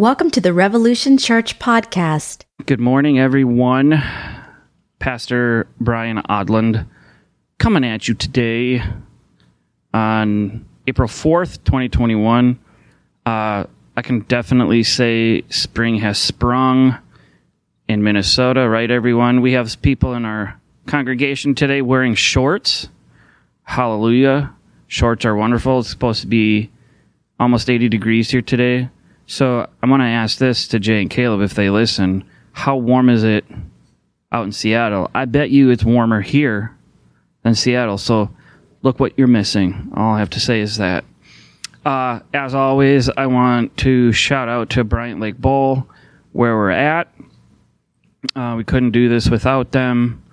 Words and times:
Welcome 0.00 0.30
to 0.30 0.40
the 0.40 0.54
Revolution 0.54 1.18
Church 1.18 1.58
podcast. 1.58 2.44
Good 2.64 2.80
morning, 2.80 3.18
everyone. 3.18 4.02
Pastor 4.98 5.66
Brien 5.78 6.22
Aadland 6.26 6.86
coming 7.58 7.84
at 7.84 8.08
you 8.08 8.14
today 8.14 8.82
on 9.92 10.64
April 10.86 11.06
4th, 11.06 11.62
2021. 11.64 12.58
Uh, 13.26 13.64
I 13.94 14.02
can 14.02 14.20
definitely 14.20 14.84
say 14.84 15.44
spring 15.50 15.96
has 15.96 16.18
sprung 16.18 16.96
in 17.86 18.02
Minnesota, 18.02 18.70
right, 18.70 18.90
everyone? 18.90 19.42
We 19.42 19.52
have 19.52 19.82
people 19.82 20.14
in 20.14 20.24
our 20.24 20.58
congregation 20.86 21.54
today 21.54 21.82
wearing 21.82 22.14
shorts. 22.14 22.88
Hallelujah. 23.64 24.54
Shorts 24.86 25.26
are 25.26 25.36
wonderful. 25.36 25.80
It's 25.80 25.90
supposed 25.90 26.22
to 26.22 26.26
be 26.26 26.70
almost 27.38 27.68
80 27.68 27.90
degrees 27.90 28.30
here 28.30 28.40
today. 28.40 28.88
So 29.30 29.70
I'm 29.80 29.90
to 29.90 30.06
ask 30.06 30.38
this 30.38 30.66
to 30.66 30.80
Jay 30.80 31.00
and 31.00 31.08
Caleb 31.08 31.40
if 31.40 31.54
they 31.54 31.70
listen. 31.70 32.24
How 32.50 32.76
warm 32.76 33.08
is 33.08 33.22
it 33.22 33.44
out 34.32 34.44
in 34.44 34.50
Seattle? 34.50 35.08
I 35.14 35.24
bet 35.26 35.50
you 35.50 35.70
it's 35.70 35.84
warmer 35.84 36.20
here 36.20 36.76
than 37.44 37.54
Seattle. 37.54 37.96
So 37.96 38.30
look 38.82 38.98
what 38.98 39.16
you're 39.16 39.28
missing. 39.28 39.92
All 39.94 40.14
I 40.14 40.18
have 40.18 40.30
to 40.30 40.40
say 40.40 40.58
is 40.58 40.78
that. 40.78 41.04
Uh, 41.84 42.18
as 42.34 42.56
always, 42.56 43.08
I 43.08 43.26
want 43.26 43.76
to 43.78 44.10
shout 44.10 44.48
out 44.48 44.70
to 44.70 44.82
Bryant 44.82 45.20
Lake 45.20 45.38
Bowl 45.38 45.86
where 46.32 46.56
we're 46.56 46.70
at. 46.70 47.06
Uh, 48.34 48.54
we 48.56 48.64
couldn't 48.64 48.90
do 48.90 49.08
this 49.08 49.30
without 49.30 49.70
them. 49.70 50.24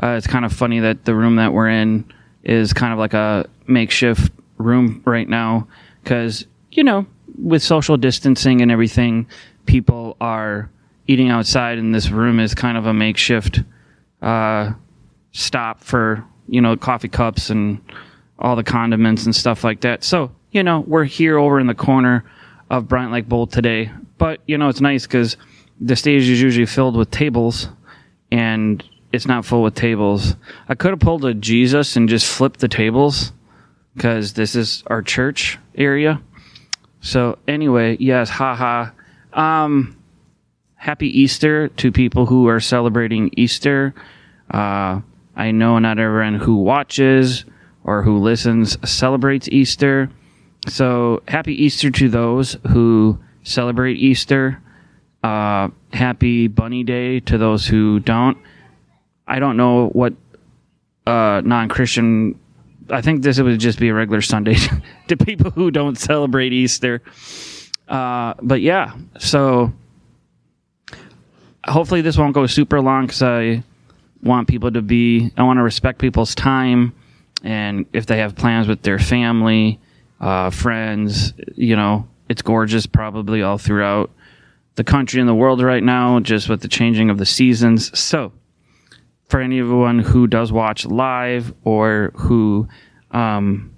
Uh, 0.00 0.10
it's 0.10 0.28
kind 0.28 0.44
of 0.44 0.52
funny 0.52 0.78
that 0.78 1.04
the 1.04 1.16
room 1.16 1.36
that 1.36 1.52
we're 1.52 1.70
in 1.70 2.04
is 2.44 2.72
kind 2.72 2.92
of 2.92 3.00
like 3.00 3.14
a 3.14 3.48
makeshift 3.66 4.30
room 4.58 5.02
right 5.04 5.28
now 5.28 5.66
because, 6.04 6.46
you 6.70 6.84
know, 6.84 7.04
with 7.38 7.62
social 7.62 7.96
distancing 7.96 8.60
and 8.60 8.70
everything, 8.70 9.26
people 9.66 10.16
are 10.20 10.70
eating 11.06 11.30
outside, 11.30 11.78
and 11.78 11.94
this 11.94 12.10
room 12.10 12.40
is 12.40 12.54
kind 12.54 12.78
of 12.78 12.86
a 12.86 12.94
makeshift 12.94 13.62
uh, 14.22 14.72
stop 15.32 15.82
for 15.82 16.24
you 16.48 16.60
know 16.60 16.76
coffee 16.76 17.08
cups 17.08 17.50
and 17.50 17.80
all 18.38 18.56
the 18.56 18.64
condiments 18.64 19.24
and 19.24 19.34
stuff 19.34 19.64
like 19.64 19.80
that. 19.82 20.04
So 20.04 20.30
you 20.52 20.62
know 20.62 20.80
we're 20.80 21.04
here 21.04 21.38
over 21.38 21.60
in 21.60 21.66
the 21.66 21.74
corner 21.74 22.24
of 22.70 22.88
Bryant 22.88 23.12
Lake 23.12 23.28
Bowl 23.28 23.46
today, 23.46 23.90
but 24.18 24.40
you 24.46 24.58
know 24.58 24.68
it's 24.68 24.80
nice 24.80 25.06
because 25.06 25.36
the 25.80 25.96
stage 25.96 26.28
is 26.28 26.40
usually 26.40 26.66
filled 26.66 26.96
with 26.96 27.10
tables, 27.10 27.68
and 28.30 28.82
it's 29.12 29.26
not 29.26 29.44
full 29.44 29.62
with 29.62 29.74
tables. 29.74 30.36
I 30.68 30.74
could 30.74 30.90
have 30.90 31.00
pulled 31.00 31.24
a 31.24 31.34
Jesus 31.34 31.96
and 31.96 32.08
just 32.08 32.26
flipped 32.26 32.60
the 32.60 32.68
tables 32.68 33.32
because 33.94 34.32
this 34.32 34.56
is 34.56 34.82
our 34.88 35.02
church 35.02 35.58
area 35.76 36.20
so 37.04 37.38
anyway, 37.46 37.98
yes, 38.00 38.30
haha. 38.30 38.90
Um, 39.34 39.96
happy 40.74 41.08
Easter 41.20 41.68
to 41.68 41.92
people 41.92 42.24
who 42.24 42.48
are 42.48 42.60
celebrating 42.60 43.30
Easter. 43.36 43.94
Uh, 44.50 45.00
I 45.36 45.50
know 45.50 45.78
not 45.78 45.98
everyone 45.98 46.36
who 46.36 46.56
watches 46.56 47.44
or 47.84 48.02
who 48.02 48.20
listens 48.20 48.78
celebrates 48.88 49.48
Easter. 49.48 50.10
So 50.66 51.22
happy 51.28 51.52
Easter 51.62 51.90
to 51.90 52.08
those 52.08 52.56
who 52.70 53.18
celebrate 53.42 53.98
Easter. 53.98 54.62
Uh, 55.22 55.68
happy 55.92 56.48
Bunny 56.48 56.84
Day 56.84 57.20
to 57.20 57.36
those 57.36 57.66
who 57.66 58.00
don't. 58.00 58.38
I 59.26 59.40
don't 59.40 59.58
know 59.58 59.88
what 59.88 60.14
uh, 61.06 61.42
non-Christian 61.44 62.40
I 62.90 63.00
think 63.00 63.22
this 63.22 63.40
would 63.40 63.58
just 63.60 63.78
be 63.78 63.88
a 63.88 63.94
regular 63.94 64.20
Sunday 64.20 64.56
to 65.08 65.16
people 65.16 65.50
who 65.50 65.70
don't 65.70 65.96
celebrate 65.98 66.52
Easter. 66.52 67.02
Uh, 67.88 68.34
but 68.42 68.60
yeah, 68.60 68.94
so 69.18 69.72
hopefully 71.64 72.00
this 72.00 72.16
won't 72.16 72.34
go 72.34 72.46
super 72.46 72.80
long 72.80 73.06
because 73.06 73.22
I 73.22 73.62
want 74.22 74.48
people 74.48 74.70
to 74.72 74.82
be, 74.82 75.30
I 75.36 75.42
want 75.42 75.58
to 75.58 75.62
respect 75.62 75.98
people's 75.98 76.34
time. 76.34 76.94
And 77.42 77.86
if 77.92 78.06
they 78.06 78.18
have 78.18 78.36
plans 78.36 78.68
with 78.68 78.82
their 78.82 78.98
family, 78.98 79.78
uh, 80.20 80.50
friends, 80.50 81.34
you 81.54 81.76
know, 81.76 82.08
it's 82.28 82.42
gorgeous 82.42 82.86
probably 82.86 83.42
all 83.42 83.58
throughout 83.58 84.10
the 84.76 84.84
country 84.84 85.20
and 85.20 85.28
the 85.28 85.34
world 85.34 85.62
right 85.62 85.82
now, 85.82 86.20
just 86.20 86.48
with 86.48 86.62
the 86.62 86.68
changing 86.68 87.10
of 87.10 87.18
the 87.18 87.26
seasons. 87.26 87.96
So, 87.98 88.32
for 89.34 89.40
anyone 89.40 89.98
who 89.98 90.28
does 90.28 90.52
watch 90.52 90.86
live 90.86 91.52
or 91.64 92.12
who 92.14 92.68
um, 93.10 93.74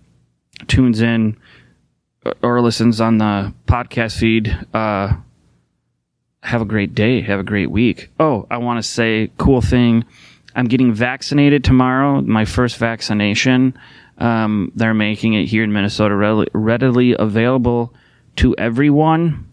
tunes 0.67 1.01
in 1.01 1.35
or 2.43 2.61
listens 2.61 3.01
on 3.01 3.17
the 3.17 3.55
podcast 3.67 4.19
feed, 4.19 4.55
uh, 4.75 5.17
have 6.43 6.61
a 6.61 6.67
great 6.67 6.95
day. 6.95 7.23
Have 7.23 7.41
a 7.41 7.43
great 7.43 7.71
week. 7.71 8.11
Oh, 8.21 8.47
I 8.51 8.59
want 8.59 8.85
to 8.85 8.87
say 8.87 9.31
cool 9.39 9.63
thing. 9.63 10.05
I'm 10.55 10.67
getting 10.67 10.93
vaccinated 10.93 11.65
tomorrow. 11.65 12.21
My 12.21 12.45
first 12.45 12.77
vaccination. 12.77 13.79
Um, 14.19 14.73
they're 14.75 14.93
making 14.93 15.33
it 15.33 15.47
here 15.47 15.65
in 15.65 15.73
Minnesota 15.73 16.15
readily, 16.53 17.17
available 17.19 17.95
to 18.37 18.55
everyone. 18.59 19.49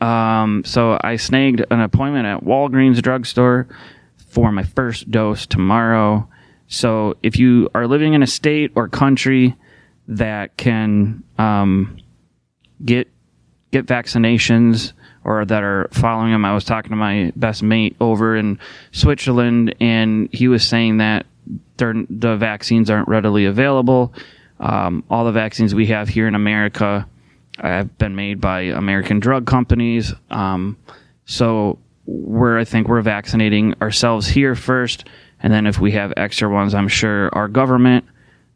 Um, 0.00 0.62
so 0.64 1.00
I 1.00 1.16
snagged 1.16 1.64
an 1.68 1.80
appointment 1.80 2.26
at 2.26 2.44
Walgreens 2.44 3.02
drugstore 3.02 3.66
for 4.32 4.50
my 4.50 4.62
first 4.62 5.10
dose 5.10 5.46
tomorrow. 5.46 6.26
So 6.66 7.16
if 7.22 7.38
you 7.38 7.68
are 7.74 7.86
living 7.86 8.14
in 8.14 8.22
a 8.22 8.26
state 8.26 8.72
or 8.74 8.88
country 8.88 9.54
that 10.08 10.56
can 10.56 11.22
um, 11.38 11.98
get 12.82 13.08
get 13.70 13.86
vaccinations 13.86 14.94
or 15.24 15.44
that 15.44 15.62
are 15.62 15.88
following 15.92 16.32
them, 16.32 16.46
I 16.46 16.54
was 16.54 16.64
talking 16.64 16.90
to 16.90 16.96
my 16.96 17.32
best 17.36 17.62
mate 17.62 17.94
over 18.00 18.34
in 18.34 18.58
Switzerland, 18.90 19.74
and 19.80 20.28
he 20.32 20.48
was 20.48 20.66
saying 20.66 20.96
that 20.96 21.26
the 21.76 22.36
vaccines 22.38 22.88
aren't 22.88 23.08
readily 23.08 23.44
available. 23.44 24.14
Um, 24.58 25.04
all 25.10 25.24
the 25.26 25.32
vaccines 25.32 25.74
we 25.74 25.86
have 25.86 26.08
here 26.08 26.26
in 26.26 26.34
America 26.34 27.06
have 27.58 27.98
been 27.98 28.16
made 28.16 28.40
by 28.40 28.62
American 28.62 29.20
drug 29.20 29.46
companies. 29.46 30.14
Um, 30.30 30.78
so 31.26 31.78
we're 32.06 32.58
I 32.58 32.64
think 32.64 32.88
we're 32.88 33.02
vaccinating 33.02 33.74
ourselves 33.80 34.26
here 34.26 34.54
first, 34.54 35.06
and 35.42 35.52
then 35.52 35.66
if 35.66 35.78
we 35.78 35.92
have 35.92 36.12
extra 36.16 36.48
ones, 36.48 36.74
I'm 36.74 36.88
sure 36.88 37.34
our 37.34 37.48
government 37.48 38.04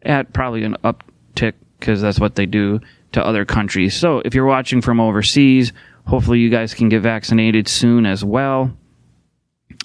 at 0.02 0.32
probably 0.32 0.64
an 0.64 0.76
uptick 0.84 1.54
because 1.78 2.00
that's 2.00 2.18
what 2.18 2.34
they 2.34 2.46
do 2.46 2.80
to 3.12 3.24
other 3.24 3.44
countries. 3.44 3.94
So 3.94 4.22
if 4.24 4.34
you're 4.34 4.46
watching 4.46 4.80
from 4.80 5.00
overseas, 5.00 5.72
hopefully 6.06 6.38
you 6.38 6.50
guys 6.50 6.74
can 6.74 6.88
get 6.88 7.00
vaccinated 7.00 7.68
soon 7.68 8.06
as 8.06 8.24
well. 8.24 8.76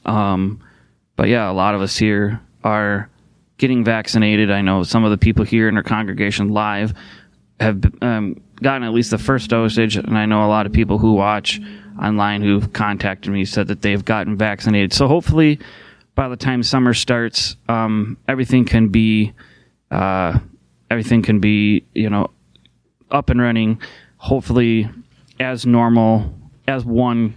Um, 0.05 0.61
but 1.15 1.27
yeah, 1.27 1.49
a 1.49 1.53
lot 1.53 1.75
of 1.75 1.81
us 1.81 1.97
here 1.97 2.39
are 2.63 3.09
getting 3.57 3.83
vaccinated. 3.83 4.49
I 4.49 4.61
know 4.61 4.83
some 4.83 5.03
of 5.03 5.11
the 5.11 5.17
people 5.17 5.45
here 5.45 5.67
in 5.67 5.77
our 5.77 5.83
congregation 5.83 6.49
live 6.49 6.93
have 7.59 7.83
um, 8.01 8.41
gotten 8.61 8.83
at 8.83 8.93
least 8.93 9.11
the 9.11 9.17
first 9.17 9.49
dosage, 9.49 9.95
and 9.95 10.17
I 10.17 10.25
know 10.25 10.45
a 10.45 10.47
lot 10.47 10.65
of 10.65 10.71
people 10.71 10.97
who 10.97 11.13
watch 11.13 11.59
online 12.01 12.41
who've 12.41 12.71
contacted 12.73 13.31
me 13.31 13.45
said 13.45 13.67
that 13.67 13.81
they've 13.81 14.03
gotten 14.03 14.37
vaccinated. 14.37 14.93
So 14.93 15.07
hopefully, 15.07 15.59
by 16.15 16.29
the 16.29 16.35
time 16.35 16.63
summer 16.63 16.93
starts, 16.93 17.55
um, 17.67 18.17
everything 18.27 18.65
can 18.65 18.89
be 18.89 19.33
uh, 19.89 20.39
everything 20.89 21.21
can 21.21 21.39
be 21.39 21.85
you 21.93 22.09
know 22.09 22.29
up 23.09 23.29
and 23.29 23.41
running. 23.41 23.81
Hopefully, 24.17 24.89
as 25.39 25.65
normal 25.65 26.33
as 26.67 26.85
one 26.85 27.35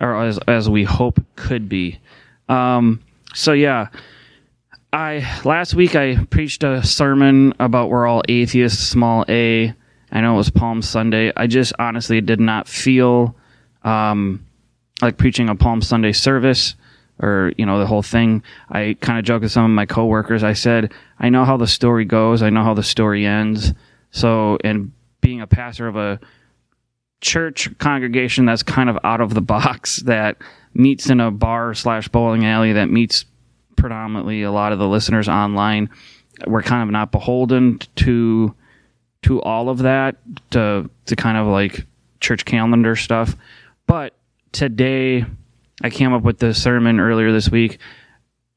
or 0.00 0.24
as 0.24 0.38
as 0.48 0.68
we 0.68 0.84
hope 0.84 1.20
could 1.36 1.68
be. 1.68 2.00
Um, 2.48 3.00
so 3.34 3.52
yeah. 3.52 3.88
I 4.90 5.42
last 5.44 5.74
week 5.74 5.94
I 5.94 6.24
preached 6.30 6.64
a 6.64 6.82
sermon 6.82 7.52
about 7.60 7.90
we're 7.90 8.06
all 8.06 8.22
atheists, 8.26 8.82
small 8.82 9.26
a. 9.28 9.74
I 10.10 10.20
know 10.20 10.34
it 10.34 10.36
was 10.36 10.50
Palm 10.50 10.82
Sunday. 10.82 11.32
I 11.36 11.46
just 11.46 11.72
honestly 11.78 12.20
did 12.20 12.40
not 12.40 12.66
feel 12.68 13.36
um, 13.82 14.44
like 15.02 15.16
preaching 15.16 15.48
a 15.48 15.54
Palm 15.54 15.82
Sunday 15.82 16.12
service 16.12 16.74
or 17.20 17.52
you 17.58 17.66
know 17.66 17.78
the 17.78 17.86
whole 17.86 18.02
thing. 18.02 18.42
I 18.70 18.96
kind 19.00 19.18
of 19.18 19.24
joked 19.24 19.42
with 19.42 19.52
some 19.52 19.64
of 19.64 19.70
my 19.70 19.86
coworkers. 19.86 20.44
I 20.44 20.52
said, 20.52 20.92
I 21.18 21.28
know 21.28 21.44
how 21.44 21.56
the 21.56 21.66
story 21.66 22.04
goes. 22.04 22.42
I 22.42 22.50
know 22.50 22.62
how 22.62 22.74
the 22.74 22.82
story 22.82 23.26
ends. 23.26 23.72
So, 24.10 24.58
and 24.64 24.92
being 25.20 25.40
a 25.40 25.46
pastor 25.46 25.88
of 25.88 25.96
a 25.96 26.20
church 27.20 27.76
congregation 27.78 28.44
that's 28.44 28.62
kind 28.62 28.88
of 28.88 28.98
out 29.02 29.20
of 29.20 29.34
the 29.34 29.40
box 29.40 29.96
that 30.04 30.36
meets 30.74 31.10
in 31.10 31.20
a 31.20 31.30
bar 31.30 31.74
slash 31.74 32.08
bowling 32.08 32.46
alley 32.46 32.72
that 32.74 32.90
meets 32.90 33.24
predominantly 33.76 34.42
a 34.42 34.52
lot 34.52 34.72
of 34.72 34.78
the 34.78 34.88
listeners 34.88 35.28
online, 35.28 35.90
we're 36.46 36.62
kind 36.62 36.82
of 36.82 36.90
not 36.90 37.10
beholden 37.10 37.78
to 37.96 38.54
to 39.22 39.40
all 39.42 39.68
of 39.68 39.78
that 39.78 40.16
to 40.50 40.90
to 41.06 41.16
kind 41.16 41.36
of 41.36 41.46
like 41.46 41.86
church 42.20 42.44
calendar 42.44 42.96
stuff. 42.96 43.36
But 43.86 44.14
today, 44.52 45.24
I 45.82 45.90
came 45.90 46.12
up 46.12 46.22
with 46.22 46.38
the 46.38 46.54
sermon 46.54 47.00
earlier 47.00 47.32
this 47.32 47.50
week 47.50 47.78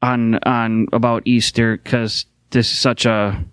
on 0.02 0.36
on 0.44 0.88
about 0.94 1.24
Easter 1.26 1.78
because 1.78 2.26
this 2.52 2.72
is 2.72 2.80
such 2.80 3.06
a 3.06 3.44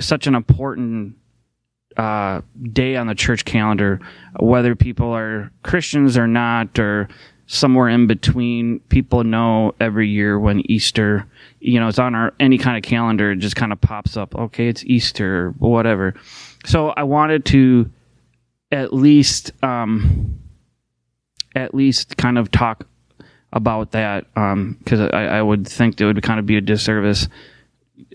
such 0.00 0.26
an 0.26 0.34
important 0.34 1.16
uh, 1.96 2.40
day 2.72 2.96
on 2.96 3.06
the 3.06 3.14
church 3.14 3.44
calendar, 3.44 4.00
whether 4.38 4.74
people 4.74 5.12
are 5.14 5.52
Christians 5.62 6.18
or 6.18 6.26
not, 6.26 6.78
or 6.78 7.08
somewhere 7.54 7.88
in 7.88 8.06
between. 8.06 8.80
People 8.88 9.24
know 9.24 9.74
every 9.80 10.08
year 10.08 10.38
when 10.38 10.68
Easter, 10.70 11.26
you 11.60 11.80
know, 11.80 11.88
it's 11.88 11.98
on 11.98 12.14
our 12.14 12.32
any 12.40 12.58
kind 12.58 12.76
of 12.76 12.82
calendar. 12.82 13.32
It 13.32 13.36
just 13.36 13.56
kind 13.56 13.72
of 13.72 13.80
pops 13.80 14.16
up. 14.16 14.34
Okay, 14.34 14.68
it's 14.68 14.84
Easter, 14.84 15.54
or 15.60 15.70
whatever. 15.70 16.14
So 16.66 16.88
I 16.90 17.04
wanted 17.04 17.44
to 17.46 17.90
at 18.72 18.92
least, 18.92 19.52
um, 19.62 20.38
at 21.54 21.74
least, 21.74 22.16
kind 22.16 22.38
of 22.38 22.50
talk 22.50 22.86
about 23.52 23.92
that 23.92 24.26
because 24.34 25.00
um, 25.00 25.10
I, 25.12 25.26
I 25.26 25.42
would 25.42 25.66
think 25.66 26.00
it 26.00 26.04
would 26.04 26.22
kind 26.22 26.40
of 26.40 26.46
be 26.46 26.56
a 26.56 26.60
disservice 26.60 27.28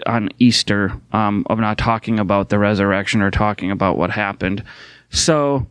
on 0.05 0.29
Easter 0.37 0.99
um, 1.13 1.45
of 1.49 1.59
not 1.59 1.77
talking 1.77 2.19
about 2.19 2.49
the 2.49 2.59
resurrection 2.59 3.21
or 3.21 3.31
talking 3.31 3.71
about 3.71 3.97
what 3.97 4.11
happened. 4.11 4.63
So 5.09 5.67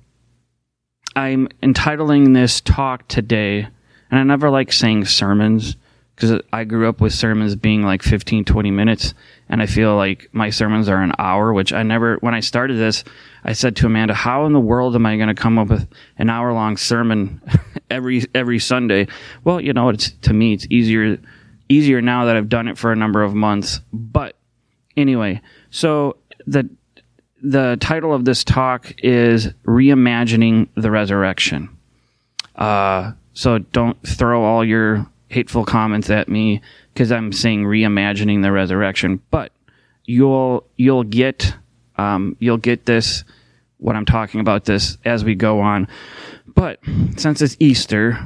I'm 1.19 1.49
entitling 1.65 2.33
this 2.33 2.61
talk 2.61 3.09
today, 3.09 3.67
and 4.09 4.21
I 4.21 4.23
never 4.23 4.51
like 4.51 4.73
saying 4.73 5.07
sermons 5.07 5.77
because 6.15 6.41
I 6.53 6.63
grew 6.63 6.89
up 6.89 7.01
with 7.01 7.13
sermons 7.13 7.57
being 7.57 7.83
like 7.83 8.05
15, 8.05 8.45
20 8.45 8.71
minutes, 8.71 9.15
and 9.49 9.61
I 9.61 9.67
feel 9.67 9.97
like 9.97 10.29
my 10.31 10.51
sermons 10.51 10.89
are 10.89 11.03
an 11.03 11.11
hour, 11.19 11.53
which 11.53 11.73
I 11.73 11.83
never, 11.83 12.19
when 12.19 12.35
I 12.35 12.41
started 12.41 12.75
this, 12.75 13.03
I 13.43 13.53
said 13.53 13.75
to 13.77 13.87
Amanda, 13.87 14.15
how 14.15 14.47
in 14.47 14.53
the 14.53 14.61
world 14.61 14.95
am 14.95 15.07
I 15.07 15.17
going 15.17 15.27
to 15.27 15.35
come 15.35 15.59
up 15.59 15.71
with 15.71 15.89
an 16.19 16.31
hour 16.31 16.53
long 16.53 16.77
sermon 16.77 17.43
every, 17.91 18.25
every 18.33 18.61
Sunday? 18.61 19.09
Well, 19.43 19.61
you 19.61 19.73
know, 19.73 19.89
it's, 19.89 20.13
to 20.23 20.33
me, 20.33 20.53
it's 20.53 20.69
easier 20.71 21.19
easier 21.69 22.01
now 22.01 22.27
that 22.27 22.37
I've 22.37 22.49
done 22.49 22.69
it 22.69 22.79
for 22.79 22.93
a 22.93 22.97
number 22.97 23.25
of 23.25 23.35
months. 23.35 23.81
But 23.93 24.37
anyway, 24.97 25.43
so 25.71 26.17
the 26.47 26.71
the 27.43 27.77
title 27.81 28.13
of 28.13 28.25
this 28.25 28.45
talk 28.45 28.95
is 28.99 29.49
reimagining 29.65 30.69
the 30.75 30.91
resurrection. 30.91 31.69
Uh, 32.55 33.13
so 33.33 33.59
don't 33.59 33.97
throw 34.07 34.45
all 34.45 34.65
your 34.65 35.07
hateful 35.29 35.65
comments 35.65 36.11
at 36.11 36.29
me 36.29 36.61
because 36.93 37.13
I'm 37.13 37.33
saying 37.33 37.65
reimagining 37.65 38.43
the 38.43 38.51
resurrection. 38.51 39.23
But 39.31 39.53
you'll 40.05 40.65
you'll 40.77 41.05
get 41.05 41.55
um, 41.97 42.37
you'll 42.41 42.57
get 42.57 42.87
this 42.87 43.25
what 43.79 43.95
I'm 43.95 44.07
talking 44.07 44.41
about 44.41 44.65
this 44.65 44.99
as 45.05 45.25
we 45.25 45.35
go 45.35 45.61
on. 45.61 45.87
But 46.47 46.81
since 47.17 47.41
it's 47.41 47.57
Easter, 47.61 48.19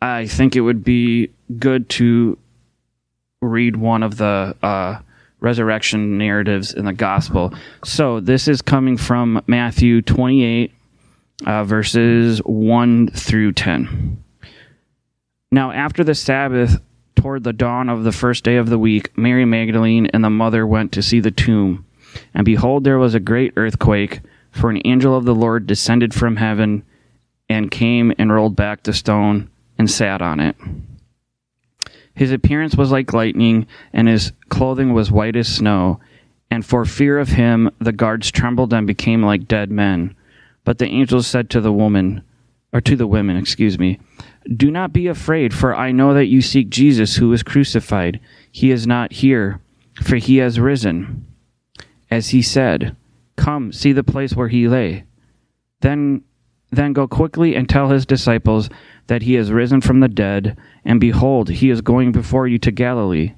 I 0.00 0.26
think 0.26 0.56
it 0.56 0.62
would 0.62 0.82
be 0.82 1.30
good 1.58 1.88
to 1.90 2.38
read 3.42 3.76
one 3.76 4.02
of 4.02 4.16
the 4.16 4.56
uh, 4.62 5.00
resurrection 5.44 6.16
narratives 6.16 6.72
in 6.72 6.86
the 6.86 6.92
gospel. 6.92 7.52
So 7.84 8.18
this 8.18 8.48
is 8.48 8.62
coming 8.62 8.96
from 8.96 9.42
Matthew 9.46 10.00
28, 10.00 10.72
uh, 11.46 11.64
verses 11.64 12.38
1 12.38 13.08
through 13.08 13.52
10. 13.52 14.24
Now, 15.52 15.70
after 15.70 16.02
the 16.02 16.14
Sabbath, 16.14 16.80
toward 17.14 17.44
the 17.44 17.52
dawn 17.52 17.90
of 17.90 18.04
the 18.04 18.12
first 18.12 18.42
day 18.42 18.56
of 18.56 18.70
the 18.70 18.78
week, 18.78 19.16
Mary 19.16 19.44
Magdalene 19.44 20.06
and 20.06 20.24
the 20.24 20.30
mother 20.30 20.66
went 20.66 20.92
to 20.92 21.02
see 21.02 21.20
the 21.20 21.30
tomb. 21.30 21.84
And 22.32 22.44
behold, 22.44 22.84
there 22.84 22.98
was 22.98 23.14
a 23.14 23.20
great 23.20 23.52
earthquake, 23.56 24.20
for 24.50 24.70
an 24.70 24.80
angel 24.84 25.16
of 25.16 25.24
the 25.24 25.34
Lord 25.34 25.66
descended 25.66 26.14
from 26.14 26.36
heaven 26.36 26.84
and 27.48 27.70
came 27.70 28.12
and 28.18 28.32
rolled 28.32 28.56
back 28.56 28.82
the 28.82 28.92
stone 28.92 29.50
and 29.78 29.90
sat 29.90 30.22
on 30.22 30.40
it. 30.40 30.56
His 32.14 32.30
appearance 32.30 32.76
was 32.76 32.90
like 32.90 33.12
lightning, 33.12 33.66
and 33.92 34.08
his 34.08 34.32
clothing 34.48 34.92
was 34.92 35.10
white 35.10 35.36
as 35.36 35.48
snow. 35.48 36.00
And 36.50 36.64
for 36.64 36.84
fear 36.84 37.18
of 37.18 37.30
him, 37.30 37.70
the 37.80 37.92
guards 37.92 38.30
trembled 38.30 38.72
and 38.72 38.86
became 38.86 39.22
like 39.22 39.48
dead 39.48 39.70
men. 39.70 40.14
But 40.64 40.78
the 40.78 40.86
angel 40.86 41.22
said 41.22 41.50
to 41.50 41.60
the 41.60 41.72
woman, 41.72 42.22
or 42.72 42.80
to 42.80 42.96
the 42.96 43.06
women, 43.06 43.36
excuse 43.36 43.78
me, 43.78 44.00
Do 44.54 44.70
not 44.70 44.92
be 44.92 45.06
afraid, 45.06 45.54
for 45.54 45.74
I 45.74 45.92
know 45.92 46.14
that 46.14 46.26
you 46.26 46.42
seek 46.42 46.70
Jesus 46.70 47.16
who 47.16 47.28
was 47.28 47.42
crucified. 47.42 48.20
He 48.50 48.70
is 48.70 48.86
not 48.86 49.12
here, 49.12 49.60
for 50.02 50.16
he 50.16 50.38
has 50.38 50.60
risen. 50.60 51.26
As 52.10 52.28
he 52.28 52.42
said, 52.42 52.96
Come, 53.36 53.72
see 53.72 53.92
the 53.92 54.04
place 54.04 54.34
where 54.34 54.48
he 54.48 54.68
lay. 54.68 55.04
Then, 55.80 56.22
then 56.76 56.92
go 56.92 57.06
quickly 57.06 57.54
and 57.54 57.68
tell 57.68 57.90
his 57.90 58.06
disciples 58.06 58.68
that 59.06 59.22
he 59.22 59.34
has 59.34 59.52
risen 59.52 59.80
from 59.80 60.00
the 60.00 60.08
dead, 60.08 60.56
and 60.84 61.00
behold, 61.00 61.48
he 61.48 61.70
is 61.70 61.80
going 61.80 62.12
before 62.12 62.46
you 62.48 62.58
to 62.58 62.70
Galilee. 62.70 63.34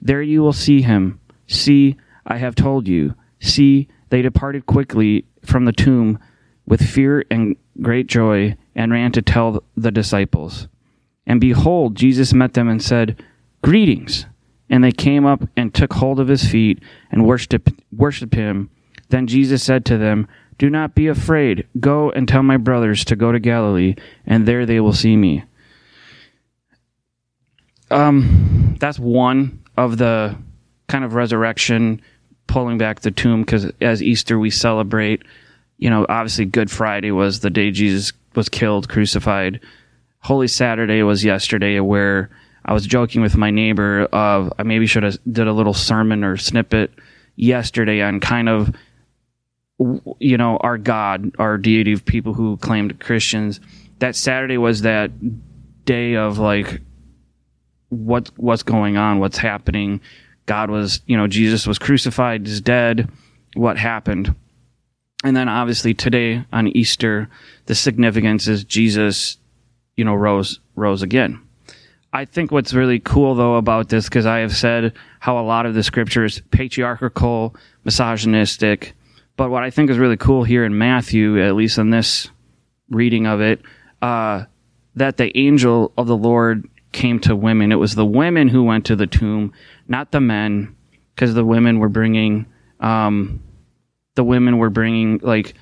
There 0.00 0.22
you 0.22 0.42
will 0.42 0.52
see 0.52 0.82
him. 0.82 1.20
See, 1.46 1.96
I 2.26 2.36
have 2.38 2.54
told 2.54 2.86
you. 2.86 3.14
See, 3.40 3.88
they 4.10 4.22
departed 4.22 4.66
quickly 4.66 5.24
from 5.44 5.64
the 5.64 5.72
tomb 5.72 6.18
with 6.66 6.82
fear 6.82 7.24
and 7.30 7.56
great 7.80 8.06
joy, 8.06 8.56
and 8.74 8.92
ran 8.92 9.12
to 9.12 9.22
tell 9.22 9.62
the 9.76 9.90
disciples. 9.90 10.68
And 11.26 11.40
behold, 11.40 11.96
Jesus 11.96 12.32
met 12.32 12.54
them 12.54 12.68
and 12.68 12.82
said, 12.82 13.22
Greetings! 13.62 14.26
And 14.68 14.82
they 14.82 14.92
came 14.92 15.24
up 15.24 15.42
and 15.56 15.72
took 15.72 15.94
hold 15.94 16.18
of 16.18 16.28
his 16.28 16.44
feet 16.44 16.82
and 17.10 17.24
worshiped, 17.24 17.70
worshiped 17.92 18.34
him. 18.34 18.70
Then 19.08 19.26
Jesus 19.26 19.62
said 19.62 19.84
to 19.86 19.98
them, 19.98 20.26
do 20.58 20.70
not 20.70 20.94
be 20.94 21.06
afraid. 21.08 21.66
Go 21.78 22.10
and 22.10 22.26
tell 22.26 22.42
my 22.42 22.56
brothers 22.56 23.04
to 23.06 23.16
go 23.16 23.32
to 23.32 23.38
Galilee, 23.38 23.94
and 24.26 24.46
there 24.46 24.66
they 24.66 24.80
will 24.80 24.92
see 24.92 25.16
me. 25.16 25.44
Um, 27.90 28.76
that's 28.80 28.98
one 28.98 29.62
of 29.76 29.98
the 29.98 30.36
kind 30.88 31.04
of 31.04 31.14
resurrection, 31.14 32.00
pulling 32.46 32.78
back 32.78 33.00
the 33.00 33.10
tomb, 33.10 33.42
because 33.42 33.70
as 33.80 34.02
Easter 34.02 34.38
we 34.38 34.50
celebrate, 34.50 35.22
you 35.78 35.90
know, 35.90 36.06
obviously 36.08 36.46
Good 36.46 36.70
Friday 36.70 37.10
was 37.10 37.40
the 37.40 37.50
day 37.50 37.70
Jesus 37.70 38.12
was 38.34 38.48
killed, 38.48 38.88
crucified. 38.88 39.60
Holy 40.20 40.48
Saturday 40.48 41.02
was 41.02 41.24
yesterday, 41.24 41.78
where 41.80 42.30
I 42.64 42.72
was 42.72 42.86
joking 42.86 43.22
with 43.22 43.36
my 43.36 43.50
neighbor 43.50 44.04
of 44.12 44.52
I 44.58 44.64
maybe 44.64 44.86
should 44.86 45.04
have 45.04 45.18
did 45.30 45.46
a 45.46 45.52
little 45.52 45.74
sermon 45.74 46.24
or 46.24 46.36
snippet 46.36 46.90
yesterday 47.36 48.02
on 48.02 48.18
kind 48.18 48.48
of 48.48 48.74
you 49.78 50.36
know, 50.36 50.56
our 50.58 50.78
God, 50.78 51.32
our 51.38 51.58
deity 51.58 51.92
of 51.92 52.04
people 52.04 52.34
who 52.34 52.56
claimed 52.56 52.98
Christians. 53.00 53.60
That 53.98 54.16
Saturday 54.16 54.58
was 54.58 54.82
that 54.82 55.10
day 55.84 56.16
of 56.16 56.38
like 56.38 56.80
what 57.88 58.30
what's 58.36 58.62
going 58.62 58.96
on, 58.96 59.18
what's 59.18 59.38
happening. 59.38 60.00
God 60.46 60.70
was, 60.70 61.00
you 61.06 61.16
know, 61.16 61.26
Jesus 61.26 61.66
was 61.66 61.78
crucified, 61.78 62.46
is 62.46 62.60
dead. 62.60 63.10
What 63.54 63.78
happened? 63.78 64.34
And 65.24 65.36
then 65.36 65.48
obviously 65.48 65.94
today 65.94 66.44
on 66.52 66.68
Easter, 66.68 67.28
the 67.66 67.74
significance 67.74 68.48
is 68.48 68.64
Jesus, 68.64 69.38
you 69.96 70.04
know, 70.04 70.14
rose 70.14 70.60
rose 70.74 71.02
again. 71.02 71.40
I 72.12 72.24
think 72.24 72.50
what's 72.50 72.72
really 72.72 73.00
cool 73.00 73.34
though 73.34 73.56
about 73.56 73.88
this, 73.88 74.04
because 74.08 74.26
I 74.26 74.38
have 74.38 74.56
said 74.56 74.94
how 75.20 75.38
a 75.38 75.44
lot 75.44 75.66
of 75.66 75.74
the 75.74 75.82
scripture 75.82 76.24
is 76.24 76.40
patriarchal, 76.50 77.54
misogynistic, 77.84 78.94
but 79.36 79.50
what 79.50 79.62
I 79.62 79.70
think 79.70 79.90
is 79.90 79.98
really 79.98 80.16
cool 80.16 80.44
here 80.44 80.64
in 80.64 80.76
Matthew, 80.76 81.42
at 81.42 81.54
least 81.54 81.78
in 81.78 81.90
this 81.90 82.30
reading 82.88 83.26
of 83.26 83.40
it, 83.40 83.60
uh, 84.02 84.44
that 84.94 85.16
the 85.16 85.36
angel 85.36 85.92
of 85.96 86.06
the 86.06 86.16
Lord 86.16 86.68
came 86.92 87.20
to 87.20 87.36
women. 87.36 87.72
It 87.72 87.76
was 87.76 87.94
the 87.94 88.06
women 88.06 88.48
who 88.48 88.62
went 88.62 88.86
to 88.86 88.96
the 88.96 89.06
tomb, 89.06 89.52
not 89.86 90.10
the 90.10 90.20
men, 90.20 90.74
because 91.14 91.34
the 91.34 91.44
women 91.44 91.78
were 91.78 91.88
bringing, 91.88 92.46
um, 92.80 93.42
the 94.14 94.24
women 94.24 94.58
were 94.58 94.70
bringing 94.70 95.18
like 95.22 95.54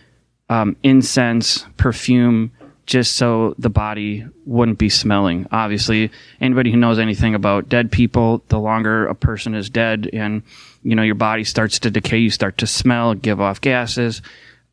um, 0.49 0.77
incense, 0.83 1.67
perfume, 1.77 2.53
just 2.87 3.17
so 3.17 3.55
the 3.59 3.71
body 3.71 4.27
wouldn't 4.45 4.79
be 4.79 4.89
smelling. 4.89 5.47
Obviously, 5.51 6.11
anybody 6.41 6.71
who 6.71 6.77
knows 6.77 6.99
anything 6.99 7.35
about 7.35 7.69
dead 7.69 7.91
people, 7.91 8.43
the 8.49 8.59
longer 8.59 9.07
a 9.07 9.15
person 9.15 9.55
is 9.55 9.71
dead 9.71 10.09
and 10.13 10.43
you 10.83 10.95
know 10.95 11.03
your 11.03 11.15
body 11.15 11.45
starts 11.45 11.79
to 11.81 11.91
decay, 11.91 12.19
you 12.19 12.31
start 12.31 12.59
to 12.59 12.67
smell, 12.67 13.15
give 13.15 13.41
off 13.41 13.61
gases. 13.61 14.23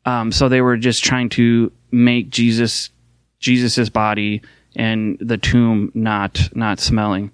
Um, 0.04 0.32
so 0.32 0.48
they 0.48 0.60
were 0.60 0.76
just 0.76 1.02
trying 1.04 1.28
to 1.30 1.72
make 1.90 2.30
Jesus 2.30 2.90
Jesus's 3.38 3.90
body 3.90 4.42
and 4.76 5.18
the 5.20 5.38
tomb 5.38 5.90
not 5.94 6.50
not 6.54 6.80
smelling. 6.80 7.30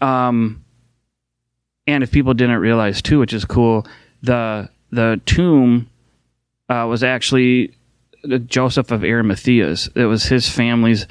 Um, 0.00 0.64
and 1.86 2.02
if 2.02 2.10
people 2.10 2.34
didn't 2.34 2.58
realize 2.58 3.02
too, 3.02 3.18
which 3.18 3.32
is 3.32 3.44
cool, 3.44 3.86
the 4.22 4.68
the 4.90 5.20
tomb 5.24 5.88
uh, 6.68 6.86
was 6.88 7.02
actually 7.02 7.74
Joseph 8.46 8.90
of 8.90 9.02
Arimathea's. 9.02 9.88
It 9.94 10.04
was 10.04 10.24
his 10.24 10.48
family's, 10.48 11.06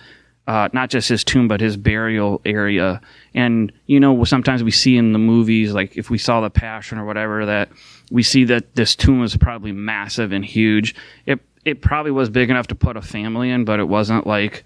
uh, 0.48 0.70
not 0.74 0.90
just 0.90 1.10
his 1.10 1.24
tomb, 1.24 1.48
but 1.48 1.62
his 1.62 1.78
burial 1.78 2.42
area. 2.46 3.02
And, 3.34 3.72
you 3.86 4.00
know, 4.00 4.24
sometimes 4.24 4.64
we 4.64 4.72
see 4.72 4.98
in 4.98 5.14
the 5.14 5.20
movies, 5.20 5.74
like 5.74 5.98
if 5.98 6.10
we 6.10 6.18
saw 6.18 6.42
The 6.42 6.50
Passion 6.50 6.98
or 6.98 7.06
whatever, 7.06 7.46
that 7.46 7.70
we 8.12 8.24
see 8.24 8.46
that 8.46 8.76
this 8.76 8.96
tomb 8.96 9.20
was 9.20 9.36
probably 9.38 9.72
massive 9.72 10.32
and 10.32 10.44
huge. 10.44 10.96
It, 11.26 11.40
it 11.66 11.82
probably 11.82 12.12
was 12.12 12.30
big 12.30 12.50
enough 12.50 12.68
to 12.68 12.76
put 12.76 12.98
a 12.98 13.02
family 13.02 13.50
in, 13.52 13.66
but 13.66 13.80
it 13.80 13.88
wasn't 13.88 14.26
like 14.26 14.64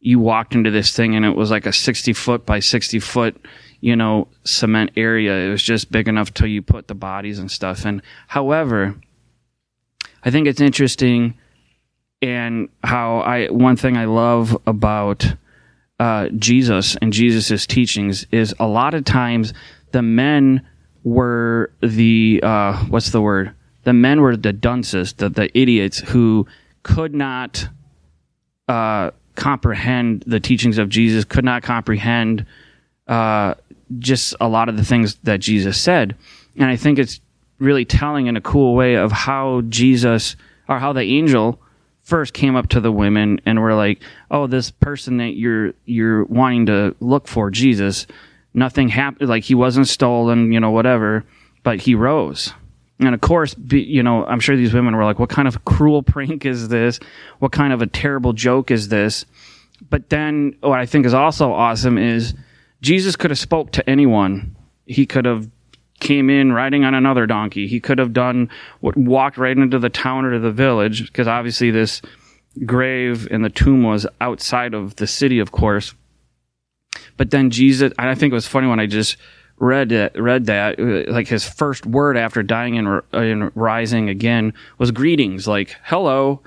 you 0.00 0.18
walked 0.18 0.54
into 0.54 0.70
this 0.70 0.94
thing 0.94 1.16
and 1.16 1.24
it 1.24 1.34
was 1.34 1.50
like 1.50 1.64
a 1.64 1.72
60 1.72 2.12
foot 2.12 2.44
by 2.44 2.60
60 2.60 2.98
foot, 2.98 3.46
you 3.80 3.96
know, 3.96 4.28
cement 4.44 4.90
area. 4.96 5.32
It 5.32 5.50
was 5.50 5.62
just 5.62 5.90
big 5.90 6.08
enough 6.08 6.34
till 6.34 6.46
you 6.46 6.60
put 6.60 6.88
the 6.88 6.94
bodies 6.94 7.38
and 7.38 7.50
stuff 7.50 7.86
and 7.86 8.02
However, 8.28 8.96
I 10.22 10.30
think 10.30 10.46
it's 10.46 10.60
interesting 10.60 11.34
and 12.24 12.70
how 12.82 13.18
I 13.18 13.48
one 13.48 13.76
thing 13.76 13.98
I 13.98 14.06
love 14.06 14.56
about 14.66 15.26
uh, 16.00 16.28
Jesus 16.30 16.96
and 16.96 17.12
Jesus's 17.12 17.66
teachings 17.66 18.26
is 18.32 18.54
a 18.58 18.66
lot 18.66 18.94
of 18.94 19.04
times 19.04 19.52
the 19.92 20.00
men 20.00 20.66
were 21.02 21.70
the 21.82 22.40
uh, 22.42 22.78
what's 22.86 23.10
the 23.10 23.20
word? 23.20 23.52
The 23.82 23.92
men 23.92 24.22
were 24.22 24.38
the 24.38 24.54
dunces, 24.54 25.12
the 25.12 25.28
the 25.28 25.56
idiots 25.56 25.98
who 25.98 26.46
could 26.82 27.14
not 27.14 27.68
uh, 28.68 29.10
comprehend 29.34 30.24
the 30.26 30.40
teachings 30.40 30.78
of 30.78 30.88
Jesus, 30.88 31.26
could 31.26 31.44
not 31.44 31.62
comprehend 31.62 32.46
uh, 33.06 33.52
just 33.98 34.34
a 34.40 34.48
lot 34.48 34.70
of 34.70 34.78
the 34.78 34.84
things 34.84 35.16
that 35.24 35.40
Jesus 35.40 35.78
said, 35.78 36.16
and 36.56 36.70
I 36.70 36.76
think 36.76 36.98
it's 36.98 37.20
really 37.58 37.84
telling 37.84 38.28
in 38.28 38.36
a 38.38 38.40
cool 38.40 38.74
way 38.74 38.94
of 38.94 39.12
how 39.12 39.60
Jesus 39.68 40.36
or 40.68 40.78
how 40.78 40.94
the 40.94 41.02
angel 41.02 41.60
first 42.14 42.32
came 42.32 42.54
up 42.54 42.68
to 42.68 42.80
the 42.80 42.92
women 42.92 43.40
and 43.44 43.60
were 43.60 43.74
like, 43.74 44.00
"Oh, 44.30 44.46
this 44.46 44.70
person 44.70 45.16
that 45.16 45.34
you're 45.34 45.72
you're 45.84 46.22
wanting 46.26 46.66
to 46.66 46.94
look 47.00 47.26
for, 47.26 47.50
Jesus, 47.50 48.06
nothing 48.54 48.88
happened. 48.88 49.28
Like 49.28 49.42
he 49.42 49.56
wasn't 49.56 49.88
stolen, 49.88 50.52
you 50.52 50.60
know, 50.60 50.70
whatever, 50.70 51.24
but 51.64 51.80
he 51.80 51.96
rose." 51.96 52.54
And 53.00 53.16
of 53.16 53.20
course, 53.20 53.56
you 53.68 54.04
know, 54.04 54.24
I'm 54.26 54.38
sure 54.38 54.56
these 54.56 54.72
women 54.72 54.94
were 54.94 55.04
like, 55.04 55.18
"What 55.18 55.28
kind 55.28 55.48
of 55.48 55.64
cruel 55.72 56.04
prank 56.04 56.46
is 56.46 56.68
this? 56.68 57.00
What 57.40 57.50
kind 57.50 57.72
of 57.72 57.82
a 57.82 57.88
terrible 57.88 58.32
joke 58.32 58.70
is 58.70 58.90
this?" 58.90 59.26
But 59.90 60.08
then, 60.08 60.54
what 60.60 60.78
I 60.78 60.86
think 60.86 61.06
is 61.06 61.14
also 61.14 61.52
awesome 61.52 61.98
is 61.98 62.32
Jesus 62.80 63.16
could 63.16 63.32
have 63.32 63.40
spoke 63.40 63.72
to 63.72 63.90
anyone. 63.90 64.54
He 64.86 65.04
could 65.04 65.24
have 65.24 65.50
came 66.04 66.30
in 66.30 66.52
riding 66.52 66.84
on 66.84 66.94
another 66.94 67.26
donkey. 67.26 67.66
He 67.66 67.80
could 67.80 67.98
have 67.98 68.12
done 68.12 68.50
what 68.80 68.96
walked 68.96 69.38
right 69.38 69.56
into 69.56 69.80
the 69.80 69.88
town 69.88 70.24
or 70.24 70.32
to 70.32 70.38
the 70.38 70.52
village 70.52 71.06
because 71.06 71.26
obviously 71.26 71.72
this 71.72 72.02
grave 72.64 73.26
and 73.30 73.44
the 73.44 73.50
tomb 73.50 73.82
was 73.82 74.06
outside 74.20 74.74
of 74.74 74.94
the 74.96 75.06
city, 75.08 75.40
of 75.40 75.50
course. 75.50 75.94
But 77.16 77.30
then 77.30 77.50
Jesus, 77.50 77.92
and 77.98 78.08
I 78.08 78.14
think 78.14 78.30
it 78.30 78.34
was 78.34 78.46
funny 78.46 78.68
when 78.68 78.78
I 78.78 78.86
just 78.86 79.16
read 79.56 79.92
it, 79.92 80.14
read 80.20 80.46
that 80.46 80.78
uh, 80.78 81.10
like 81.10 81.26
his 81.26 81.48
first 81.48 81.86
word 81.86 82.16
after 82.16 82.42
dying 82.42 82.76
and, 82.76 83.02
and 83.12 83.50
rising 83.54 84.08
again 84.08 84.52
was 84.78 84.90
greetings, 84.90 85.48
like 85.48 85.74
hello. 85.84 86.42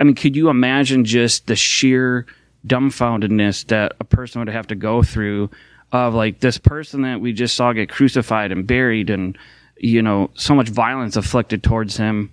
I 0.00 0.04
mean, 0.04 0.14
could 0.14 0.36
you 0.36 0.48
imagine 0.48 1.04
just 1.04 1.46
the 1.46 1.56
sheer 1.56 2.26
dumbfoundedness 2.66 3.66
that 3.68 3.92
a 4.00 4.04
person 4.04 4.40
would 4.40 4.48
have 4.48 4.66
to 4.66 4.74
go 4.74 5.02
through 5.02 5.50
of 5.92 6.14
like 6.14 6.40
this 6.40 6.58
person 6.58 7.02
that 7.02 7.20
we 7.20 7.32
just 7.32 7.56
saw 7.56 7.72
get 7.72 7.88
crucified 7.88 8.52
and 8.52 8.66
buried 8.66 9.10
and 9.10 9.38
you 9.78 10.02
know 10.02 10.30
so 10.34 10.54
much 10.54 10.68
violence 10.68 11.16
afflicted 11.16 11.62
towards 11.62 11.96
him 11.96 12.30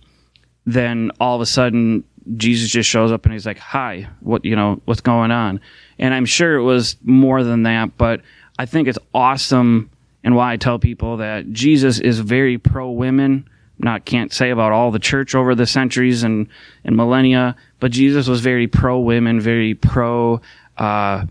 then 0.65 1.12
all 1.19 1.35
of 1.35 1.41
a 1.41 1.45
sudden 1.45 2.03
jesus 2.35 2.69
just 2.69 2.89
shows 2.89 3.12
up 3.12 3.24
and 3.25 3.33
he's 3.33 3.45
like 3.45 3.57
hi 3.57 4.07
what 4.19 4.43
you 4.43 4.55
know 4.55 4.81
what's 4.85 5.01
going 5.01 5.31
on? 5.31 5.59
And 6.00 6.13
i'm 6.13 6.25
sure 6.25 6.55
it 6.55 6.63
was 6.63 6.97
more 7.03 7.43
than 7.43 7.63
that 7.63 7.97
but 7.97 8.21
i 8.59 8.65
think 8.65 8.88
it's 8.88 9.00
awesome 9.13 9.89
and 10.24 10.35
why 10.35 10.53
i 10.53 10.57
tell 10.57 10.79
people 10.79 11.17
that 11.17 11.51
jesus 11.51 12.00
is 12.00 12.19
very 12.19 12.57
pro 12.57 12.89
women 12.89 13.47
not 13.77 14.05
can't 14.05 14.33
say 14.33 14.50
about 14.50 14.71
all 14.71 14.91
the 14.91 15.00
church 15.00 15.35
over 15.35 15.53
the 15.55 15.65
centuries 15.65 16.24
and 16.24 16.47
and 16.83 16.97
millennia 16.97 17.55
but 17.79 17.91
jesus 17.91 18.27
was 18.27 18.41
very 18.41 18.67
pro 18.67 19.00
women 19.00 19.39
very 19.39 19.75
pro 19.75 20.41
uh, 20.77 21.25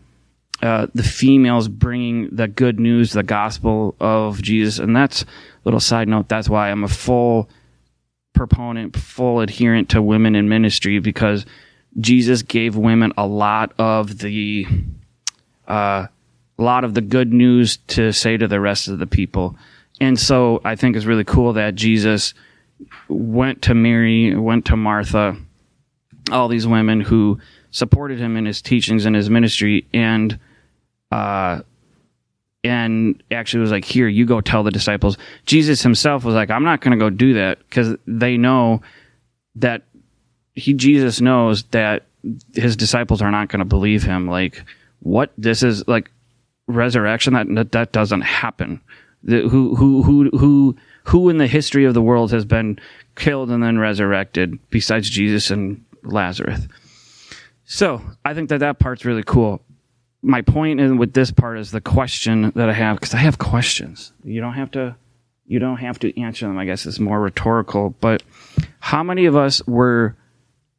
uh, 0.62 0.86
the 0.94 1.02
females 1.02 1.68
bringing 1.68 2.28
the 2.30 2.48
good 2.48 2.78
news, 2.78 3.12
the 3.12 3.22
gospel 3.22 3.94
of 4.00 4.40
Jesus. 4.40 4.78
And 4.78 4.94
that's 4.94 5.24
little 5.64 5.80
side 5.80 6.08
note. 6.08 6.28
That's 6.28 6.48
why 6.48 6.70
I'm 6.70 6.84
a 6.84 6.88
full 6.88 7.48
proponent, 8.34 8.96
full 8.96 9.40
adherent 9.40 9.90
to 9.90 10.02
women 10.02 10.34
in 10.34 10.48
ministry 10.48 10.98
because 10.98 11.46
Jesus 11.98 12.42
gave 12.42 12.76
women 12.76 13.12
a 13.16 13.26
lot 13.26 13.72
of 13.78 14.18
the, 14.18 14.66
uh, 15.68 16.06
a 16.58 16.62
lot 16.62 16.84
of 16.84 16.94
the 16.94 17.00
good 17.00 17.32
news 17.32 17.78
to 17.88 18.12
say 18.12 18.36
to 18.36 18.48
the 18.48 18.60
rest 18.60 18.88
of 18.88 18.98
the 18.98 19.06
people. 19.06 19.56
And 20.00 20.18
so 20.18 20.60
I 20.64 20.76
think 20.76 20.96
it's 20.96 21.04
really 21.04 21.24
cool 21.24 21.52
that 21.54 21.74
Jesus 21.74 22.34
went 23.08 23.62
to 23.62 23.74
Mary, 23.74 24.34
went 24.34 24.66
to 24.66 24.76
Martha, 24.76 25.36
all 26.32 26.48
these 26.48 26.66
women 26.66 27.00
who 27.00 27.38
supported 27.74 28.20
him 28.20 28.36
in 28.36 28.46
his 28.46 28.62
teachings 28.62 29.04
and 29.04 29.16
his 29.16 29.28
ministry 29.28 29.84
and 29.92 30.38
uh, 31.10 31.60
and 32.62 33.22
actually 33.30 33.60
was 33.60 33.72
like, 33.72 33.84
"Here, 33.84 34.08
you 34.08 34.24
go 34.24 34.40
tell 34.40 34.62
the 34.62 34.70
disciples." 34.70 35.18
Jesus 35.44 35.82
himself 35.82 36.24
was 36.24 36.36
like, 36.36 36.50
"I'm 36.50 36.62
not 36.62 36.80
going 36.80 36.96
to 36.96 37.04
go 37.04 37.10
do 37.10 37.34
that 37.34 37.58
because 37.68 37.96
they 38.06 38.36
know 38.36 38.80
that 39.56 39.82
he 40.54 40.72
Jesus 40.72 41.20
knows 41.20 41.64
that 41.72 42.04
his 42.54 42.76
disciples 42.76 43.20
are 43.20 43.32
not 43.32 43.48
going 43.48 43.58
to 43.58 43.64
believe 43.64 44.04
him. 44.04 44.28
Like, 44.28 44.64
what 45.00 45.32
this 45.36 45.62
is 45.64 45.86
like 45.88 46.10
resurrection 46.68 47.34
that 47.54 47.72
that, 47.72 47.92
doesn't 47.92 48.22
happen. 48.22 48.80
The, 49.24 49.48
who 49.48 49.74
who 49.74 50.02
who 50.04 50.30
who 50.30 50.76
who 51.04 51.28
in 51.28 51.38
the 51.38 51.48
history 51.48 51.84
of 51.84 51.94
the 51.94 52.02
world 52.02 52.30
has 52.30 52.44
been 52.44 52.78
killed 53.16 53.50
and 53.50 53.62
then 53.62 53.78
resurrected 53.78 54.60
besides 54.70 55.10
Jesus 55.10 55.50
and 55.50 55.84
Lazarus?" 56.04 56.68
So 57.64 58.02
I 58.24 58.34
think 58.34 58.50
that 58.50 58.60
that 58.60 58.78
part's 58.78 59.04
really 59.04 59.22
cool 59.22 59.62
my 60.24 60.40
point 60.40 60.80
in 60.80 60.96
with 60.96 61.12
this 61.12 61.30
part 61.30 61.58
is 61.58 61.70
the 61.70 61.82
question 61.82 62.50
that 62.54 62.70
I 62.70 62.72
have 62.72 62.98
because 62.98 63.14
I 63.14 63.18
have 63.18 63.38
questions. 63.38 64.12
You 64.24 64.40
don't 64.40 64.54
have 64.54 64.70
to 64.72 64.96
you 65.46 65.58
don't 65.58 65.76
have 65.76 65.98
to 65.98 66.20
answer 66.20 66.46
them. 66.46 66.56
I 66.56 66.64
guess 66.64 66.86
it's 66.86 66.98
more 66.98 67.20
rhetorical. 67.20 67.90
But 68.00 68.22
how 68.80 69.02
many 69.02 69.26
of 69.26 69.36
us 69.36 69.64
were 69.66 70.16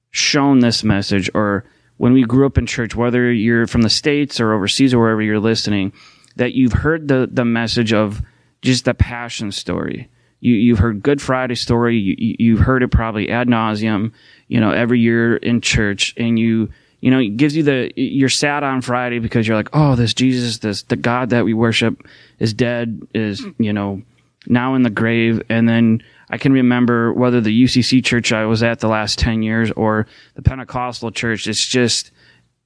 shown 0.10 0.60
this 0.60 0.84
message, 0.84 1.30
or 1.36 1.64
when 1.98 2.14
we 2.14 2.24
grew 2.24 2.48
up 2.48 2.58
in 2.58 2.66
church, 2.66 2.96
whether 2.96 3.32
you're 3.32 3.68
from 3.68 3.84
the 3.84 3.90
states 3.90 4.40
or 4.40 4.54
overseas 4.54 4.94
or 4.94 5.00
wherever 5.00 5.22
you're 5.22 5.40
listening, 5.40 5.94
that 6.36 6.54
you've 6.54 6.74
heard 6.74 7.08
the 7.08 7.30
the 7.32 7.46
message 7.46 7.94
of 7.94 8.24
just 8.64 8.86
the 8.86 8.96
passion 8.96 9.52
story. 9.52 10.10
You 10.46 10.54
you've 10.56 10.80
heard 10.80 11.02
Good 11.02 11.22
Friday 11.22 11.56
story. 11.56 11.98
You 11.98 12.36
you've 12.40 12.60
heard 12.60 12.84
it 12.84 12.90
probably 12.90 13.30
ad 13.30 13.48
nauseum. 13.48 14.12
You 14.48 14.60
know 14.60 14.72
every 14.72 15.00
year 15.00 15.36
in 15.36 15.62
church, 15.62 16.14
and 16.18 16.38
you 16.38 16.70
you 17.06 17.12
know, 17.12 17.20
it 17.20 17.38
gives 17.38 17.56
you 17.56 17.62
the, 17.62 17.94
you're 17.96 18.30
sad 18.30 18.64
on 18.64 18.82
Friday 18.82 19.20
because 19.20 19.48
you're 19.48 19.56
like, 19.56 19.70
oh, 19.74 19.96
this 19.96 20.16
Jesus, 20.16 20.58
this, 20.58 20.82
the 20.82 20.96
God 20.96 21.30
that 21.30 21.46
we 21.46 21.54
worship 21.54 22.04
is 22.40 22.52
dead, 22.52 23.08
is, 23.14 23.46
you 23.60 23.74
know, 23.74 24.02
now 24.48 24.74
in 24.74 24.82
the 24.82 24.90
grave. 24.90 25.44
And 25.48 25.70
then 25.70 26.02
I 26.32 26.40
can 26.40 26.52
remember 26.52 27.14
whether 27.14 27.42
the 27.42 27.64
UCC 27.64 28.04
church 28.04 28.34
I 28.34 28.46
was 28.46 28.64
at 28.64 28.80
the 28.80 28.88
last 28.88 29.20
10 29.20 29.44
years 29.44 29.70
or 29.70 30.08
the 30.34 30.42
Pentecostal 30.42 31.12
church, 31.12 31.46
it's 31.46 31.64
just, 31.64 32.10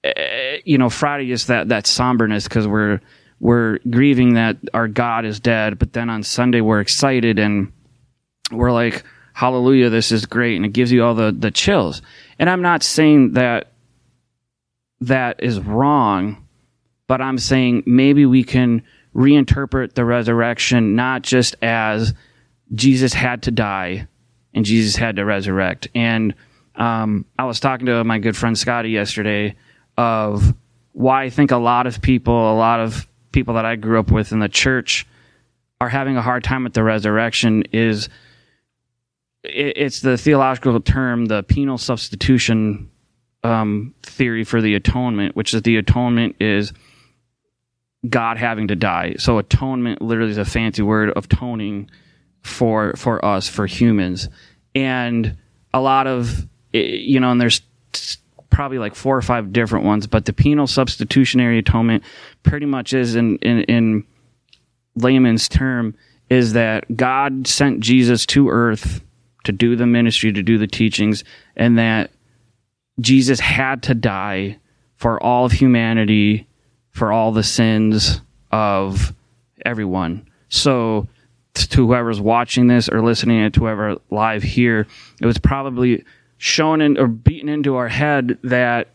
uh, 0.06 0.12
you 0.64 0.78
know, 0.78 0.90
Friday 0.90 1.34
is 1.34 1.48
that, 1.48 1.68
that 1.68 1.84
somberness 1.84 2.46
because 2.46 2.66
we're, 2.66 3.02
we're 3.40 3.80
grieving 3.90 4.34
that 4.34 4.58
our 4.74 4.88
God 4.88 5.26
is 5.26 5.40
dead. 5.40 5.80
But 5.80 5.94
then 5.94 6.10
on 6.10 6.24
Sunday, 6.24 6.62
we're 6.62 6.82
excited 6.82 7.40
and 7.40 7.72
we're 8.52 8.72
like, 8.72 9.04
hallelujah, 9.34 9.90
this 9.90 10.12
is 10.12 10.26
great. 10.26 10.58
And 10.58 10.66
it 10.66 10.74
gives 10.74 10.92
you 10.92 11.04
all 11.04 11.16
the, 11.16 11.32
the 11.32 11.52
chills. 11.52 12.02
And 12.38 12.50
I'm 12.50 12.62
not 12.62 12.84
saying 12.84 13.34
that 13.34 13.72
that 15.02 15.42
is 15.42 15.60
wrong, 15.60 16.46
but 17.08 17.22
I'm 17.22 17.38
saying 17.38 17.84
maybe 17.86 18.26
we 18.26 18.44
can 18.44 18.84
reinterpret 19.16 19.94
the 19.94 20.06
resurrection 20.06 20.96
not 20.96 21.24
just 21.24 21.56
as 21.62 22.14
Jesus 22.76 23.14
had 23.14 23.44
to 23.44 23.52
die 23.52 24.08
and 24.54 24.66
Jesus 24.66 24.96
had 24.96 25.16
to 25.16 25.26
resurrect. 25.26 25.88
And 25.96 26.36
um, 26.76 27.26
I 27.38 27.46
was 27.46 27.60
talking 27.60 27.86
to 27.88 28.04
my 28.04 28.20
good 28.20 28.38
friend 28.38 28.58
Scotty 28.58 28.90
yesterday 28.90 29.56
of 29.98 30.54
why 30.94 31.24
I 31.24 31.30
think 31.30 31.52
a 31.52 31.58
lot 31.58 31.88
of 31.88 32.02
people, 32.02 32.54
a 32.54 32.56
lot 32.56 32.80
of 32.80 33.09
people 33.32 33.54
that 33.56 33.66
I 33.66 33.76
grew 33.76 34.00
up 34.00 34.12
with 34.12 34.32
in 34.32 34.40
the 34.40 34.50
church 34.50 35.06
are 35.82 35.90
having 35.90 36.18
a 36.18 36.22
hard 36.22 36.44
time 36.44 36.64
with 36.64 36.74
the 36.74 36.84
resurrection 36.84 37.64
is 37.72 38.10
it's 39.44 40.02
the 40.02 40.18
theological 40.18 40.80
term, 40.82 41.26
the 41.26 41.44
penal 41.44 41.78
substitution 41.78 42.90
um, 43.44 43.94
theory 44.04 44.44
for 44.44 44.62
the 44.62 44.76
atonement, 44.76 45.36
which 45.36 45.54
is 45.54 45.62
the 45.62 45.78
atonement 45.78 46.36
is 46.42 46.74
God 48.08 48.38
having 48.38 48.68
to 48.68 48.76
die. 48.76 49.16
So 49.18 49.38
atonement 49.38 50.02
literally 50.02 50.32
is 50.32 50.38
a 50.38 50.46
fancy 50.46 50.82
word 50.82 51.12
of 51.12 51.30
toning 51.30 51.90
for 52.42 52.94
for 52.96 53.24
us 53.24 53.48
for 53.48 53.66
humans, 53.66 54.30
and 54.76 55.38
a 55.74 55.82
lot 55.82 56.08
of 56.08 56.48
you 56.72 57.20
know, 57.20 57.32
and 57.32 57.42
there's 57.42 57.62
probably 58.50 58.80
like 58.80 58.96
four 58.96 59.18
or 59.18 59.22
five 59.22 59.54
different 59.54 59.86
ones, 59.86 60.08
but 60.08 60.26
the 60.26 60.34
penal 60.34 60.68
substitutionary 60.68 61.60
atonement 61.60 62.04
pretty 62.44 62.66
much 62.66 62.94
is 62.94 63.16
in 63.16 63.38
in, 63.38 63.64
in 63.64 64.04
layman's 64.96 65.48
term 65.48 65.96
is 66.30 66.54
that 66.54 66.96
God 66.96 67.48
sent 67.48 67.80
Jesus 67.80 68.26
to 68.28 68.50
earth 68.50 69.02
to 69.46 69.52
do 69.52 69.76
the 69.76 69.88
ministry, 69.88 70.32
to 70.32 70.44
do 70.44 70.58
the 70.58 70.68
teachings, 70.68 71.24
and 71.56 71.78
that 71.78 72.12
Jesus 73.00 73.40
had 73.40 73.84
to 73.84 73.96
die 73.96 74.58
for 74.96 75.22
all 75.24 75.46
of 75.46 75.54
humanity, 75.54 76.46
for 76.92 77.12
all 77.12 77.32
the 77.32 77.44
sins 77.44 78.22
of 78.52 79.14
everyone. 79.66 80.28
So 80.50 81.08
to 81.54 81.88
whoever's 81.88 82.22
watching 82.22 82.68
this 82.68 82.90
or 82.90 83.02
listening 83.02 83.52
to 83.52 83.60
whoever 83.60 83.98
live 84.12 84.44
here, 84.44 84.88
it 85.22 85.26
was 85.26 85.38
probably 85.38 86.04
shown 86.40 86.80
in 86.82 86.98
or 86.98 87.06
beaten 87.06 87.50
into 87.50 87.76
our 87.76 87.90
head 87.90 88.40
that 88.44 88.88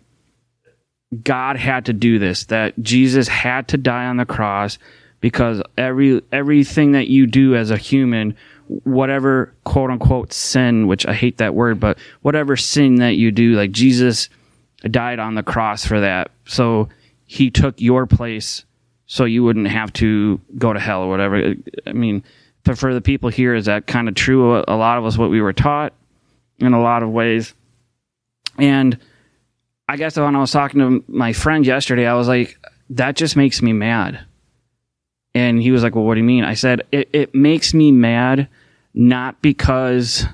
God 1.22 1.56
had 1.56 1.84
to 1.86 1.92
do 1.92 2.18
this, 2.18 2.46
that 2.46 2.76
Jesus 2.80 3.28
had 3.28 3.68
to 3.68 3.76
die 3.76 4.06
on 4.06 4.16
the 4.16 4.24
cross 4.24 4.78
because 5.20 5.62
every 5.78 6.22
everything 6.32 6.92
that 6.92 7.08
you 7.08 7.26
do 7.26 7.54
as 7.54 7.70
a 7.70 7.76
human, 7.76 8.34
whatever 8.66 9.54
quote 9.62 9.90
unquote 9.90 10.32
sin, 10.32 10.86
which 10.86 11.06
I 11.06 11.12
hate 11.12 11.36
that 11.38 11.54
word, 11.54 11.78
but 11.78 11.98
whatever 12.22 12.56
sin 12.56 12.96
that 12.96 13.16
you 13.16 13.30
do, 13.30 13.52
like 13.52 13.70
Jesus 13.70 14.30
died 14.90 15.18
on 15.18 15.34
the 15.34 15.42
cross 15.42 15.84
for 15.84 16.00
that. 16.00 16.30
So 16.46 16.88
he 17.26 17.50
took 17.50 17.80
your 17.80 18.06
place 18.06 18.64
so 19.06 19.26
you 19.26 19.44
wouldn't 19.44 19.68
have 19.68 19.92
to 19.94 20.40
go 20.56 20.72
to 20.72 20.80
hell 20.80 21.02
or 21.02 21.10
whatever. 21.10 21.54
I 21.86 21.92
mean, 21.92 22.24
for 22.64 22.94
the 22.94 23.02
people 23.02 23.28
here, 23.28 23.54
is 23.54 23.66
that 23.66 23.86
kind 23.86 24.08
of 24.08 24.14
true? 24.14 24.64
A 24.66 24.76
lot 24.76 24.96
of 24.96 25.04
us, 25.04 25.18
what 25.18 25.30
we 25.30 25.42
were 25.42 25.52
taught 25.52 25.92
in 26.58 26.73
a 26.73 26.80
lot 26.80 27.02
of 27.02 27.11
ways. 27.11 27.54
And 28.58 28.99
I 29.88 29.96
guess 29.96 30.16
when 30.16 30.37
I 30.37 30.40
was 30.40 30.52
talking 30.52 30.80
to 30.80 31.04
my 31.08 31.32
friend 31.32 31.66
yesterday, 31.66 32.06
I 32.06 32.14
was 32.14 32.28
like, 32.28 32.58
that 32.90 33.16
just 33.16 33.37
makes 33.37 33.62
me 33.62 33.73
mad. 33.73 34.25
And 35.34 35.61
he 35.61 35.73
was 35.73 35.82
like, 35.82 35.94
well, 35.94 36.04
what 36.04 36.14
do 36.14 36.20
you 36.20 36.26
mean? 36.26 36.44
I 36.44 36.54
said, 36.54 36.82
it, 36.92 37.08
it 37.12 37.34
makes 37.34 37.75
me 37.75 37.90
mad 37.90 38.49
not 38.94 39.42
because 39.42 40.25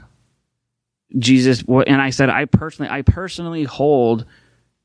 Jesus, 1.19 1.65
and 1.67 2.03
I 2.03 2.11
said, 2.11 2.29
I 2.29 2.45
personally, 2.45 2.91
I 2.91 3.03
personally 3.03 3.65
hold 3.65 4.27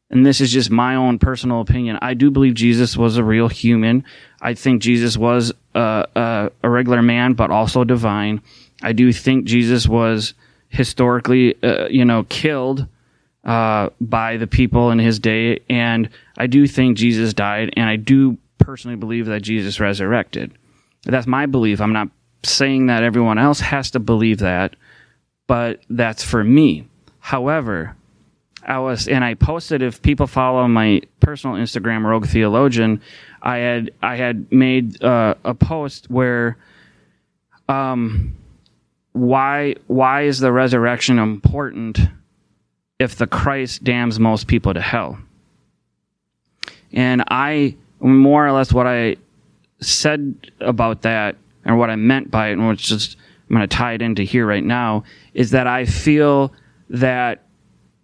and 0.10 0.26
this 0.26 0.40
is 0.40 0.52
just 0.52 0.70
my 0.70 0.96
own 0.96 1.18
personal 1.18 1.62
opinion. 1.62 1.98
I 2.02 2.14
do 2.14 2.30
believe 2.30 2.54
Jesus 2.54 2.96
was 2.96 3.18
a 3.18 3.24
real 3.24 3.48
human. 3.48 4.04
I 4.42 4.54
think 4.54 4.82
Jesus 4.82 5.18
was 5.18 5.52
a, 5.74 6.06
a, 6.16 6.52
a 6.64 6.70
regular 6.70 7.02
man, 7.02 7.34
but 7.34 7.50
also 7.50 7.84
divine. 7.84 8.42
I 8.84 8.94
do 8.94 9.12
think 9.12 9.46
Jesus 9.46 9.88
was 9.88 10.34
historically, 10.76 11.62
uh, 11.64 11.88
you 11.88 12.06
know, 12.06 12.24
killed 12.30 12.88
uh, 13.44 13.90
by 14.02 14.38
the 14.38 14.48
people 14.48 14.92
in 14.92 15.00
his 15.00 15.20
day, 15.20 15.62
and 15.70 16.10
I 16.38 16.48
do 16.48 16.68
think 16.68 16.98
Jesus 16.98 17.34
died, 17.34 17.74
and 17.78 17.90
I 17.90 17.96
do 17.96 18.38
personally 18.60 18.98
believe 18.98 19.28
that 19.28 19.42
Jesus 19.42 19.80
resurrected. 19.80 20.52
That's 21.04 21.28
my 21.28 21.46
belief. 21.46 21.80
I'm 21.80 21.94
not 21.94 22.10
saying 22.44 22.88
that 22.88 23.04
everyone 23.04 23.38
else 23.38 23.60
has 23.60 23.92
to 23.92 24.00
believe 24.00 24.40
that, 24.40 24.76
but 25.48 25.82
that's 25.90 26.24
for 26.24 26.44
me. 26.44 26.88
However, 27.20 27.96
I 28.66 28.80
was, 28.80 29.08
and 29.08 29.24
I 29.24 29.36
posted. 29.36 29.82
If 29.82 30.02
people 30.02 30.28
follow 30.28 30.68
my 30.68 31.02
personal 31.20 31.56
Instagram, 31.56 32.04
Rogue 32.04 32.28
Theologian, 32.28 33.02
I 33.42 33.58
had 33.58 33.92
I 34.02 34.16
had 34.16 34.52
made 34.52 35.04
uh, 35.04 35.36
a 35.44 35.54
post 35.54 36.10
where, 36.10 36.58
um, 37.70 38.36
why 39.16 39.76
why 39.88 40.24
is 40.24 40.40
the 40.40 40.52
resurrection 40.52 41.20
important 41.20 42.00
if 43.00 43.16
the 43.16 43.28
Christ 43.28 43.82
damns 43.82 44.20
most 44.20 44.48
people 44.48 44.74
to 44.74 44.82
hell? 44.82 45.18
And 46.92 47.24
I 47.30 47.78
more 48.02 48.46
or 48.46 48.52
less 48.52 48.74
what 48.74 48.88
I 48.88 49.16
said 49.80 50.52
about 50.60 51.04
that, 51.04 51.38
and 51.64 51.80
what 51.80 51.90
I 51.90 51.96
meant 51.96 52.30
by 52.30 52.50
it, 52.50 52.54
and 52.54 52.68
which 52.68 52.84
just 52.84 53.16
I'm 53.50 53.56
going 53.56 53.68
to 53.68 53.74
tie 53.74 53.94
it 53.94 54.02
into 54.02 54.24
here 54.24 54.46
right 54.46 54.64
now, 54.64 55.06
is 55.34 55.52
that 55.52 55.66
I 55.66 55.86
feel 55.86 56.54
that 56.90 57.44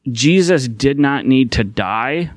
Jesus 0.09 0.69
did 0.69 0.97
not 0.97 1.25
need 1.25 1.51
to 1.53 1.65
die 1.65 2.31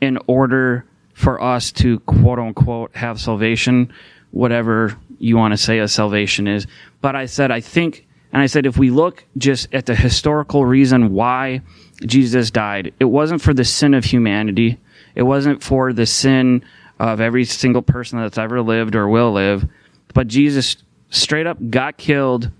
in 0.00 0.18
order 0.26 0.86
for 1.12 1.42
us 1.42 1.72
to 1.72 2.00
quote 2.00 2.38
unquote 2.38 2.96
have 2.96 3.20
salvation, 3.20 3.92
whatever 4.30 4.96
you 5.18 5.36
want 5.36 5.52
to 5.52 5.56
say 5.56 5.78
a 5.78 5.88
salvation 5.88 6.46
is. 6.46 6.66
But 7.00 7.16
I 7.16 7.26
said, 7.26 7.50
I 7.50 7.60
think, 7.60 8.06
and 8.32 8.42
I 8.42 8.46
said, 8.46 8.66
if 8.66 8.76
we 8.78 8.90
look 8.90 9.24
just 9.36 9.72
at 9.72 9.86
the 9.86 9.94
historical 9.94 10.64
reason 10.64 11.12
why 11.12 11.62
Jesus 12.04 12.50
died, 12.50 12.94
it 13.00 13.04
wasn't 13.04 13.42
for 13.42 13.54
the 13.54 13.64
sin 13.64 13.94
of 13.94 14.04
humanity. 14.04 14.78
It 15.14 15.22
wasn't 15.22 15.62
for 15.62 15.92
the 15.92 16.06
sin 16.06 16.64
of 16.98 17.20
every 17.20 17.44
single 17.44 17.82
person 17.82 18.18
that's 18.18 18.38
ever 18.38 18.60
lived 18.62 18.94
or 18.94 19.08
will 19.08 19.32
live. 19.32 19.68
But 20.14 20.28
Jesus 20.28 20.76
straight 21.10 21.46
up 21.46 21.58
got 21.70 21.96
killed 21.96 22.50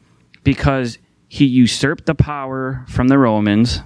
because 0.44 0.98
he 1.28 1.44
usurped 1.44 2.06
the 2.06 2.14
power 2.14 2.84
from 2.88 3.08
the 3.08 3.18
Romans 3.18 3.82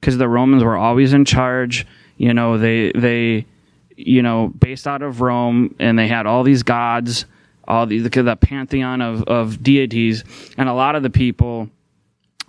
because 0.00 0.18
the 0.18 0.28
Romans 0.28 0.62
were 0.62 0.76
always 0.76 1.12
in 1.14 1.24
charge. 1.24 1.86
You 2.18 2.34
know, 2.34 2.58
they 2.58 2.92
they 2.94 3.46
you 3.96 4.22
know 4.22 4.52
based 4.58 4.86
out 4.86 5.02
of 5.02 5.20
Rome, 5.20 5.74
and 5.78 5.98
they 5.98 6.08
had 6.08 6.26
all 6.26 6.42
these 6.42 6.62
gods, 6.62 7.24
all 7.66 7.86
the 7.86 7.98
the 7.98 8.36
pantheon 8.36 9.00
of 9.00 9.22
of 9.24 9.62
deities, 9.62 10.24
and 10.56 10.68
a 10.68 10.74
lot 10.74 10.96
of 10.96 11.02
the 11.02 11.10
people, 11.10 11.68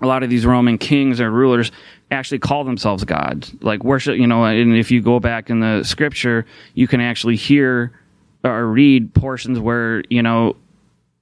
a 0.02 0.08
lot 0.08 0.24
of 0.24 0.30
these 0.30 0.46
Roman 0.46 0.78
kings 0.78 1.22
or 1.22 1.32
rulers 1.32 1.72
actually 2.12 2.40
call 2.40 2.64
themselves 2.64 3.04
gods, 3.04 3.54
like 3.62 3.84
worship. 3.84 4.18
You 4.18 4.28
know, 4.28 4.44
and 4.46 4.76
if 4.76 4.92
you 4.92 5.02
go 5.02 5.20
back 5.20 5.50
in 5.50 5.60
the 5.60 5.84
scripture, 5.84 6.46
you 6.74 6.88
can 6.88 7.02
actually 7.02 7.36
hear 7.36 7.92
or 8.44 8.68
read 8.68 9.14
portions 9.14 9.60
where 9.60 10.04
you 10.10 10.22
know 10.22 10.56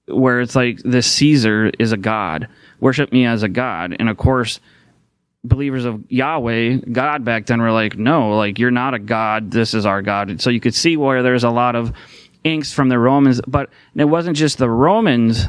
where 0.08 0.42
it's 0.42 0.56
like 0.56 0.80
this 0.80 1.08
Caesar 1.14 1.72
is 1.80 1.92
a 1.92 1.98
god, 1.98 2.48
worship 2.80 3.12
me 3.12 3.26
as 3.26 3.44
a 3.44 3.50
god, 3.50 3.96
and 3.98 4.10
of 4.10 4.18
course 4.18 4.60
believers 5.44 5.86
of 5.86 6.04
Yahweh, 6.10 6.78
God 6.92 7.26
back 7.26 7.46
then 7.46 7.62
were 7.62 7.72
like, 7.72 7.98
no, 7.98 8.36
like 8.38 8.60
you're 8.60 8.72
not 8.72 8.94
a 8.94 9.00
God. 9.00 9.52
This 9.52 9.74
is 9.74 9.86
our 9.86 10.02
God. 10.02 10.42
So 10.42 10.50
you 10.50 10.60
could 10.60 10.74
see 10.74 10.98
where 10.98 11.22
there's 11.22 11.44
a 11.44 11.50
lot 11.50 11.76
of 11.76 11.92
angst 12.46 12.74
from 12.74 12.90
the 12.90 13.00
Romans, 13.00 13.42
but 13.48 13.70
it 13.96 14.06
wasn't 14.06 14.38
just 14.38 14.58
the 14.58 14.70
Romans 14.70 15.46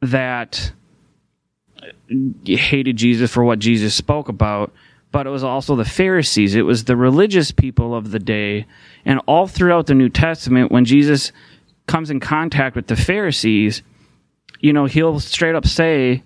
that 0.00 0.72
hated 2.44 2.96
Jesus 2.96 3.30
for 3.30 3.44
what 3.44 3.58
Jesus 3.58 3.94
spoke 3.94 4.28
about, 4.28 4.72
but 5.10 5.26
it 5.26 5.30
was 5.30 5.44
also 5.44 5.76
the 5.76 5.84
Pharisees. 5.84 6.54
It 6.54 6.62
was 6.62 6.84
the 6.84 6.96
religious 6.96 7.50
people 7.50 7.94
of 7.94 8.10
the 8.10 8.18
day. 8.18 8.66
And 9.04 9.20
all 9.26 9.46
throughout 9.46 9.86
the 9.86 9.94
New 9.94 10.08
Testament, 10.08 10.72
when 10.72 10.84
Jesus 10.84 11.32
comes 11.86 12.10
in 12.10 12.20
contact 12.20 12.76
with 12.76 12.86
the 12.86 12.96
Pharisees, 12.96 13.82
you 14.60 14.72
know, 14.72 14.86
he'll 14.86 15.20
straight 15.20 15.54
up 15.54 15.66
say, 15.66 16.22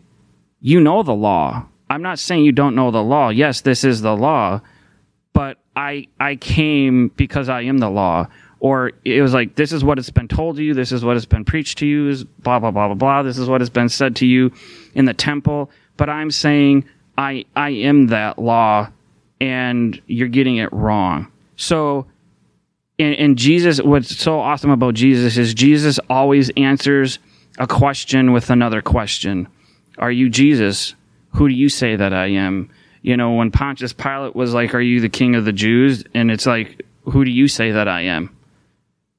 You 0.60 0.80
know 0.80 1.02
the 1.02 1.14
law 1.14 1.66
I'm 1.88 2.02
not 2.02 2.18
saying 2.18 2.44
you 2.44 2.52
don't 2.52 2.74
know 2.74 2.90
the 2.90 3.02
law. 3.02 3.28
Yes, 3.28 3.60
this 3.60 3.84
is 3.84 4.00
the 4.00 4.16
law, 4.16 4.60
but 5.32 5.58
I 5.74 6.08
I 6.18 6.36
came 6.36 7.08
because 7.16 7.48
I 7.48 7.62
am 7.62 7.78
the 7.78 7.90
law. 7.90 8.26
Or 8.58 8.92
it 9.04 9.20
was 9.20 9.34
like 9.34 9.54
this 9.54 9.72
is 9.72 9.84
what 9.84 9.98
has 9.98 10.10
been 10.10 10.28
told 10.28 10.56
to 10.56 10.62
you. 10.62 10.74
This 10.74 10.92
is 10.92 11.04
what 11.04 11.14
has 11.14 11.26
been 11.26 11.44
preached 11.44 11.78
to 11.78 11.86
you. 11.86 12.08
Is 12.08 12.24
blah 12.24 12.58
blah 12.58 12.70
blah 12.70 12.88
blah 12.88 12.94
blah. 12.94 13.22
This 13.22 13.38
is 13.38 13.48
what 13.48 13.60
has 13.60 13.70
been 13.70 13.88
said 13.88 14.16
to 14.16 14.26
you 14.26 14.52
in 14.94 15.04
the 15.04 15.14
temple. 15.14 15.70
But 15.96 16.08
I'm 16.08 16.30
saying 16.30 16.86
I 17.18 17.44
I 17.54 17.70
am 17.70 18.08
that 18.08 18.38
law, 18.38 18.88
and 19.40 20.00
you're 20.06 20.28
getting 20.28 20.56
it 20.56 20.72
wrong. 20.72 21.30
So. 21.56 22.06
And, 22.98 23.14
and 23.16 23.36
Jesus, 23.36 23.78
what's 23.78 24.16
so 24.16 24.40
awesome 24.40 24.70
about 24.70 24.94
Jesus 24.94 25.36
is 25.36 25.52
Jesus 25.52 26.00
always 26.08 26.48
answers 26.56 27.18
a 27.58 27.66
question 27.66 28.32
with 28.32 28.48
another 28.48 28.80
question. 28.80 29.48
Are 29.98 30.10
you 30.10 30.30
Jesus? 30.30 30.94
who 31.36 31.48
do 31.48 31.54
you 31.54 31.68
say 31.68 31.96
that 31.96 32.12
I 32.12 32.26
am? 32.28 32.70
You 33.02 33.16
know, 33.16 33.34
when 33.34 33.50
Pontius 33.50 33.92
Pilate 33.92 34.34
was 34.34 34.52
like, 34.52 34.74
Are 34.74 34.80
you 34.80 35.00
the 35.00 35.08
king 35.08 35.36
of 35.36 35.44
the 35.44 35.52
Jews? 35.52 36.02
And 36.14 36.30
it's 36.30 36.46
like, 36.46 36.82
Who 37.04 37.24
do 37.24 37.30
you 37.30 37.46
say 37.46 37.70
that 37.72 37.88
I 37.88 38.02
am? 38.02 38.35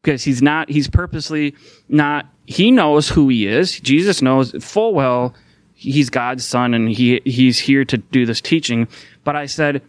Because 0.07 0.23
he's 0.23 0.41
not, 0.41 0.69
he's 0.69 0.89
purposely 0.89 1.53
not, 1.89 2.27
he 2.45 2.71
knows 2.71 3.09
who 3.09 3.27
he 3.27 3.45
is. 3.45 3.77
Jesus 3.77 4.21
knows 4.21 4.53
full 4.63 4.93
well 4.93 5.33
he's 5.73 6.09
God's 6.09 6.45
son 6.45 6.73
and 6.73 6.87
he, 6.89 7.21
he's 7.25 7.59
here 7.59 7.83
to 7.83 7.97
do 7.97 8.25
this 8.25 8.39
teaching. 8.39 8.87
But 9.25 9.35
I 9.35 9.47
said, 9.47 9.81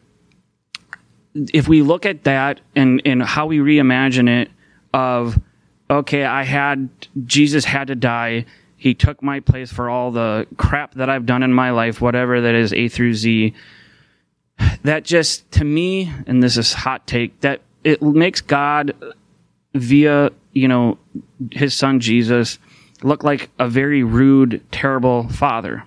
if 1.55 1.69
we 1.69 1.83
look 1.83 2.05
at 2.05 2.25
that 2.25 2.61
and, 2.75 3.01
and 3.05 3.23
how 3.23 3.47
we 3.47 3.59
reimagine 3.59 4.29
it 4.29 4.51
of, 4.93 5.39
okay, 5.89 6.25
I 6.25 6.43
had, 6.43 6.89
Jesus 7.25 7.65
had 7.65 7.87
to 7.87 7.95
die 7.95 8.45
he 8.77 8.95
took 8.95 9.23
my 9.23 9.39
place 9.39 9.73
for 9.73 9.89
all 9.89 10.11
the 10.11 10.49
crap 10.57 10.95
that 10.95 11.09
I've 11.09 11.27
done 11.27 11.45
in 11.45 11.53
my 11.53 11.71
life, 11.71 12.01
whatever 12.01 12.41
that 12.41 12.57
is 12.57 12.73
A 12.73 12.89
through 12.89 13.15
Z. 13.15 13.55
That 14.83 15.05
just, 15.05 15.49
to 15.53 15.65
me, 15.65 16.13
and 16.27 16.43
this 16.43 16.57
is 16.57 16.73
hot 16.73 17.07
take, 17.07 17.41
that 17.43 17.61
it 17.85 18.03
makes 18.03 18.41
God 18.41 19.15
via, 19.81 20.31
you 20.53 20.69
know, 20.69 20.99
his 21.53 21.75
son 21.75 22.01
Jesus 22.01 22.59
look 23.03 23.23
like 23.23 23.51
a 23.59 23.69
very 23.69 24.03
rude, 24.03 24.63
terrible 24.71 25.29
father, 25.29 25.85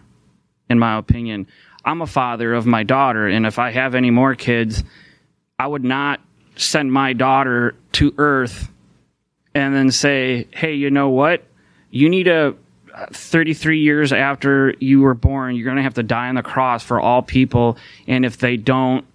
in 0.69 0.79
my 0.79 0.97
opinion. 0.97 1.47
I'm 1.83 2.01
a 2.01 2.07
father 2.07 2.53
of 2.53 2.65
my 2.65 2.83
daughter, 2.83 3.27
and 3.27 3.45
if 3.45 3.59
I 3.59 3.71
have 3.71 3.95
any 3.95 4.11
more 4.11 4.35
kids, 4.35 4.83
I 5.59 5.67
would 5.67 5.83
not 5.83 6.21
send 6.55 6.91
my 6.91 7.13
daughter 7.13 7.75
to 7.93 8.13
earth 8.17 8.69
and 9.53 9.75
then 9.75 9.91
say, 9.91 10.47
hey, 10.51 10.73
you 10.73 10.89
know 10.89 11.09
what? 11.09 11.43
You 11.89 12.09
need 12.09 12.27
a 12.27 12.55
uh, 12.93 13.05
33 13.11 13.79
years 13.79 14.11
after 14.11 14.73
you 14.79 15.01
were 15.01 15.13
born, 15.13 15.55
you're 15.55 15.65
going 15.65 15.77
to 15.77 15.83
have 15.83 15.93
to 15.93 16.03
die 16.03 16.27
on 16.27 16.35
the 16.35 16.43
cross 16.43 16.83
for 16.83 16.99
all 16.99 17.21
people. 17.21 17.77
And 18.05 18.25
if 18.25 18.37
they 18.37 18.57
don't 18.57 19.05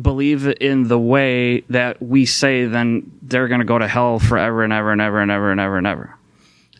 believe 0.00 0.46
in 0.46 0.88
the 0.88 0.98
way 0.98 1.60
that 1.68 2.00
we 2.02 2.24
say, 2.24 2.64
then 2.64 3.18
they're 3.22 3.48
going 3.48 3.60
to 3.60 3.66
go 3.66 3.78
to 3.78 3.86
hell 3.86 4.18
forever 4.18 4.64
and 4.64 4.72
ever 4.72 4.92
and 4.92 5.00
ever 5.00 5.20
and 5.20 5.30
ever 5.30 5.50
and 5.50 5.60
ever 5.60 5.78
and 5.78 5.86
ever. 5.86 6.16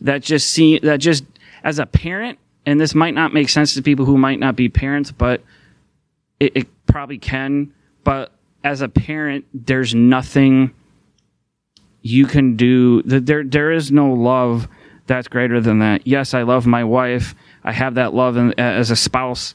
that 0.01 0.22
just 0.22 0.51
see 0.51 0.79
that 0.81 0.98
just 0.98 1.24
as 1.64 1.79
a 1.79 1.87
parent, 1.87 2.38
and 2.66 2.81
this 2.81 2.94
might 2.94 3.14
not 3.14 3.33
make 3.33 3.48
sense 3.48 3.74
to 3.74 3.83
people 3.83 4.05
who 4.05 4.16
might 4.16 4.38
not 4.38 4.57
be 4.57 4.68
parents, 4.68 5.11
but 5.11 5.42
it, 6.38 6.53
it 6.55 6.87
probably 6.87 7.18
can. 7.18 7.72
But 8.05 8.33
as 8.64 8.81
a 8.81 8.88
parent, 8.88 9.44
there's 9.53 9.94
nothing 9.94 10.74
you 12.03 12.27
can 12.27 12.57
do. 12.57 13.03
There, 13.03 13.44
there 13.44 13.72
is 13.72 13.90
no 13.90 14.12
love 14.12 14.68
that's 15.07 15.29
greater 15.29 15.61
than 15.61 15.81
that. 15.81 16.07
Yes, 16.07 16.35
I 16.35 16.42
love 16.42 16.66
my 16.66 16.85
wife. 16.85 17.35
I 17.64 17.72
have 17.72 17.94
that 17.94 18.14
love 18.14 18.37
in, 18.37 18.59
as 18.59 18.90
a 18.90 18.96
spouse. 18.96 19.55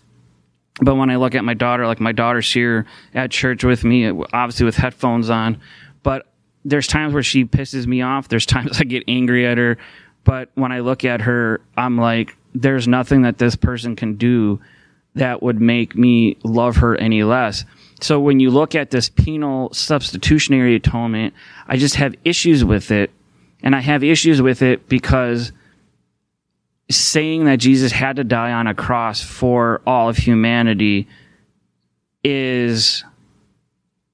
But 0.82 0.96
when 0.96 1.10
I 1.10 1.18
look 1.18 1.36
at 1.36 1.44
my 1.44 1.54
daughter, 1.54 1.86
like 1.86 2.00
my 2.00 2.12
daughter's 2.12 2.52
here 2.52 2.86
at 3.14 3.32
church 3.32 3.64
with 3.64 3.84
me, 3.84 4.10
obviously 4.10 4.66
with 4.66 4.76
headphones 4.76 5.30
on, 5.30 5.60
but 6.02 6.28
there's 6.66 6.88
times 6.88 7.14
where 7.14 7.24
she 7.24 7.46
pisses 7.46 7.86
me 7.86 8.02
off. 8.02 8.28
There's 8.28 8.46
times 8.48 8.80
I 8.80 8.84
get 8.84 9.04
angry 9.08 9.46
at 9.46 9.58
her. 9.58 9.78
But 10.24 10.50
when 10.56 10.72
I 10.72 10.80
look 10.80 11.04
at 11.06 11.22
her, 11.22 11.62
I'm 11.78 11.98
like, 11.98 12.36
there's 12.56 12.88
nothing 12.88 13.24
that 13.24 13.38
this 13.38 13.56
person 13.56 13.96
can 13.96 14.16
do 14.16 14.62
that 15.16 15.44
would 15.44 15.60
make 15.62 15.96
me 15.96 16.38
love 16.44 16.78
her 16.78 16.96
any 16.96 17.24
less. 17.24 17.66
So 18.02 18.20
when 18.20 18.40
you 18.40 18.50
look 18.50 18.74
at 18.74 18.90
this 18.90 19.10
penal 19.10 19.72
substitutionary 19.74 20.76
atonement, 20.76 21.34
I 21.68 21.78
just 21.78 21.96
have 21.96 22.16
issues 22.24 22.66
with 22.66 22.90
it. 22.92 23.12
And 23.62 23.76
I 23.76 23.80
have 23.80 24.04
issues 24.04 24.42
with 24.42 24.62
it 24.62 24.90
because 24.90 25.52
saying 26.96 27.46
that 27.46 27.58
Jesus 27.58 27.92
had 27.92 28.18
to 28.18 28.24
die 28.24 28.52
on 28.52 28.68
a 28.68 28.74
cross 28.74 29.22
for 29.22 29.82
all 29.86 30.10
of 30.10 30.18
humanity 30.18 31.08
is 32.24 33.04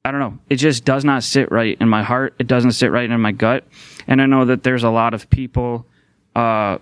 I 0.04 0.12
don't 0.12 0.22
know. 0.22 0.40
It 0.50 0.56
just 0.56 0.86
does 0.86 1.04
not 1.04 1.24
sit 1.24 1.52
right 1.52 1.78
in 1.80 1.90
my 1.90 2.04
heart. 2.04 2.34
It 2.40 2.48
doesn't 2.48 2.72
sit 2.72 2.92
right 2.92 3.10
in 3.10 3.20
my 3.20 3.32
gut. 3.32 3.66
And 4.08 4.22
I 4.22 4.26
know 4.26 4.46
that 4.46 4.64
there's 4.64 4.84
a 4.84 4.90
lot 4.90 5.14
of 5.14 5.30
people 5.30 5.86
uh, 6.36 6.78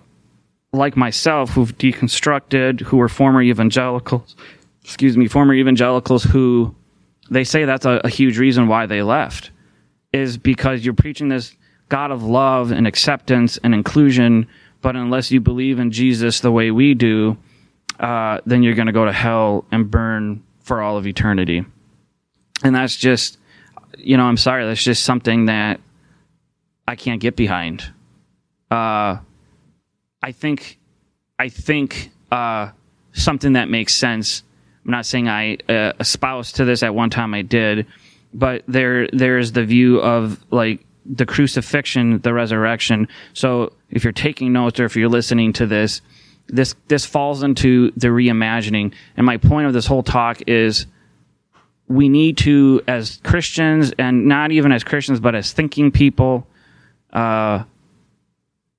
like 0.71 0.95
myself 0.95 1.49
who've 1.49 1.75
deconstructed, 1.77 2.81
who 2.81 2.97
were 2.97 3.09
former 3.09 3.41
evangelicals, 3.41 4.35
excuse 4.83 5.17
me, 5.17 5.27
former 5.27 5.53
evangelicals 5.53 6.23
who 6.23 6.75
they 7.29 7.43
say 7.43 7.65
that's 7.65 7.85
a, 7.85 8.01
a 8.03 8.09
huge 8.09 8.37
reason 8.37 8.67
why 8.67 8.85
they 8.85 9.01
left 9.01 9.51
is 10.13 10.37
because 10.37 10.85
you're 10.85 10.93
preaching 10.93 11.27
this 11.27 11.55
God 11.89 12.11
of 12.11 12.23
love 12.23 12.71
and 12.71 12.87
acceptance 12.87 13.57
and 13.57 13.73
inclusion, 13.73 14.47
but 14.87 14.95
unless 14.95 15.31
you 15.31 15.41
believe 15.41 15.79
in 15.79 15.91
Jesus 15.91 16.39
the 16.39 16.49
way 16.49 16.71
we 16.71 16.93
do, 16.93 17.35
uh, 17.99 18.39
then 18.45 18.63
you're 18.63 18.73
going 18.73 18.85
to 18.85 18.93
go 18.93 19.03
to 19.03 19.11
hell 19.11 19.65
and 19.69 19.91
burn 19.91 20.41
for 20.61 20.81
all 20.81 20.95
of 20.95 21.05
eternity. 21.05 21.65
And 22.63 22.73
that's 22.73 22.95
just 22.95 23.37
you 23.97 24.15
know 24.15 24.23
i'm 24.23 24.37
sorry 24.37 24.65
that's 24.65 24.81
just 24.81 25.03
something 25.03 25.47
that 25.47 25.81
i 26.87 26.95
can't 26.95 27.19
get 27.19 27.35
behind. 27.35 27.83
Uh 28.71 29.17
i 30.23 30.31
think 30.31 30.79
i 31.37 31.49
think 31.49 32.09
uh 32.31 32.69
something 33.11 33.53
that 33.53 33.67
makes 33.67 33.93
sense. 33.93 34.41
I'm 34.85 34.91
not 34.91 35.05
saying 35.05 35.27
i 35.27 35.57
uh, 35.67 35.91
espouse 35.99 36.53
to 36.53 36.63
this 36.63 36.81
at 36.81 36.95
one 36.95 37.09
time 37.09 37.33
i 37.33 37.41
did 37.41 37.87
but 38.33 38.63
there 38.69 39.09
there's 39.11 39.51
the 39.51 39.65
view 39.65 39.99
of 39.99 40.41
like 40.49 40.85
the 41.09 41.25
crucifixion 41.25 42.19
the 42.21 42.33
resurrection 42.33 43.07
so 43.33 43.73
if 43.89 44.03
you're 44.03 44.13
taking 44.13 44.53
notes 44.53 44.79
or 44.79 44.85
if 44.85 44.95
you're 44.95 45.09
listening 45.09 45.53
to 45.53 45.65
this 45.65 46.01
this 46.47 46.75
this 46.87 47.05
falls 47.05 47.43
into 47.43 47.91
the 47.97 48.07
reimagining 48.07 48.93
and 49.15 49.25
my 49.25 49.37
point 49.37 49.67
of 49.67 49.73
this 49.73 49.85
whole 49.85 50.03
talk 50.03 50.41
is 50.47 50.85
we 51.87 52.09
need 52.09 52.37
to, 52.39 52.81
as 52.87 53.19
Christians, 53.23 53.93
and 53.97 54.25
not 54.25 54.51
even 54.51 54.71
as 54.71 54.83
Christians, 54.83 55.19
but 55.19 55.35
as 55.35 55.53
thinking 55.53 55.91
people, 55.91 56.47
uh, 57.13 57.63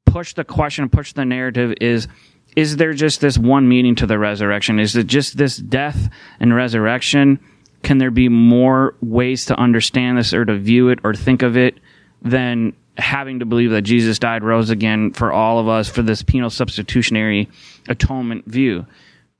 push 0.04 0.34
the 0.34 0.44
question, 0.44 0.88
push 0.88 1.12
the 1.12 1.24
narrative 1.24 1.74
is, 1.80 2.08
is 2.56 2.76
there 2.76 2.92
just 2.92 3.20
this 3.20 3.38
one 3.38 3.68
meaning 3.68 3.94
to 3.96 4.06
the 4.06 4.18
resurrection? 4.18 4.78
Is 4.78 4.96
it 4.96 5.06
just 5.06 5.36
this 5.36 5.56
death 5.56 6.10
and 6.40 6.54
resurrection? 6.54 7.40
Can 7.82 7.98
there 7.98 8.10
be 8.10 8.28
more 8.28 8.94
ways 9.00 9.46
to 9.46 9.56
understand 9.56 10.18
this 10.18 10.34
or 10.34 10.44
to 10.44 10.56
view 10.56 10.88
it 10.88 10.98
or 11.04 11.14
think 11.14 11.42
of 11.42 11.56
it 11.56 11.78
than 12.22 12.74
having 12.96 13.38
to 13.38 13.46
believe 13.46 13.70
that 13.70 13.82
Jesus 13.82 14.18
died, 14.18 14.42
rose 14.42 14.70
again 14.70 15.12
for 15.12 15.32
all 15.32 15.58
of 15.58 15.68
us 15.68 15.88
for 15.88 16.02
this 16.02 16.22
penal 16.22 16.50
substitutionary 16.50 17.48
atonement 17.88 18.44
view? 18.46 18.86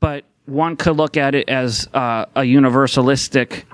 But 0.01 0.25
one 0.47 0.77
could 0.77 0.97
look 0.97 1.17
at 1.17 1.35
it 1.35 1.49
as 1.49 1.89
uh, 1.93 2.27
a 2.35 2.43
universalistic 2.43 3.65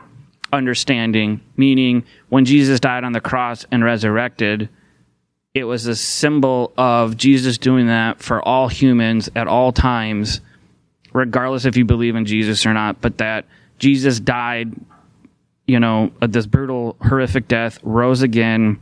understanding, 0.52 1.40
meaning 1.56 2.04
when 2.28 2.44
Jesus 2.44 2.80
died 2.80 3.04
on 3.04 3.12
the 3.12 3.20
cross 3.20 3.66
and 3.70 3.84
resurrected, 3.84 4.68
it 5.52 5.64
was 5.64 5.86
a 5.86 5.94
symbol 5.94 6.72
of 6.76 7.16
Jesus 7.16 7.58
doing 7.58 7.86
that 7.86 8.20
for 8.20 8.42
all 8.42 8.68
humans 8.68 9.30
at 9.36 9.46
all 9.46 9.72
times, 9.72 10.40
regardless 11.12 11.64
if 11.64 11.76
you 11.76 11.84
believe 11.84 12.16
in 12.16 12.24
Jesus 12.24 12.66
or 12.66 12.72
not, 12.72 13.00
but 13.00 13.18
that 13.18 13.44
Jesus 13.78 14.18
died, 14.18 14.74
you 15.66 15.78
know, 15.78 16.12
this 16.20 16.46
brutal, 16.46 16.96
horrific 17.00 17.46
death, 17.46 17.78
rose 17.82 18.22
again 18.22 18.80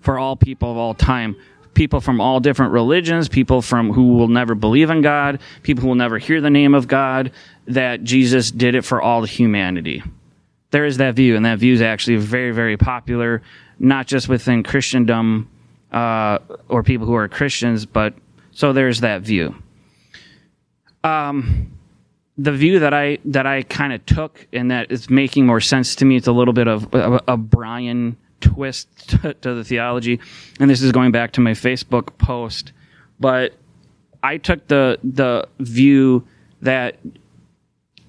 for 0.00 0.18
all 0.18 0.36
people 0.36 0.70
of 0.70 0.76
all 0.76 0.94
time 0.94 1.36
people 1.78 2.00
from 2.00 2.20
all 2.20 2.40
different 2.40 2.72
religions, 2.72 3.28
people 3.28 3.62
from 3.62 3.92
who 3.92 4.14
will 4.14 4.26
never 4.26 4.56
believe 4.56 4.90
in 4.90 5.00
God, 5.00 5.38
people 5.62 5.82
who 5.82 5.88
will 5.88 5.94
never 5.94 6.18
hear 6.18 6.40
the 6.40 6.50
name 6.50 6.74
of 6.74 6.88
God, 6.88 7.30
that 7.68 8.02
Jesus 8.02 8.50
did 8.50 8.74
it 8.74 8.84
for 8.84 9.00
all 9.00 9.22
humanity. 9.22 10.02
There 10.72 10.84
is 10.84 10.96
that 10.96 11.14
view, 11.14 11.36
and 11.36 11.46
that 11.46 11.60
view 11.60 11.72
is 11.72 11.80
actually 11.80 12.16
very, 12.16 12.50
very 12.50 12.76
popular, 12.76 13.42
not 13.78 14.08
just 14.08 14.28
within 14.28 14.64
Christendom 14.64 15.48
uh, 15.92 16.38
or 16.68 16.82
people 16.82 17.06
who 17.06 17.14
are 17.14 17.28
Christians, 17.28 17.86
but 17.86 18.12
so 18.50 18.72
there's 18.72 19.00
that 19.00 19.22
view. 19.22 19.54
Um, 21.04 21.78
the 22.36 22.52
view 22.52 22.80
that 22.80 22.92
I 22.92 23.18
that 23.26 23.46
I 23.46 23.62
kind 23.62 23.92
of 23.92 24.04
took 24.04 24.46
and 24.52 24.70
that 24.72 24.90
is 24.90 25.08
making 25.08 25.46
more 25.46 25.60
sense 25.60 25.94
to 25.96 26.04
me. 26.04 26.16
It's 26.16 26.26
a 26.26 26.32
little 26.32 26.54
bit 26.54 26.66
of 26.66 26.92
a, 26.92 27.22
a 27.28 27.36
Brien 27.36 28.16
twist 28.40 29.08
to, 29.10 29.34
to 29.34 29.54
the 29.54 29.64
theology, 29.64 30.20
and 30.60 30.70
this 30.70 30.82
is 30.82 30.92
going 30.92 31.12
back 31.12 31.32
to 31.32 31.40
my 31.40 31.52
Facebook 31.52 32.16
post, 32.18 32.72
but 33.20 33.54
I 34.22 34.38
took 34.38 34.66
the 34.68 34.98
the 35.02 35.48
view 35.58 36.26
that 36.62 36.98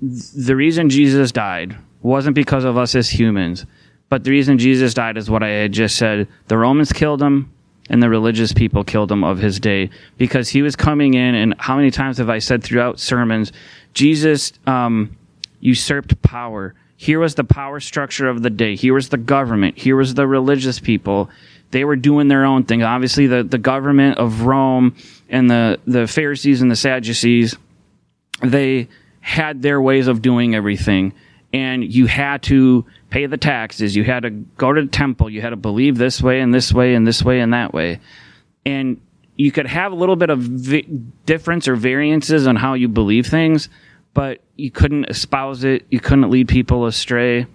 the 0.01 0.55
reason 0.55 0.89
Jesus 0.89 1.31
died 1.31 1.77
wasn't 2.01 2.35
because 2.35 2.63
of 2.63 2.77
us 2.77 2.95
as 2.95 3.09
humans, 3.09 3.65
but 4.07 4.23
the 4.23 4.31
reason 4.31 4.57
Jesus 4.57 4.93
died 4.93 5.17
is 5.17 5.29
what 5.29 5.43
I 5.43 5.49
had 5.49 5.71
just 5.71 5.97
said. 5.97 6.27
The 6.47 6.57
Romans 6.57 6.93
killed 6.93 7.21
him 7.21 7.51
and 7.89 8.01
the 8.01 8.09
religious 8.09 8.53
people 8.53 8.83
killed 8.83 9.11
him 9.11 9.23
of 9.23 9.39
his 9.39 9.59
day 9.59 9.89
because 10.17 10.49
he 10.49 10.61
was 10.61 10.75
coming 10.75 11.15
in 11.15 11.35
and 11.35 11.55
how 11.57 11.75
many 11.75 11.91
times 11.91 12.17
have 12.19 12.29
I 12.29 12.39
said 12.39 12.63
throughout 12.63 12.99
sermons, 12.99 13.51
Jesus 13.93 14.53
um, 14.67 15.17
usurped 15.59 16.21
power. 16.21 16.75
Here 17.01 17.17
was 17.17 17.35
the 17.35 17.45
power 17.45 17.79
structure 17.79 18.27
of 18.27 18.41
the 18.41 18.49
day. 18.49 18.75
Here 18.75 18.93
was 18.93 19.07
the 19.07 19.15
government. 19.15 19.77
Here 19.77 19.95
was 19.95 20.15
the 20.15 20.27
religious 20.27 20.81
people. 20.81 21.29
They 21.71 21.85
were 21.85 21.95
doing 21.95 22.27
their 22.27 22.43
own 22.43 22.65
thing. 22.65 22.83
Obviously, 22.83 23.25
the, 23.25 23.41
the 23.41 23.57
government 23.57 24.17
of 24.17 24.41
Rome 24.41 24.97
and 25.29 25.49
the, 25.49 25.79
the 25.87 26.07
Pharisees 26.07 26.61
and 26.61 26.69
the 26.69 26.75
Sadducees, 26.75 27.55
they 28.43 28.89
had 29.21 29.61
their 29.61 29.81
ways 29.81 30.07
of 30.07 30.21
doing 30.21 30.55
everything. 30.55 31.13
And 31.53 31.89
you 31.89 32.05
had 32.05 32.43
to 32.43 32.83
pay 33.09 33.27
the 33.27 33.37
taxes. 33.37 33.95
You 33.95 34.03
had 34.03 34.23
to 34.23 34.31
go 34.31 34.73
to 34.73 34.81
the 34.81 34.89
temple. 34.89 35.29
You 35.29 35.39
had 35.39 35.51
to 35.51 35.55
believe 35.55 35.97
this 35.97 36.21
way 36.21 36.41
and 36.41 36.53
this 36.53 36.73
way 36.73 36.95
and 36.95 37.07
this 37.07 37.23
way 37.23 37.39
and 37.39 37.53
that 37.53 37.73
way. 37.73 38.01
And 38.65 38.99
you 39.37 39.53
could 39.53 39.67
have 39.67 39.93
a 39.93 39.95
little 39.95 40.17
bit 40.17 40.31
of 40.31 40.39
vi- 40.39 40.85
difference 41.25 41.69
or 41.69 41.77
variances 41.77 42.45
on 42.45 42.57
how 42.57 42.73
you 42.73 42.89
believe 42.89 43.25
things, 43.25 43.69
but 44.13 44.41
you 44.55 44.71
couldn't 44.71 45.05
espouse 45.05 45.63
it. 45.63 45.85
You 45.89 45.99
couldn't 45.99 46.29
lead 46.29 46.47
people 46.47 46.85
astray. 46.85 47.45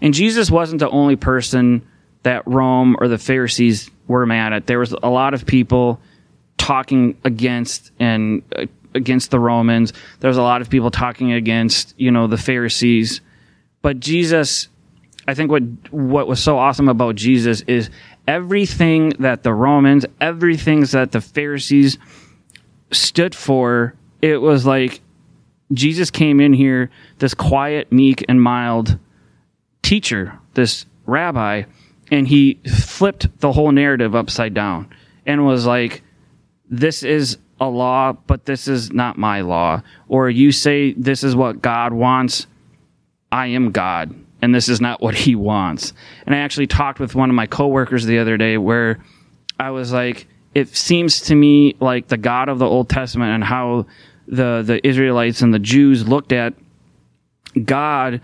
And 0.00 0.14
Jesus 0.14 0.50
wasn't 0.50 0.80
the 0.80 0.90
only 0.90 1.16
person 1.16 1.86
that 2.22 2.46
Rome 2.46 2.96
or 3.00 3.08
the 3.08 3.18
Pharisees 3.18 3.90
were 4.06 4.26
mad 4.26 4.52
at. 4.52 4.66
There 4.66 4.78
was 4.78 4.92
a 5.02 5.08
lot 5.08 5.34
of 5.34 5.46
people 5.46 6.00
talking 6.56 7.16
against 7.24 7.92
and 7.98 8.42
uh, 8.56 8.66
against 8.94 9.30
the 9.30 9.38
Romans. 9.38 9.92
There 10.20 10.28
was 10.28 10.36
a 10.36 10.42
lot 10.42 10.60
of 10.60 10.70
people 10.70 10.90
talking 10.90 11.32
against, 11.32 11.94
you 11.98 12.10
know, 12.10 12.26
the 12.26 12.36
Pharisees. 12.36 13.20
But 13.82 14.00
Jesus, 14.00 14.68
I 15.26 15.34
think 15.34 15.50
what 15.50 15.62
what 15.92 16.26
was 16.26 16.42
so 16.42 16.58
awesome 16.58 16.88
about 16.88 17.14
Jesus 17.14 17.60
is 17.62 17.90
everything 18.26 19.10
that 19.20 19.42
the 19.42 19.54
Romans, 19.54 20.04
everything 20.20 20.80
that 20.86 21.12
the 21.12 21.20
Pharisees 21.20 21.98
stood 22.90 23.34
for, 23.34 23.94
it 24.20 24.40
was 24.40 24.66
like 24.66 25.00
Jesus 25.72 26.10
came 26.10 26.40
in 26.40 26.52
here, 26.52 26.90
this 27.18 27.34
quiet, 27.34 27.92
meek, 27.92 28.24
and 28.28 28.42
mild 28.42 28.98
teacher, 29.82 30.38
this 30.54 30.86
rabbi, 31.06 31.64
and 32.10 32.26
he 32.26 32.54
flipped 32.64 33.40
the 33.40 33.52
whole 33.52 33.72
narrative 33.72 34.14
upside 34.14 34.54
down 34.54 34.92
and 35.26 35.44
was 35.44 35.66
like, 35.66 36.02
This 36.70 37.02
is 37.02 37.38
a 37.60 37.68
law, 37.68 38.12
but 38.12 38.44
this 38.44 38.68
is 38.68 38.92
not 38.92 39.18
my 39.18 39.40
law. 39.40 39.82
Or 40.08 40.30
you 40.30 40.52
say 40.52 40.92
this 40.92 41.24
is 41.24 41.34
what 41.34 41.60
God 41.60 41.92
wants. 41.92 42.46
I 43.30 43.48
am 43.48 43.72
God, 43.72 44.14
and 44.40 44.54
this 44.54 44.68
is 44.68 44.80
not 44.80 45.02
what 45.02 45.14
he 45.14 45.34
wants. 45.34 45.92
And 46.24 46.34
I 46.34 46.38
actually 46.38 46.66
talked 46.66 47.00
with 47.00 47.14
one 47.14 47.28
of 47.28 47.36
my 47.36 47.46
coworkers 47.46 48.06
the 48.06 48.18
other 48.18 48.36
day 48.36 48.56
where 48.56 49.02
I 49.60 49.70
was 49.70 49.92
like, 49.92 50.28
it 50.54 50.68
seems 50.68 51.20
to 51.22 51.34
me 51.34 51.76
like 51.78 52.08
the 52.08 52.16
God 52.16 52.48
of 52.48 52.58
the 52.58 52.66
Old 52.66 52.88
Testament 52.88 53.32
and 53.32 53.44
how 53.44 53.86
the 54.28 54.62
the 54.64 54.86
Israelites 54.86 55.42
and 55.42 55.52
the 55.52 55.58
Jews 55.58 56.06
looked 56.06 56.32
at 56.32 56.54
God 57.64 58.20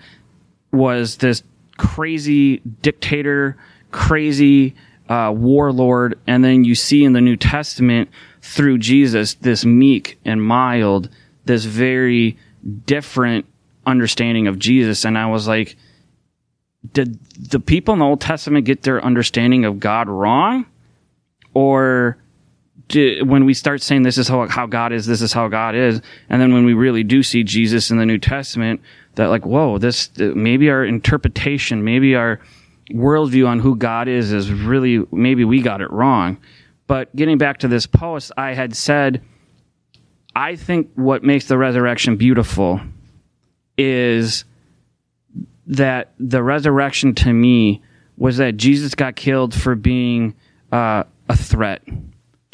was 0.73 1.17
this 1.17 1.43
crazy 1.77 2.59
dictator, 2.59 3.57
crazy 3.91 4.75
uh, 5.09 5.33
warlord, 5.35 6.19
and 6.27 6.45
then 6.45 6.65
you 6.65 6.75
see 6.75 7.05
in 7.05 7.13
the 7.13 7.21
New 7.21 7.37
Testament 7.37 8.09
through 8.43 8.79
Jesus 8.79 9.35
this 9.35 9.65
meek 9.65 10.19
and 10.25 10.43
mild, 10.43 11.09
this 11.45 11.65
very 11.65 12.37
different 12.87 13.47
understanding 13.87 14.47
of 14.47 14.59
Jesus. 14.59 15.05
And 15.05 15.19
I 15.19 15.27
was 15.27 15.47
like, 15.47 15.77
did 16.93 17.19
the 17.37 17.61
people 17.61 17.95
in 17.95 18.01
the 18.01 18.07
Old 18.07 18.21
Testament 18.21 18.67
get 18.67 18.83
their 18.83 19.03
understanding 19.03 19.65
of 19.65 19.81
God 19.81 20.09
wrong? 20.09 20.67
Or 21.55 22.19
when 22.93 23.45
we 23.45 23.55
start 23.55 23.83
saying 23.83 24.03
this 24.03 24.19
is 24.19 24.29
how, 24.29 24.47
how 24.49 24.67
God 24.67 24.93
is, 24.93 25.07
this 25.07 25.23
is 25.23 25.33
how 25.33 25.49
God 25.49 25.75
is, 25.75 26.01
and 26.29 26.41
then 26.41 26.53
when 26.53 26.65
we 26.65 26.75
really 26.75 27.03
do 27.03 27.23
see 27.23 27.43
Jesus 27.43 27.91
in 27.91 27.97
the 27.97 28.07
New 28.07 28.19
Testament, 28.19 28.81
that 29.15 29.27
like, 29.27 29.47
whoa, 29.47 29.79
this, 29.79 30.11
maybe 30.19 30.71
our 30.71 30.85
interpretation, 30.85 31.85
maybe 31.85 32.15
our 32.15 32.41
worldview 32.91 33.49
on 33.49 33.61
who 33.61 33.77
God 33.77 34.09
is 34.09 34.33
is 34.33 34.51
really, 34.51 35.05
maybe 35.11 35.45
we 35.45 35.63
got 35.63 35.81
it 35.81 35.91
wrong. 35.91 36.39
But 36.87 37.15
getting 37.17 37.39
back 37.39 37.59
to 37.59 37.69
this 37.69 37.87
post, 37.87 38.33
I 38.37 38.53
had 38.53 38.77
said, 38.77 39.23
I 40.37 40.57
think 40.57 40.91
what 40.95 41.23
makes 41.23 41.47
the 41.47 41.57
resurrection 41.57 42.17
beautiful 42.17 42.81
is 43.79 44.45
that 45.67 46.13
the 46.19 46.43
resurrection 46.43 47.15
to 47.15 47.33
me 47.33 47.83
was 48.17 48.37
that 48.37 48.57
Jesus 48.57 48.95
got 48.95 49.17
killed 49.17 49.55
for 49.55 49.75
being 49.75 50.35
uh, 50.71 51.05
a 51.29 51.37
threat. 51.37 51.83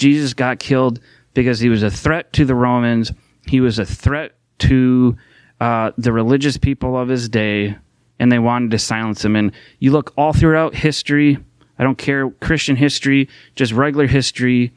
Jesus 0.00 0.34
got 0.34 0.58
killed 0.58 0.98
because 1.34 1.60
he 1.60 1.68
was 1.68 1.82
a 1.82 1.90
threat 1.90 2.32
to 2.32 2.44
the 2.44 2.54
Romans. 2.54 3.12
He 3.46 3.60
was 3.60 3.78
a 3.78 3.84
threat 3.84 4.32
to 4.60 5.16
uh, 5.60 5.92
the 5.98 6.12
religious 6.12 6.56
people 6.56 6.98
of 6.98 7.08
his 7.08 7.28
day, 7.28 7.76
and 8.18 8.32
they 8.32 8.38
wanted 8.38 8.70
to 8.72 8.78
silence 8.78 9.24
him. 9.24 9.36
And 9.36 9.52
you 9.78 9.92
look 9.92 10.12
all 10.16 10.32
throughout 10.32 10.74
history. 10.74 11.38
I 11.78 11.84
don't 11.84 11.98
care 11.98 12.30
Christian 12.30 12.76
history, 12.76 13.28
just 13.54 13.72
regular 13.72 14.06
history, 14.06 14.72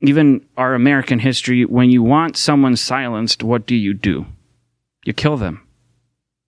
even 0.00 0.44
our 0.56 0.74
American 0.74 1.18
history. 1.18 1.64
When 1.64 1.90
you 1.90 2.02
want 2.02 2.36
someone 2.36 2.76
silenced, 2.76 3.42
what 3.42 3.66
do 3.66 3.76
you 3.76 3.94
do? 3.94 4.26
You 5.04 5.12
kill 5.12 5.36
them. 5.36 5.66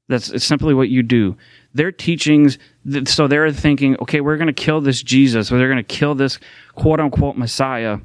That's 0.09 0.45
simply 0.45 0.75
what 0.75 0.91
you 0.91 1.03
do. 1.03 1.37
Their 1.73 1.91
teachings, 1.91 2.59
so 3.07 3.27
they're 3.27 3.51
thinking, 3.51 3.97
okay, 4.01 4.21
we're 4.21 4.37
going 4.37 4.49
to 4.49 4.53
kill 4.53 4.81
this 4.81 5.03
Jesus, 5.03 5.51
or 5.51 5.59
they're 5.59 5.71
going 5.71 5.77
to 5.79 5.83
kill 5.83 6.15
this 6.15 6.39
quote 6.75 7.01
unquote 7.01 7.37
Messiah, 7.37 7.99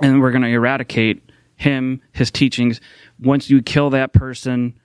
and 0.00 0.20
we're 0.20 0.30
going 0.30 0.42
to 0.42 0.48
eradicate 0.48 1.22
him, 1.56 2.00
his 2.12 2.30
teachings. 2.30 2.80
Once 3.18 3.50
you 3.50 3.62
kill 3.62 3.90
that 3.90 4.12
person, 4.12 4.78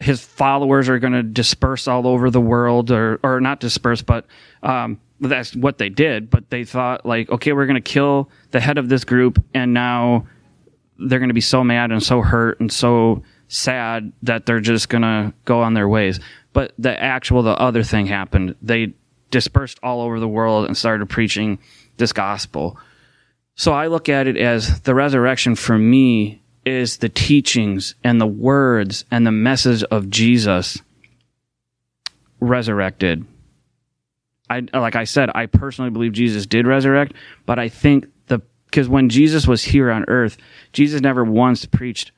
his 0.00 0.20
followers 0.20 0.88
are 0.88 0.98
going 0.98 1.12
to 1.12 1.22
disperse 1.22 1.88
all 1.88 2.06
over 2.06 2.30
the 2.30 2.40
world, 2.40 2.90
or, 2.90 3.20
or 3.22 3.40
not 3.40 3.60
disperse, 3.60 4.02
but 4.02 4.26
um, 4.62 5.00
that's 5.20 5.54
what 5.54 5.78
they 5.78 5.88
did. 5.88 6.30
But 6.30 6.50
they 6.50 6.64
thought, 6.64 7.06
like, 7.06 7.30
okay, 7.30 7.52
we're 7.52 7.66
going 7.66 7.74
to 7.74 7.80
kill 7.80 8.30
the 8.50 8.60
head 8.60 8.78
of 8.78 8.88
this 8.88 9.04
group, 9.04 9.42
and 9.54 9.74
now 9.74 10.26
they're 10.98 11.18
going 11.18 11.28
to 11.28 11.34
be 11.34 11.40
so 11.40 11.64
mad 11.64 11.90
and 11.90 12.02
so 12.02 12.20
hurt 12.20 12.60
and 12.60 12.70
so 12.70 13.22
sad 13.52 14.12
that 14.22 14.46
they're 14.46 14.60
just 14.60 14.88
gonna 14.88 15.32
go 15.44 15.60
on 15.60 15.74
their 15.74 15.88
ways. 15.88 16.18
But 16.54 16.72
the 16.78 16.98
actual, 17.00 17.42
the 17.42 17.50
other 17.50 17.82
thing 17.82 18.06
happened. 18.06 18.56
They 18.62 18.94
dispersed 19.30 19.78
all 19.82 20.00
over 20.00 20.18
the 20.18 20.28
world 20.28 20.66
and 20.66 20.76
started 20.76 21.08
preaching 21.10 21.58
this 21.98 22.14
gospel. 22.14 22.78
So 23.54 23.72
I 23.72 23.86
look 23.88 24.08
at 24.08 24.26
it 24.26 24.36
as 24.36 24.80
the 24.80 24.94
resurrection 24.94 25.54
for 25.54 25.76
me 25.76 26.42
is 26.64 26.98
the 26.98 27.08
teachings 27.08 27.94
and 28.02 28.20
the 28.20 28.26
words 28.26 29.04
and 29.10 29.26
the 29.26 29.32
message 29.32 29.82
of 29.84 30.10
Jesus 30.10 30.78
resurrected. 32.40 33.24
I 34.48 34.66
like 34.72 34.96
I 34.96 35.04
said, 35.04 35.30
I 35.34 35.46
personally 35.46 35.90
believe 35.90 36.12
Jesus 36.12 36.46
did 36.46 36.66
resurrect, 36.66 37.14
but 37.46 37.58
I 37.58 37.68
think 37.68 38.06
the 38.26 38.40
because 38.66 38.88
when 38.88 39.08
Jesus 39.08 39.46
was 39.46 39.62
here 39.62 39.90
on 39.90 40.04
earth, 40.08 40.36
Jesus 40.72 41.00
never 41.00 41.24
once 41.24 41.64
preached 41.64 42.12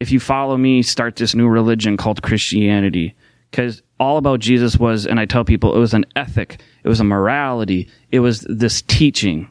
if 0.00 0.10
you 0.10 0.18
follow 0.18 0.56
me, 0.56 0.82
start 0.82 1.16
this 1.16 1.34
new 1.34 1.46
religion 1.46 1.98
called 1.98 2.22
Christianity. 2.22 3.14
Because 3.50 3.82
all 4.00 4.16
about 4.16 4.40
Jesus 4.40 4.78
was, 4.78 5.06
and 5.06 5.20
I 5.20 5.26
tell 5.26 5.44
people, 5.44 5.76
it 5.76 5.78
was 5.78 5.94
an 5.94 6.06
ethic, 6.16 6.62
it 6.82 6.88
was 6.88 7.00
a 7.00 7.04
morality, 7.04 7.88
it 8.10 8.20
was 8.20 8.40
this 8.48 8.80
teaching. 8.82 9.48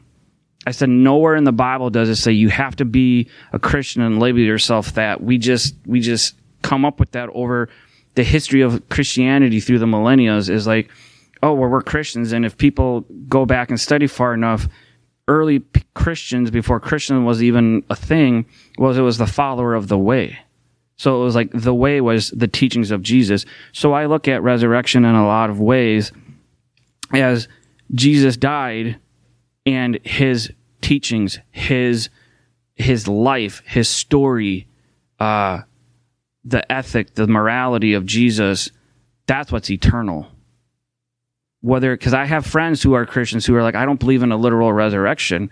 I 0.66 0.72
said, 0.72 0.90
nowhere 0.90 1.36
in 1.36 1.44
the 1.44 1.52
Bible 1.52 1.90
does 1.90 2.08
it 2.08 2.16
say 2.16 2.32
you 2.32 2.50
have 2.50 2.76
to 2.76 2.84
be 2.84 3.28
a 3.52 3.58
Christian 3.58 4.02
and 4.02 4.20
label 4.20 4.40
yourself 4.40 4.94
that. 4.94 5.22
We 5.22 5.38
just, 5.38 5.74
we 5.86 6.00
just 6.00 6.34
come 6.62 6.84
up 6.84 7.00
with 7.00 7.12
that 7.12 7.30
over 7.30 7.68
the 8.14 8.24
history 8.24 8.60
of 8.60 8.88
Christianity 8.88 9.60
through 9.60 9.78
the 9.78 9.86
millennia 9.86 10.36
is 10.36 10.66
like, 10.66 10.90
oh, 11.42 11.54
well, 11.54 11.70
we're 11.70 11.82
Christians. 11.82 12.32
And 12.32 12.44
if 12.44 12.58
people 12.58 13.06
go 13.28 13.46
back 13.46 13.70
and 13.70 13.80
study 13.80 14.06
far 14.06 14.34
enough, 14.34 14.68
early 15.28 15.62
Christians, 15.94 16.50
before 16.50 16.80
Christian 16.80 17.24
was 17.24 17.42
even 17.42 17.82
a 17.88 17.96
thing, 17.96 18.44
was 18.76 18.98
it 18.98 19.02
was 19.02 19.16
the 19.16 19.26
follower 19.26 19.74
of 19.74 19.88
the 19.88 19.98
way. 19.98 20.38
So 20.96 21.22
it 21.22 21.24
was 21.24 21.34
like 21.34 21.50
the 21.52 21.72
way 21.72 22.02
was 22.02 22.30
the 22.30 22.48
teachings 22.48 22.90
of 22.90 23.00
Jesus. 23.00 23.46
So 23.72 23.94
I 23.94 24.04
look 24.04 24.28
at 24.28 24.42
resurrection 24.42 25.06
in 25.06 25.14
a 25.14 25.26
lot 25.26 25.48
of 25.48 25.58
ways 25.58 26.12
as 27.14 27.48
Jesus 27.94 28.36
died 28.36 28.98
and 29.66 29.98
his 30.04 30.52
teachings, 30.80 31.38
his 31.50 32.08
his 32.74 33.06
life, 33.06 33.62
his 33.66 33.88
story, 33.88 34.66
uh, 35.18 35.60
the 36.44 36.70
ethic, 36.72 37.14
the 37.14 37.26
morality 37.26 37.92
of 37.92 38.06
Jesus, 38.06 38.70
that's 39.26 39.52
what's 39.52 39.70
eternal 39.70 40.28
whether 41.62 41.94
because 41.94 42.14
I 42.14 42.24
have 42.24 42.46
friends 42.46 42.82
who 42.82 42.94
are 42.94 43.06
Christians 43.06 43.46
who 43.46 43.54
are 43.54 43.62
like, 43.62 43.74
I 43.74 43.84
don't 43.84 44.00
believe 44.00 44.22
in 44.22 44.32
a 44.32 44.36
literal 44.36 44.72
resurrection, 44.72 45.50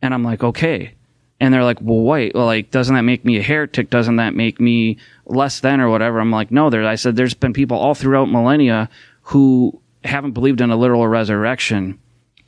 and 0.00 0.14
I'm 0.14 0.24
like, 0.24 0.42
okay, 0.42 0.94
and 1.40 1.52
they're 1.52 1.64
like, 1.64 1.80
well, 1.80 2.02
wait, 2.02 2.34
well, 2.34 2.46
like, 2.46 2.70
doesn't 2.70 2.94
that 2.94 3.02
make 3.02 3.24
me 3.24 3.38
a 3.38 3.42
heretic? 3.42 3.90
Doesn't 3.90 4.16
that 4.16 4.34
make 4.34 4.60
me 4.60 4.98
less 5.26 5.60
than 5.60 5.80
or 5.80 5.90
whatever? 5.90 6.20
I'm 6.20 6.30
like, 6.30 6.50
no. 6.50 6.70
There, 6.70 6.86
I 6.86 6.94
said, 6.94 7.16
there's 7.16 7.34
been 7.34 7.52
people 7.52 7.76
all 7.76 7.94
throughout 7.94 8.30
millennia 8.30 8.88
who 9.22 9.80
haven't 10.04 10.32
believed 10.32 10.60
in 10.60 10.70
a 10.70 10.76
literal 10.76 11.06
resurrection, 11.08 11.98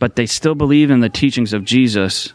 but 0.05 0.17
they 0.17 0.27
still 0.27 0.55
believe 0.55 0.91
in 0.91 1.01
the 1.01 1.09
teachings 1.09 1.55
of 1.55 1.65
Jesus. 1.65 2.35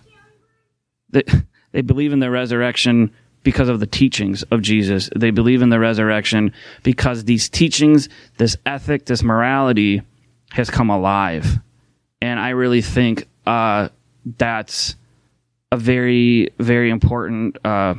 They, 1.11 1.21
they 1.71 1.81
believe 1.81 2.13
in 2.13 2.19
the 2.19 2.31
resurrection 2.31 3.13
because 3.43 3.69
of 3.69 3.79
the 3.79 3.85
teachings 3.85 4.41
of 4.49 4.63
Jesus. 4.63 5.07
They 5.15 5.29
believe 5.29 5.61
in 5.61 5.69
the 5.69 5.77
resurrection 5.77 6.51
because 6.81 7.25
these 7.25 7.47
teachings, 7.47 8.09
this 8.39 8.57
ethic, 8.65 9.05
this 9.05 9.21
morality 9.21 10.01
has 10.53 10.71
come 10.71 10.89
alive. 10.89 11.59
And 12.23 12.39
I 12.39 12.49
really 12.49 12.81
think 12.81 13.27
uh, 13.45 13.89
that's 14.39 14.95
a 15.71 15.77
very, 15.77 16.49
very 16.57 16.89
important 16.89 17.63
uh, 17.63 17.93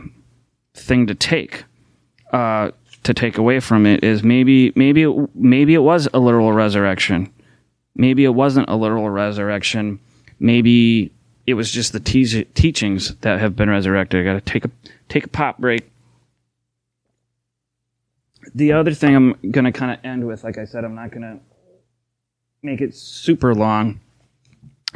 thing 0.74 1.06
to 1.06 1.14
take. 1.14 1.62
Uh, 2.32 2.72
to 3.04 3.14
take 3.14 3.38
away 3.38 3.60
from 3.60 3.86
it 3.86 4.02
is 4.02 4.24
maybe, 4.24 4.72
maybe, 4.74 5.06
maybe 5.32 5.74
it 5.74 5.82
was 5.84 6.08
a 6.12 6.18
literal 6.18 6.52
resurrection. 6.52 7.32
Maybe 7.94 8.24
it 8.24 8.34
wasn't 8.34 8.68
a 8.68 8.76
literal 8.76 9.08
resurrection. 9.10 9.98
Maybe 10.38 11.12
it 11.46 11.54
was 11.54 11.70
just 11.70 11.92
the 11.92 12.00
te- 12.00 12.44
teachings 12.44 13.14
that 13.16 13.40
have 13.40 13.56
been 13.56 13.68
resurrected. 13.68 14.20
I 14.20 14.24
got 14.32 14.44
to 14.44 14.52
take 14.52 14.64
a 14.64 14.70
take 15.08 15.24
a 15.24 15.28
pop 15.28 15.58
break. 15.58 15.90
The 18.54 18.72
other 18.72 18.94
thing 18.94 19.14
I'm 19.14 19.32
going 19.50 19.64
to 19.64 19.72
kind 19.72 19.92
of 19.92 20.04
end 20.04 20.26
with, 20.26 20.44
like 20.44 20.58
I 20.58 20.64
said, 20.64 20.84
I'm 20.84 20.94
not 20.94 21.10
going 21.10 21.22
to 21.22 21.38
make 22.62 22.80
it 22.80 22.94
super 22.94 23.54
long 23.54 24.00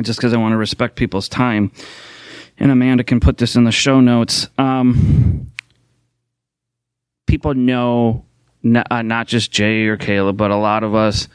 just 0.03 0.19
because 0.19 0.33
I 0.33 0.39
want 0.39 0.53
to 0.53 0.57
respect 0.57 0.97
people's 0.97 1.29
time. 1.29 1.71
And 2.59 2.71
Amanda 2.71 3.05
can 3.05 3.21
put 3.21 3.39
this 3.39 3.57
in 3.57 3.65
the 3.65 3.73
show 3.73 4.01
notes. 4.01 4.49
Um, 4.59 5.51
people 7.27 7.55
know 7.55 8.25
not, 8.63 8.87
uh, 8.91 9.03
not 9.03 9.27
just 9.27 9.53
Jay 9.53 9.87
or 9.87 9.97
Caleb, 9.97 10.37
but 10.37 10.51
a 10.51 10.57
lot 10.57 10.85
of 10.85 10.95
us 10.95 11.29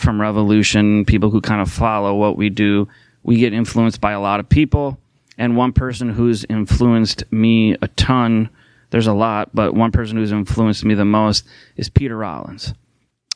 from 0.00 0.20
Revolution, 0.20 1.04
people 1.04 1.30
who 1.30 1.40
kind 1.40 1.60
of 1.60 1.70
follow 1.70 2.14
what 2.14 2.36
we 2.36 2.50
do, 2.50 2.88
we 3.22 3.36
get 3.36 3.52
influenced 3.52 4.00
by 4.00 4.12
a 4.12 4.20
lot 4.20 4.40
of 4.40 4.48
people. 4.48 4.98
And 5.38 5.56
one 5.56 5.72
person 5.72 6.10
who's 6.10 6.44
influenced 6.44 7.24
me 7.32 7.76
a 7.80 7.88
ton, 7.88 8.50
there's 8.90 9.06
a 9.06 9.12
lot, 9.12 9.50
but 9.54 9.74
one 9.74 9.92
person 9.92 10.16
who's 10.16 10.32
influenced 10.32 10.84
me 10.84 10.94
the 10.94 11.04
most 11.04 11.46
is 11.76 11.88
Peter 11.88 12.16
Rollins. 12.16 12.74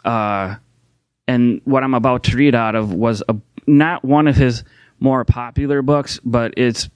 Uh, 0.05 0.57
and 1.27 1.61
what 1.65 1.83
I'm 1.83 1.95
about 1.95 2.25
to 2.25 2.37
read 2.37 2.55
out 2.55 2.75
of 2.75 2.93
was 2.93 3.23
a, 3.29 3.37
not 3.67 4.05
one 4.05 4.27
of 4.27 4.37
his 4.37 4.65
more 5.01 5.25
popular 5.25 5.83
books, 5.83 6.21
but 6.25 6.55
it's 6.57 6.89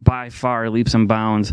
by 0.00 0.30
far 0.30 0.70
leaps 0.70 0.94
and 0.94 1.08
bounds 1.08 1.52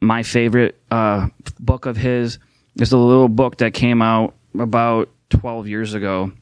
my 0.00 0.22
favorite 0.22 0.78
uh, 0.90 1.28
book 1.60 1.86
of 1.86 1.96
his. 1.96 2.38
It's 2.76 2.92
a 2.92 2.96
little 2.96 3.28
book 3.28 3.58
that 3.58 3.74
came 3.74 4.02
out 4.02 4.34
about 4.58 5.08
12 5.30 5.68
years 5.68 5.94
ago, 5.94 6.32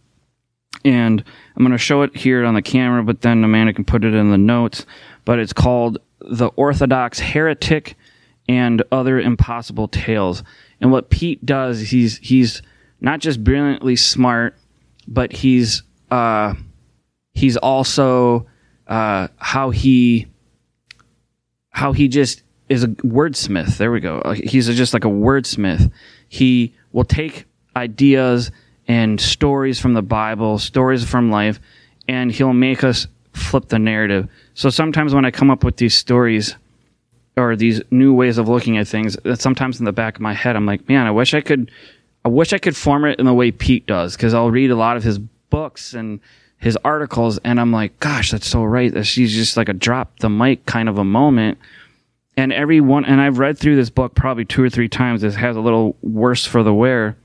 and 0.84 1.22
I'm 1.56 1.62
going 1.62 1.72
to 1.72 1.78
show 1.78 2.02
it 2.02 2.16
here 2.16 2.44
on 2.44 2.54
the 2.54 2.62
camera, 2.62 3.02
but 3.02 3.20
then 3.20 3.44
Amanda 3.44 3.72
can 3.72 3.84
put 3.84 4.04
it 4.04 4.14
in 4.14 4.30
the 4.30 4.38
notes. 4.38 4.86
But 5.24 5.38
it's 5.38 5.52
called 5.52 5.98
The 6.20 6.48
Orthodox 6.48 7.18
Heretic 7.18 7.96
and 8.48 8.82
Other 8.90 9.20
Impossible 9.20 9.88
Tales. 9.88 10.42
And 10.80 10.90
what 10.90 11.10
Pete 11.10 11.44
does, 11.44 11.80
he's 11.80 12.18
he's 12.18 12.62
not 13.00 13.20
just 13.20 13.44
brilliantly 13.44 13.96
smart, 13.96 14.56
but 15.06 15.32
he's 15.32 15.82
uh, 16.10 16.54
he's 17.32 17.56
also 17.56 18.46
uh, 18.86 19.28
how 19.36 19.70
he 19.70 20.26
how 21.70 21.92
he 21.92 22.08
just 22.08 22.42
is 22.68 22.84
a 22.84 22.88
wordsmith. 22.88 23.76
There 23.76 23.92
we 23.92 24.00
go. 24.00 24.22
He's 24.34 24.66
just 24.74 24.94
like 24.94 25.04
a 25.04 25.08
wordsmith. 25.08 25.90
He 26.28 26.74
will 26.92 27.04
take 27.04 27.46
ideas 27.76 28.50
and 28.90 29.20
stories 29.20 29.78
from 29.78 29.94
the 29.94 30.02
Bible, 30.02 30.58
stories 30.58 31.08
from 31.08 31.30
life, 31.30 31.60
and 32.08 32.32
he'll 32.32 32.52
make 32.52 32.82
us 32.82 33.06
flip 33.32 33.68
the 33.68 33.78
narrative. 33.78 34.28
So 34.54 34.68
sometimes 34.68 35.14
when 35.14 35.24
I 35.24 35.30
come 35.30 35.48
up 35.48 35.62
with 35.62 35.76
these 35.76 35.94
stories 35.94 36.56
or 37.36 37.54
these 37.54 37.80
new 37.92 38.12
ways 38.12 38.36
of 38.36 38.48
looking 38.48 38.78
at 38.78 38.88
things, 38.88 39.16
that 39.22 39.40
sometimes 39.40 39.78
in 39.78 39.84
the 39.84 39.92
back 39.92 40.16
of 40.16 40.22
my 40.22 40.34
head, 40.34 40.56
I'm 40.56 40.66
like, 40.66 40.88
man, 40.88 41.06
I 41.06 41.12
wish 41.12 41.34
I 41.34 41.40
could, 41.40 41.70
I 42.24 42.30
wish 42.30 42.52
I 42.52 42.58
could 42.58 42.76
form 42.76 43.04
it 43.04 43.20
in 43.20 43.26
the 43.26 43.32
way 43.32 43.52
Pete 43.52 43.86
does, 43.86 44.16
because 44.16 44.34
I'll 44.34 44.50
read 44.50 44.72
a 44.72 44.76
lot 44.76 44.96
of 44.96 45.04
his 45.04 45.20
books 45.20 45.94
and 45.94 46.18
his 46.58 46.76
articles, 46.84 47.38
and 47.44 47.60
I'm 47.60 47.70
like, 47.70 48.00
gosh, 48.00 48.32
that's 48.32 48.48
so 48.48 48.64
right. 48.64 49.06
She's 49.06 49.32
just 49.32 49.56
like 49.56 49.68
a 49.68 49.72
drop 49.72 50.18
the 50.18 50.28
mic 50.28 50.66
kind 50.66 50.88
of 50.88 50.98
a 50.98 51.04
moment. 51.04 51.58
And 52.36 52.52
every 52.52 52.80
one, 52.80 53.04
and 53.04 53.20
I've 53.20 53.38
read 53.38 53.56
through 53.56 53.76
this 53.76 53.88
book 53.88 54.16
probably 54.16 54.46
two 54.46 54.64
or 54.64 54.68
three 54.68 54.88
times. 54.88 55.20
This 55.20 55.36
has 55.36 55.56
a 55.56 55.60
little 55.60 55.94
worse 56.02 56.44
for 56.44 56.64
the 56.64 56.74
wear 56.74 57.16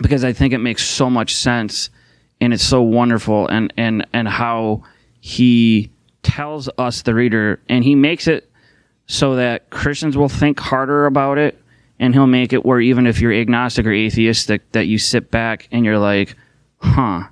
because 0.00 0.24
I 0.24 0.32
think 0.32 0.52
it 0.52 0.58
makes 0.58 0.84
so 0.84 1.08
much 1.08 1.34
sense 1.34 1.90
and 2.40 2.52
it's 2.52 2.64
so 2.64 2.82
wonderful 2.82 3.46
and 3.48 3.72
and 3.76 4.06
and 4.12 4.28
how 4.28 4.82
he 5.20 5.90
tells 6.22 6.68
us 6.78 7.02
the 7.02 7.14
reader 7.14 7.60
and 7.68 7.84
he 7.84 7.94
makes 7.94 8.26
it 8.26 8.50
so 9.06 9.36
that 9.36 9.70
Christians 9.70 10.16
will 10.16 10.28
think 10.28 10.58
harder 10.58 11.06
about 11.06 11.38
it 11.38 11.60
and 11.98 12.14
he'll 12.14 12.26
make 12.26 12.52
it 12.52 12.64
where 12.64 12.80
even 12.80 13.06
if 13.06 13.20
you're 13.20 13.32
agnostic 13.32 13.86
or 13.86 13.92
atheistic 13.92 14.72
that 14.72 14.86
you 14.86 14.98
sit 14.98 15.30
back 15.30 15.68
and 15.70 15.84
you're 15.84 15.98
like, 15.98 16.34
"Huh, 16.78 17.24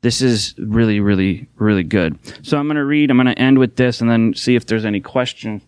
this 0.00 0.22
is 0.22 0.54
really 0.58 1.00
really 1.00 1.46
really 1.56 1.82
good." 1.82 2.18
So 2.42 2.58
I'm 2.58 2.66
going 2.66 2.76
to 2.76 2.84
read, 2.84 3.10
I'm 3.10 3.16
going 3.16 3.26
to 3.26 3.38
end 3.38 3.58
with 3.58 3.76
this 3.76 4.00
and 4.00 4.10
then 4.10 4.34
see 4.34 4.54
if 4.54 4.66
there's 4.66 4.84
any 4.84 5.00
questions. 5.00 5.62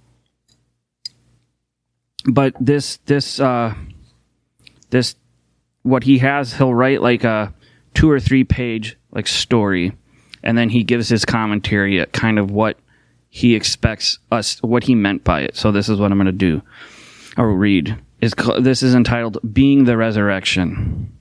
But 2.25 2.55
this 2.61 2.99
this 3.07 3.41
uh 3.41 3.75
this 4.91 5.15
what 5.83 6.05
he 6.05 6.19
has, 6.19 6.55
he'll 6.55 6.75
write 6.75 7.03
like 7.03 7.25
a 7.25 7.55
two 7.95 8.11
or 8.11 8.21
three 8.21 8.45
page 8.45 8.97
like 9.13 9.27
story, 9.27 9.93
and 10.43 10.57
then 10.57 10.69
he 10.69 10.85
gives 10.85 11.09
his 11.09 11.25
commentary 11.25 12.01
at 12.01 12.13
kind 12.13 12.39
of 12.39 12.51
what 12.51 12.79
he 13.29 13.55
expects 13.55 14.19
us, 14.31 14.61
what 14.63 14.85
he 14.85 14.95
meant 14.95 15.25
by 15.25 15.41
it. 15.41 15.57
So 15.57 15.73
this 15.73 15.89
is 15.89 15.99
what 15.99 16.11
I'm 16.11 16.19
going 16.19 16.27
to 16.27 16.33
do 16.33 16.63
or 17.37 17.55
read. 17.55 17.97
Is 18.21 18.35
this 18.61 18.83
is 18.83 18.95
entitled 18.95 19.39
"Being 19.53 19.85
the 19.85 19.97
Resurrection." 19.97 21.17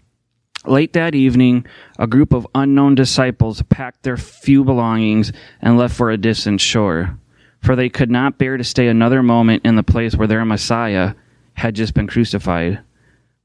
Late 0.65 0.91
that 0.91 1.15
evening, 1.15 1.65
a 1.97 2.05
group 2.05 2.33
of 2.33 2.45
unknown 2.53 2.93
disciples 2.93 3.61
packed 3.69 4.03
their 4.03 4.17
few 4.17 4.65
belongings 4.65 5.31
and 5.61 5.77
left 5.77 5.95
for 5.95 6.11
a 6.11 6.17
distant 6.17 6.59
shore, 6.59 7.17
for 7.61 7.77
they 7.77 7.87
could 7.87 8.11
not 8.11 8.37
bear 8.37 8.57
to 8.57 8.63
stay 8.65 8.89
another 8.89 9.23
moment 9.23 9.65
in 9.65 9.77
the 9.77 9.83
place 9.83 10.15
where 10.15 10.27
their 10.27 10.43
Messiah 10.43 11.13
had 11.53 11.75
just 11.75 11.93
been 11.93 12.07
crucified. 12.07 12.79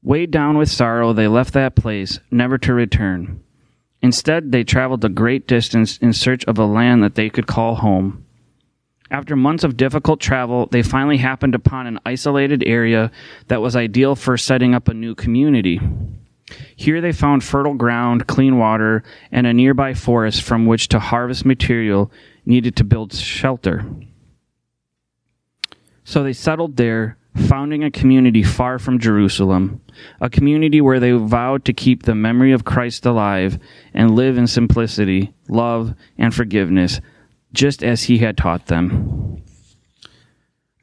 Weighed 0.05 0.29
down 0.29 0.55
with 0.55 0.69
sorrow, 0.69 1.13
they 1.13 1.27
left 1.27 1.55
that 1.55 1.75
place, 1.75 2.19
never 2.29 2.59
to 2.59 2.75
return. 2.75 3.41
Instead, 4.03 4.51
they 4.51 4.63
traveled 4.63 5.03
a 5.03 5.09
great 5.09 5.47
distance 5.47 5.97
in 5.97 6.13
search 6.13 6.45
of 6.45 6.59
a 6.59 6.65
land 6.67 7.01
that 7.01 7.15
they 7.15 7.27
could 7.27 7.47
call 7.47 7.73
home. 7.73 8.23
After 9.09 9.35
months 9.35 9.63
of 9.63 9.77
difficult 9.77 10.19
travel, 10.19 10.67
they 10.67 10.83
finally 10.83 11.17
happened 11.17 11.55
upon 11.55 11.87
an 11.87 11.99
isolated 12.05 12.63
area 12.67 13.09
that 13.47 13.63
was 13.63 13.75
ideal 13.75 14.15
for 14.15 14.37
setting 14.37 14.75
up 14.75 14.87
a 14.87 14.93
new 14.93 15.15
community. 15.15 15.81
Here 16.75 17.01
they 17.01 17.11
found 17.11 17.43
fertile 17.43 17.73
ground, 17.73 18.27
clean 18.27 18.59
water, 18.59 19.03
and 19.31 19.47
a 19.47 19.53
nearby 19.53 19.95
forest 19.95 20.43
from 20.43 20.67
which 20.67 20.87
to 20.89 20.99
harvest 20.99 21.45
material 21.45 22.11
needed 22.45 22.75
to 22.75 22.83
build 22.83 23.11
shelter. 23.11 23.83
So 26.03 26.21
they 26.21 26.33
settled 26.33 26.77
there, 26.77 27.17
founding 27.47 27.83
a 27.83 27.89
community 27.89 28.43
far 28.43 28.77
from 28.77 28.99
Jerusalem, 28.99 29.81
a 30.21 30.29
community 30.29 30.81
where 30.81 30.99
they 30.99 31.11
vowed 31.11 31.65
to 31.65 31.73
keep 31.73 32.03
the 32.03 32.15
memory 32.15 32.51
of 32.51 32.65
Christ 32.65 33.05
alive 33.05 33.59
and 33.93 34.15
live 34.15 34.37
in 34.37 34.47
simplicity, 34.47 35.33
love, 35.47 35.93
and 36.17 36.33
forgiveness, 36.33 37.01
just 37.53 37.83
as 37.83 38.03
he 38.03 38.19
had 38.19 38.37
taught 38.37 38.67
them. 38.67 39.41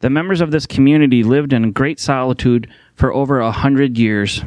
The 0.00 0.10
members 0.10 0.40
of 0.40 0.50
this 0.50 0.66
community 0.66 1.22
lived 1.22 1.52
in 1.52 1.72
great 1.72 2.00
solitude 2.00 2.68
for 2.94 3.12
over 3.12 3.38
a 3.38 3.52
hundred 3.52 3.96
years, 3.98 4.44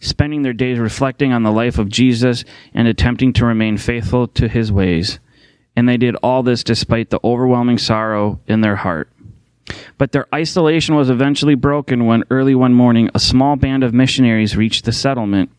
spending 0.00 0.42
their 0.42 0.54
days 0.54 0.78
reflecting 0.78 1.32
on 1.32 1.42
the 1.42 1.52
life 1.52 1.78
of 1.78 1.90
Jesus 1.90 2.44
and 2.72 2.88
attempting 2.88 3.32
to 3.34 3.44
remain 3.44 3.76
faithful 3.76 4.26
to 4.28 4.48
his 4.48 4.72
ways. 4.72 5.20
And 5.76 5.86
they 5.86 5.98
did 5.98 6.16
all 6.16 6.42
this 6.42 6.64
despite 6.64 7.10
the 7.10 7.20
overwhelming 7.22 7.76
sorrow 7.76 8.40
in 8.46 8.62
their 8.62 8.76
heart. 8.76 9.10
But 9.98 10.12
their 10.12 10.26
isolation 10.34 10.94
was 10.94 11.10
eventually 11.10 11.54
broken 11.54 12.06
when 12.06 12.24
early 12.30 12.54
one 12.54 12.74
morning 12.74 13.10
a 13.14 13.18
small 13.18 13.56
band 13.56 13.82
of 13.82 13.94
missionaries 13.94 14.56
reached 14.56 14.84
the 14.84 14.92
settlement. 14.92 15.50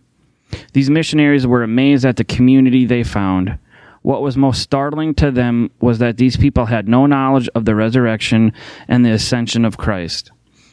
These 0.74 0.90
missionaries 0.90 1.46
were 1.46 1.64
amazed 1.64 2.06
at 2.06 2.18
the 2.18 2.24
community 2.24 2.86
they 2.86 3.04
found. 3.04 3.58
What 4.02 4.22
was 4.22 4.38
most 4.38 4.62
startling 4.62 5.16
to 5.16 5.32
them 5.32 5.72
was 5.82 6.00
that 6.00 6.18
these 6.18 6.38
people 6.38 6.68
had 6.68 6.88
no 6.88 7.06
knowledge 7.06 7.50
of 7.54 7.66
the 7.66 7.76
resurrection 7.76 8.54
and 8.88 9.06
the 9.06 9.12
ascension 9.12 9.66
of 9.66 9.78
Christ, 9.78 10.32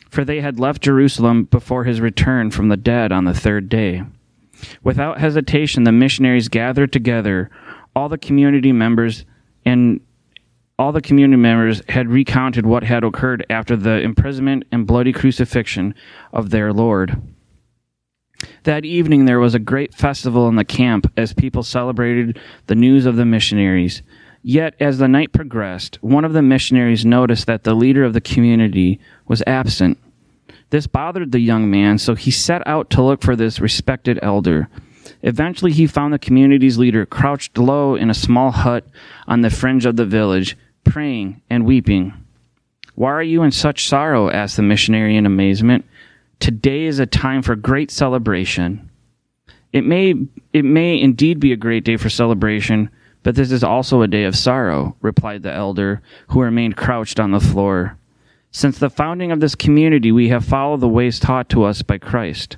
for 0.09 0.25
they 0.25 0.41
had 0.41 0.61
left 0.61 0.83
Jerusalem 0.83 1.45
before 1.45 1.85
his 1.85 2.01
return 2.01 2.53
from 2.53 2.69
the 2.69 2.77
dead 2.77 3.11
on 3.11 3.25
the 3.25 3.35
third 3.35 3.69
day. 3.69 4.05
Without 4.85 5.19
hesitation, 5.19 5.83
the 5.83 5.93
missionaries 5.93 6.49
gathered 6.49 6.93
together 6.93 7.51
all 7.97 8.09
the 8.09 8.19
community 8.19 8.73
members 8.73 9.25
and 9.65 10.01
all 10.79 10.93
the 10.93 11.01
community 11.01 11.41
members 11.41 11.83
had 11.89 12.11
recounted 12.11 12.67
what 12.67 12.83
had 12.83 13.05
occurred 13.05 13.47
after 13.49 13.77
the 13.77 14.01
imprisonment 14.01 14.65
and 14.73 14.87
bloody 14.87 15.13
crucifixion 15.13 15.95
of 16.33 16.51
their 16.51 16.73
Lord. 16.73 17.21
That 18.65 18.85
evening 18.85 19.25
there 19.25 19.39
was 19.39 19.55
a 19.55 19.61
great 19.61 19.95
festival 19.95 20.49
in 20.49 20.57
the 20.57 20.65
camp 20.65 21.11
as 21.17 21.33
people 21.33 21.63
celebrated 21.63 22.39
the 22.67 22.75
news 22.75 23.07
of 23.07 23.17
the 23.17 23.25
missionaries. 23.25 24.03
Yet, 24.43 24.75
as 24.81 24.99
the 24.99 25.09
night 25.09 25.33
progressed, 25.33 26.03
one 26.03 26.25
of 26.25 26.35
the 26.35 26.43
missionaries 26.43 27.07
noticed 27.07 27.47
that 27.47 27.65
the 27.65 27.75
leader 27.75 28.05
of 28.05 28.13
the 28.13 28.21
community 28.21 29.01
was 29.27 29.43
absent. 29.47 29.99
This 30.71 30.87
bothered 30.87 31.33
the 31.33 31.41
young 31.41 31.71
man, 31.71 31.99
so 31.99 32.15
he 32.15 32.31
set 32.31 32.67
out 32.67 32.91
to 32.91 33.03
look 33.03 33.23
for 33.23 33.37
this 33.37 33.61
respected 33.61 34.19
elder. 34.23 34.69
Eventually, 35.23 35.73
he 35.73 35.87
found 35.87 36.13
the 36.13 36.19
community's 36.19 36.77
leader 36.77 37.07
crouched 37.07 37.57
low 37.57 37.95
in 37.95 38.11
a 38.11 38.15
small 38.15 38.51
hut 38.51 38.87
on 39.27 39.41
the 39.41 39.49
fringe 39.49 39.87
of 39.87 39.97
the 39.97 40.05
village, 40.05 40.57
praying 40.85 41.41
and 41.51 41.65
weeping. 41.65 42.13
Why 42.95 43.11
are 43.11 43.23
you 43.23 43.43
in 43.43 43.51
such 43.51 43.89
sorrow? 43.89 44.31
asked 44.31 44.57
the 44.57 44.63
missionary 44.63 45.17
in 45.17 45.27
amazement. 45.27 45.85
Today 46.41 46.85
is 46.85 46.99
a 46.99 47.07
time 47.07 47.43
for 47.43 47.57
great 47.57 47.91
celebration. 47.91 48.91
It 49.73 49.85
may, 49.85 50.15
it 50.53 50.65
may 50.65 51.01
indeed 51.01 51.41
be 51.41 51.53
a 51.53 51.57
great 51.57 51.85
day 51.85 51.97
for 51.97 52.09
celebration, 52.09 52.91
but 53.25 53.35
this 53.35 53.51
is 53.51 53.65
also 53.65 54.03
a 54.03 54.09
day 54.09 54.25
of 54.25 54.37
sorrow, 54.37 54.97
replied 55.01 55.43
the 55.43 55.53
elder, 55.53 56.03
who 56.29 56.43
remained 56.43 56.77
crouched 56.77 57.19
on 57.19 57.33
the 57.33 57.41
floor. 57.41 57.97
Since 58.53 58.79
the 58.79 58.91
founding 58.91 59.33
of 59.33 59.41
this 59.41 59.57
community, 59.57 60.13
we 60.13 60.29
have 60.29 60.45
followed 60.45 60.81
the 60.81 60.89
ways 60.89 61.19
taught 61.19 61.49
to 61.49 61.65
us 61.65 61.83
by 61.83 61.99
Christ. 61.99 62.57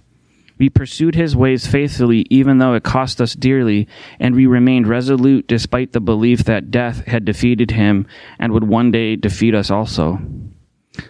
We 0.58 0.70
pursued 0.70 1.14
his 1.14 1.36
ways 1.36 1.66
faithfully, 1.66 2.26
even 2.30 2.58
though 2.58 2.74
it 2.74 2.82
cost 2.82 3.20
us 3.20 3.34
dearly, 3.34 3.86
and 4.18 4.34
we 4.34 4.46
remained 4.46 4.86
resolute 4.86 5.46
despite 5.46 5.92
the 5.92 6.00
belief 6.00 6.44
that 6.44 6.70
death 6.70 7.06
had 7.06 7.24
defeated 7.24 7.72
him 7.72 8.06
and 8.38 8.52
would 8.52 8.64
one 8.64 8.90
day 8.90 9.16
defeat 9.16 9.54
us 9.54 9.70
also. 9.70 10.18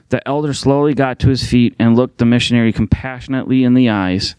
The 0.08 0.26
elder 0.26 0.52
slowly 0.52 0.94
got 0.94 1.20
to 1.20 1.28
his 1.28 1.48
feet 1.48 1.76
and 1.78 1.94
looked 1.94 2.18
the 2.18 2.24
missionary 2.24 2.72
compassionately 2.72 3.62
in 3.62 3.74
the 3.74 3.88
eyes. 3.88 4.34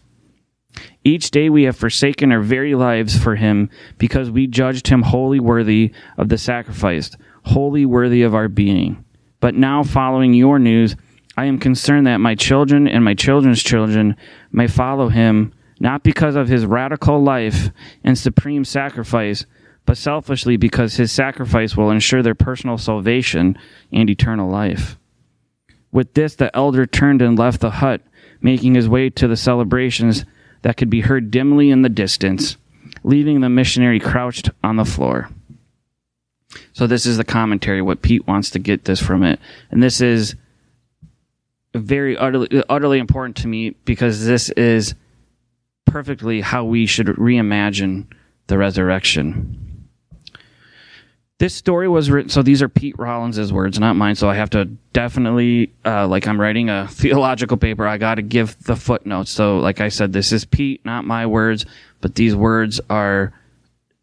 Each 1.04 1.30
day 1.30 1.48
we 1.48 1.62
have 1.62 1.76
forsaken 1.76 2.30
our 2.30 2.40
very 2.40 2.74
lives 2.74 3.18
for 3.18 3.36
him 3.36 3.70
because 3.96 4.30
we 4.30 4.46
judged 4.46 4.88
him 4.88 5.02
wholly 5.02 5.40
worthy 5.40 5.92
of 6.18 6.28
the 6.28 6.38
sacrifice, 6.38 7.10
wholly 7.44 7.86
worthy 7.86 8.22
of 8.22 8.34
our 8.34 8.48
being. 8.48 9.04
But 9.40 9.54
now, 9.54 9.82
following 9.82 10.34
your 10.34 10.58
news, 10.58 10.96
I 11.38 11.44
am 11.44 11.60
concerned 11.60 12.08
that 12.08 12.16
my 12.18 12.34
children 12.34 12.88
and 12.88 13.04
my 13.04 13.14
children's 13.14 13.62
children 13.62 14.16
may 14.50 14.66
follow 14.66 15.08
him, 15.08 15.52
not 15.78 16.02
because 16.02 16.34
of 16.34 16.48
his 16.48 16.66
radical 16.66 17.22
life 17.22 17.70
and 18.02 18.18
supreme 18.18 18.64
sacrifice, 18.64 19.46
but 19.86 19.96
selfishly 19.96 20.56
because 20.56 20.96
his 20.96 21.12
sacrifice 21.12 21.76
will 21.76 21.92
ensure 21.92 22.24
their 22.24 22.34
personal 22.34 22.76
salvation 22.76 23.56
and 23.92 24.10
eternal 24.10 24.50
life. 24.50 24.98
With 25.92 26.14
this, 26.14 26.34
the 26.34 26.50
elder 26.56 26.86
turned 26.86 27.22
and 27.22 27.38
left 27.38 27.60
the 27.60 27.70
hut, 27.70 28.02
making 28.42 28.74
his 28.74 28.88
way 28.88 29.08
to 29.10 29.28
the 29.28 29.36
celebrations 29.36 30.24
that 30.62 30.76
could 30.76 30.90
be 30.90 31.02
heard 31.02 31.30
dimly 31.30 31.70
in 31.70 31.82
the 31.82 31.88
distance. 31.88 32.56
leaving 33.04 33.42
the 33.42 33.48
missionary 33.48 34.00
crouched 34.00 34.50
on 34.64 34.74
the 34.74 34.84
floor. 34.84 35.30
So 36.72 36.88
this 36.88 37.06
is 37.06 37.16
the 37.16 37.24
commentary, 37.24 37.80
what 37.80 38.02
Pete 38.02 38.26
wants 38.26 38.50
to 38.50 38.58
get 38.58 38.86
this 38.86 39.00
from 39.00 39.22
it. 39.22 39.38
And 39.70 39.80
this 39.80 40.00
is 40.00 40.34
very 41.82 42.16
utterly, 42.16 42.62
utterly 42.68 42.98
important 42.98 43.36
to 43.38 43.48
me 43.48 43.70
because 43.84 44.24
this 44.24 44.50
is 44.50 44.94
perfectly 45.86 46.40
how 46.40 46.64
we 46.64 46.86
should 46.86 47.06
reimagine 47.06 48.06
the 48.46 48.58
resurrection. 48.58 49.88
This 51.38 51.54
story 51.54 51.88
was 51.88 52.10
written, 52.10 52.30
so 52.30 52.42
these 52.42 52.62
are 52.62 52.68
Pete 52.68 52.98
Rollins' 52.98 53.52
words, 53.52 53.78
not 53.78 53.94
mine. 53.94 54.16
So 54.16 54.28
I 54.28 54.34
have 54.34 54.50
to 54.50 54.64
definitely, 54.92 55.72
uh, 55.84 56.08
like 56.08 56.26
I'm 56.26 56.40
writing 56.40 56.68
a 56.68 56.88
theological 56.90 57.56
paper, 57.56 57.86
I 57.86 57.96
got 57.96 58.16
to 58.16 58.22
give 58.22 58.60
the 58.64 58.74
footnotes. 58.74 59.30
So, 59.30 59.58
like 59.58 59.80
I 59.80 59.88
said, 59.88 60.12
this 60.12 60.32
is 60.32 60.44
Pete, 60.44 60.84
not 60.84 61.04
my 61.04 61.26
words, 61.26 61.64
but 62.00 62.16
these 62.16 62.34
words 62.34 62.80
are, 62.90 63.32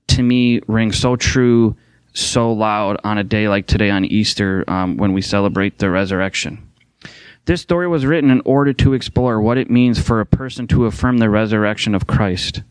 to 0.07 0.23
me, 0.23 0.61
ring 0.67 0.93
so 0.93 1.17
true, 1.17 1.76
so 2.13 2.53
loud 2.53 3.01
on 3.03 3.17
a 3.17 3.23
day 3.23 3.49
like 3.49 3.67
today 3.67 3.89
on 3.89 4.05
Easter 4.05 4.63
um, 4.69 4.95
when 4.95 5.11
we 5.11 5.21
celebrate 5.21 5.78
the 5.80 5.89
resurrection. 5.89 6.64
This 7.45 7.61
story 7.61 7.87
was 7.87 8.07
written 8.07 8.31
in 8.31 8.41
order 8.43 8.73
to 8.73 8.93
explore 8.93 9.39
what 9.39 9.59
it 9.59 9.69
means 9.69 10.01
for 10.01 10.19
a 10.19 10.25
person 10.25 10.65
to 10.67 10.87
affirm 10.87 11.19
the 11.19 11.29
resurrection 11.29 11.93
of 11.93 12.07
Christ. 12.07 12.63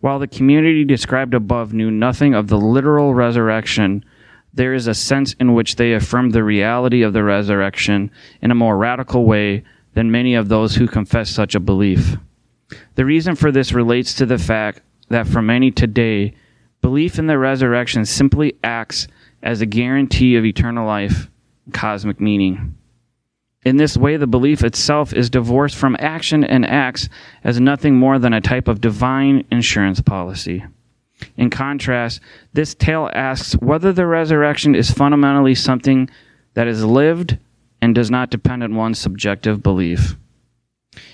While 0.00 0.18
the 0.18 0.26
community 0.26 0.84
described 0.84 1.32
above 1.32 1.72
knew 1.72 1.92
nothing 1.92 2.34
of 2.34 2.48
the 2.48 2.58
literal 2.58 3.14
resurrection, 3.14 4.04
there 4.52 4.74
is 4.74 4.88
a 4.88 4.94
sense 4.94 5.34
in 5.34 5.54
which 5.54 5.76
they 5.76 5.92
affirmed 5.92 6.32
the 6.32 6.42
reality 6.42 7.02
of 7.02 7.12
the 7.12 7.22
resurrection 7.22 8.10
in 8.42 8.50
a 8.50 8.56
more 8.56 8.76
radical 8.76 9.26
way 9.26 9.62
than 9.94 10.10
many 10.10 10.34
of 10.34 10.48
those 10.48 10.74
who 10.74 10.88
confess 10.88 11.30
such 11.30 11.54
a 11.54 11.60
belief. 11.60 12.16
The 12.96 13.04
reason 13.04 13.36
for 13.36 13.52
this 13.52 13.72
relates 13.72 14.12
to 14.14 14.26
the 14.26 14.38
fact 14.38 14.82
that 15.08 15.28
for 15.28 15.40
many 15.40 15.70
today, 15.70 16.34
belief 16.80 17.16
in 17.16 17.28
the 17.28 17.38
resurrection 17.38 18.04
simply 18.04 18.56
acts 18.64 19.06
as 19.40 19.60
a 19.60 19.66
guarantee 19.66 20.34
of 20.34 20.44
eternal 20.44 20.84
life 20.84 21.28
and 21.64 21.74
cosmic 21.74 22.20
meaning. 22.20 22.74
In 23.62 23.76
this 23.76 23.96
way, 23.96 24.16
the 24.16 24.26
belief 24.26 24.64
itself 24.64 25.12
is 25.12 25.28
divorced 25.28 25.76
from 25.76 25.96
action 25.98 26.42
and 26.42 26.64
acts 26.64 27.08
as 27.44 27.60
nothing 27.60 27.96
more 27.96 28.18
than 28.18 28.32
a 28.32 28.40
type 28.40 28.68
of 28.68 28.80
divine 28.80 29.44
insurance 29.50 30.00
policy. 30.00 30.64
In 31.36 31.50
contrast, 31.50 32.20
this 32.54 32.74
tale 32.74 33.10
asks 33.12 33.52
whether 33.54 33.92
the 33.92 34.06
resurrection 34.06 34.74
is 34.74 34.90
fundamentally 34.90 35.54
something 35.54 36.08
that 36.54 36.68
is 36.68 36.84
lived 36.84 37.36
and 37.82 37.94
does 37.94 38.10
not 38.10 38.30
depend 38.30 38.62
on 38.62 38.74
one's 38.74 38.98
subjective 38.98 39.62
belief. 39.62 40.16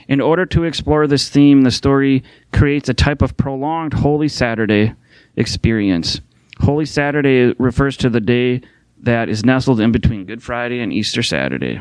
In 0.07 0.21
order 0.21 0.47
to 0.47 0.65
explore 0.65 1.09
this 1.09 1.29
theme, 1.29 1.63
the 1.63 1.71
story 1.73 2.23
creates 2.53 2.89
a 2.89 2.95
type 2.95 3.23
of 3.23 3.37
prolonged 3.37 3.93
Holy 3.93 4.29
Saturday 4.29 4.95
experience. 5.35 6.21
Holy 6.61 6.87
Saturday 6.87 7.55
refers 7.59 7.97
to 7.99 8.09
the 8.09 8.21
day 8.21 8.63
that 8.99 9.29
is 9.29 9.45
nestled 9.45 9.81
in 9.81 9.93
between 9.93 10.25
Good 10.25 10.43
Friday 10.43 10.79
and 10.79 10.93
Easter 10.93 11.23
Saturday. 11.23 11.81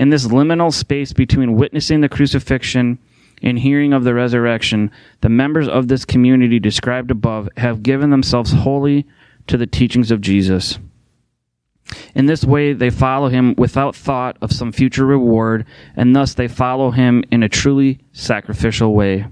In 0.00 0.08
this 0.08 0.26
liminal 0.26 0.72
space 0.72 1.12
between 1.12 1.56
witnessing 1.56 2.00
the 2.00 2.08
crucifixion 2.08 2.98
and 3.42 3.58
hearing 3.58 3.92
of 3.92 4.02
the 4.02 4.14
resurrection, 4.14 4.90
the 5.20 5.28
members 5.28 5.68
of 5.68 5.88
this 5.88 6.06
community 6.06 6.58
described 6.58 7.10
above 7.10 7.50
have 7.58 7.82
given 7.82 8.08
themselves 8.08 8.50
wholly 8.50 9.06
to 9.46 9.58
the 9.58 9.66
teachings 9.66 10.10
of 10.10 10.22
Jesus. 10.22 10.78
In 12.14 12.24
this 12.24 12.44
way, 12.44 12.72
they 12.72 12.88
follow 12.88 13.28
him 13.28 13.54
without 13.58 13.94
thought 13.94 14.38
of 14.40 14.54
some 14.54 14.72
future 14.72 15.04
reward, 15.04 15.66
and 15.94 16.16
thus 16.16 16.32
they 16.32 16.48
follow 16.48 16.92
him 16.92 17.22
in 17.30 17.42
a 17.42 17.48
truly 17.50 17.98
sacrificial 18.10 18.94
way. 18.94 19.26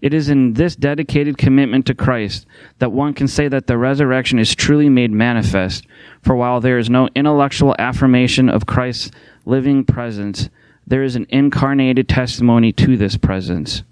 It 0.00 0.14
is 0.14 0.30
in 0.30 0.54
this 0.54 0.76
dedicated 0.76 1.36
commitment 1.36 1.84
to 1.86 1.94
Christ 1.94 2.46
that 2.78 2.92
one 2.92 3.12
can 3.12 3.28
say 3.28 3.48
that 3.48 3.66
the 3.66 3.76
resurrection 3.76 4.38
is 4.38 4.54
truly 4.54 4.88
made 4.88 5.10
manifest, 5.10 5.86
for 6.22 6.34
while 6.34 6.62
there 6.62 6.78
is 6.78 6.88
no 6.88 7.10
intellectual 7.14 7.76
affirmation 7.78 8.48
of 8.48 8.64
Christ's 8.64 9.10
living 9.44 9.84
presence, 9.84 10.48
there 10.86 11.02
is 11.02 11.16
an 11.16 11.26
incarnated 11.28 12.08
testimony 12.08 12.72
to 12.72 12.96
this 12.96 13.16
presence. 13.16 13.82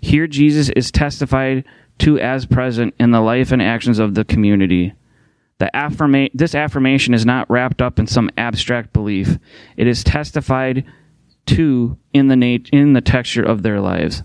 Here, 0.00 0.26
Jesus 0.26 0.68
is 0.70 0.90
testified 0.90 1.64
to 1.98 2.18
as 2.18 2.46
present 2.46 2.94
in 2.98 3.10
the 3.10 3.20
life 3.20 3.52
and 3.52 3.62
actions 3.62 3.98
of 3.98 4.14
the 4.14 4.24
community. 4.24 4.92
The 5.58 5.70
affirma- 5.74 6.30
this 6.34 6.54
affirmation 6.54 7.14
is 7.14 7.24
not 7.24 7.48
wrapped 7.50 7.80
up 7.80 7.98
in 7.98 8.06
some 8.06 8.30
abstract 8.36 8.92
belief. 8.92 9.38
It 9.76 9.86
is 9.86 10.04
testified 10.04 10.84
to 11.46 11.96
in 12.12 12.28
the 12.28 12.36
nat- 12.36 12.68
in 12.72 12.92
the 12.92 13.00
texture 13.00 13.42
of 13.42 13.62
their 13.62 13.80
lives. 13.80 14.22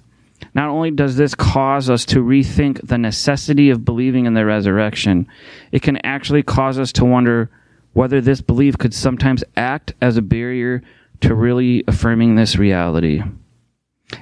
Not 0.54 0.70
only 0.70 0.92
does 0.92 1.16
this 1.16 1.36
cause 1.36 1.90
us 1.90 2.04
to 2.06 2.24
rethink 2.24 2.86
the 2.86 2.98
necessity 2.98 3.70
of 3.70 3.86
believing 3.86 4.26
in 4.26 4.34
the 4.34 4.46
resurrection, 4.46 5.28
it 5.72 5.82
can 5.82 5.98
actually 6.06 6.44
cause 6.44 6.78
us 6.78 6.92
to 6.94 7.06
wonder 7.06 7.50
whether 7.94 8.22
this 8.22 8.42
belief 8.42 8.78
could 8.78 8.94
sometimes 8.94 9.44
act 9.56 9.94
as 10.02 10.18
a 10.18 10.22
barrier 10.22 10.82
to 11.22 11.36
really 11.36 11.84
affirming 11.88 12.36
this 12.36 12.58
reality. 12.58 13.22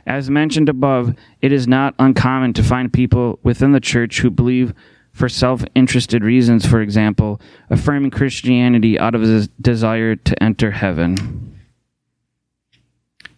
As 0.05 0.29
mentioned 0.29 0.69
above, 0.69 1.15
it 1.41 1.51
is 1.51 1.67
not 1.67 1.95
uncommon 1.97 2.53
to 2.53 2.63
find 2.63 2.93
people 2.93 3.39
within 3.43 3.71
the 3.71 3.79
church 3.79 4.19
who 4.19 4.29
believe 4.29 4.73
for 5.11 5.27
self 5.27 5.63
interested 5.75 6.23
reasons, 6.23 6.65
for 6.65 6.81
example, 6.81 7.41
affirming 7.69 8.11
Christianity 8.11 8.99
out 8.99 9.15
of 9.15 9.23
a 9.23 9.47
desire 9.59 10.15
to 10.15 10.43
enter 10.43 10.71
heaven. 10.71 11.57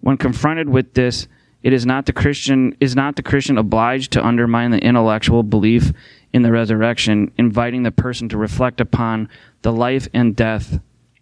When 0.02 0.18
confronted 0.18 0.70
with 0.70 0.94
this, 0.94 1.28
it 1.64 1.74
is 1.74 1.86
not 1.86 2.08
the 2.08 2.14
Christian 2.14 2.76
is 2.80 2.96
not 2.96 3.16
the 3.16 3.24
Christian 3.24 3.58
obliged 3.58 4.12
to 4.14 4.26
undermine 4.26 4.72
the 4.72 4.84
intellectual 4.84 5.44
belief 5.44 5.94
in 6.34 6.42
the 6.42 6.52
resurrection, 6.52 7.32
inviting 7.38 7.84
the 7.84 7.92
person 7.92 8.30
to 8.30 8.38
reflect 8.38 8.80
upon 8.80 9.30
the 9.62 9.72
life 9.72 10.08
and 10.14 10.36
death 10.36 10.80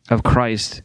of 0.10 0.24
Christ 0.24 0.82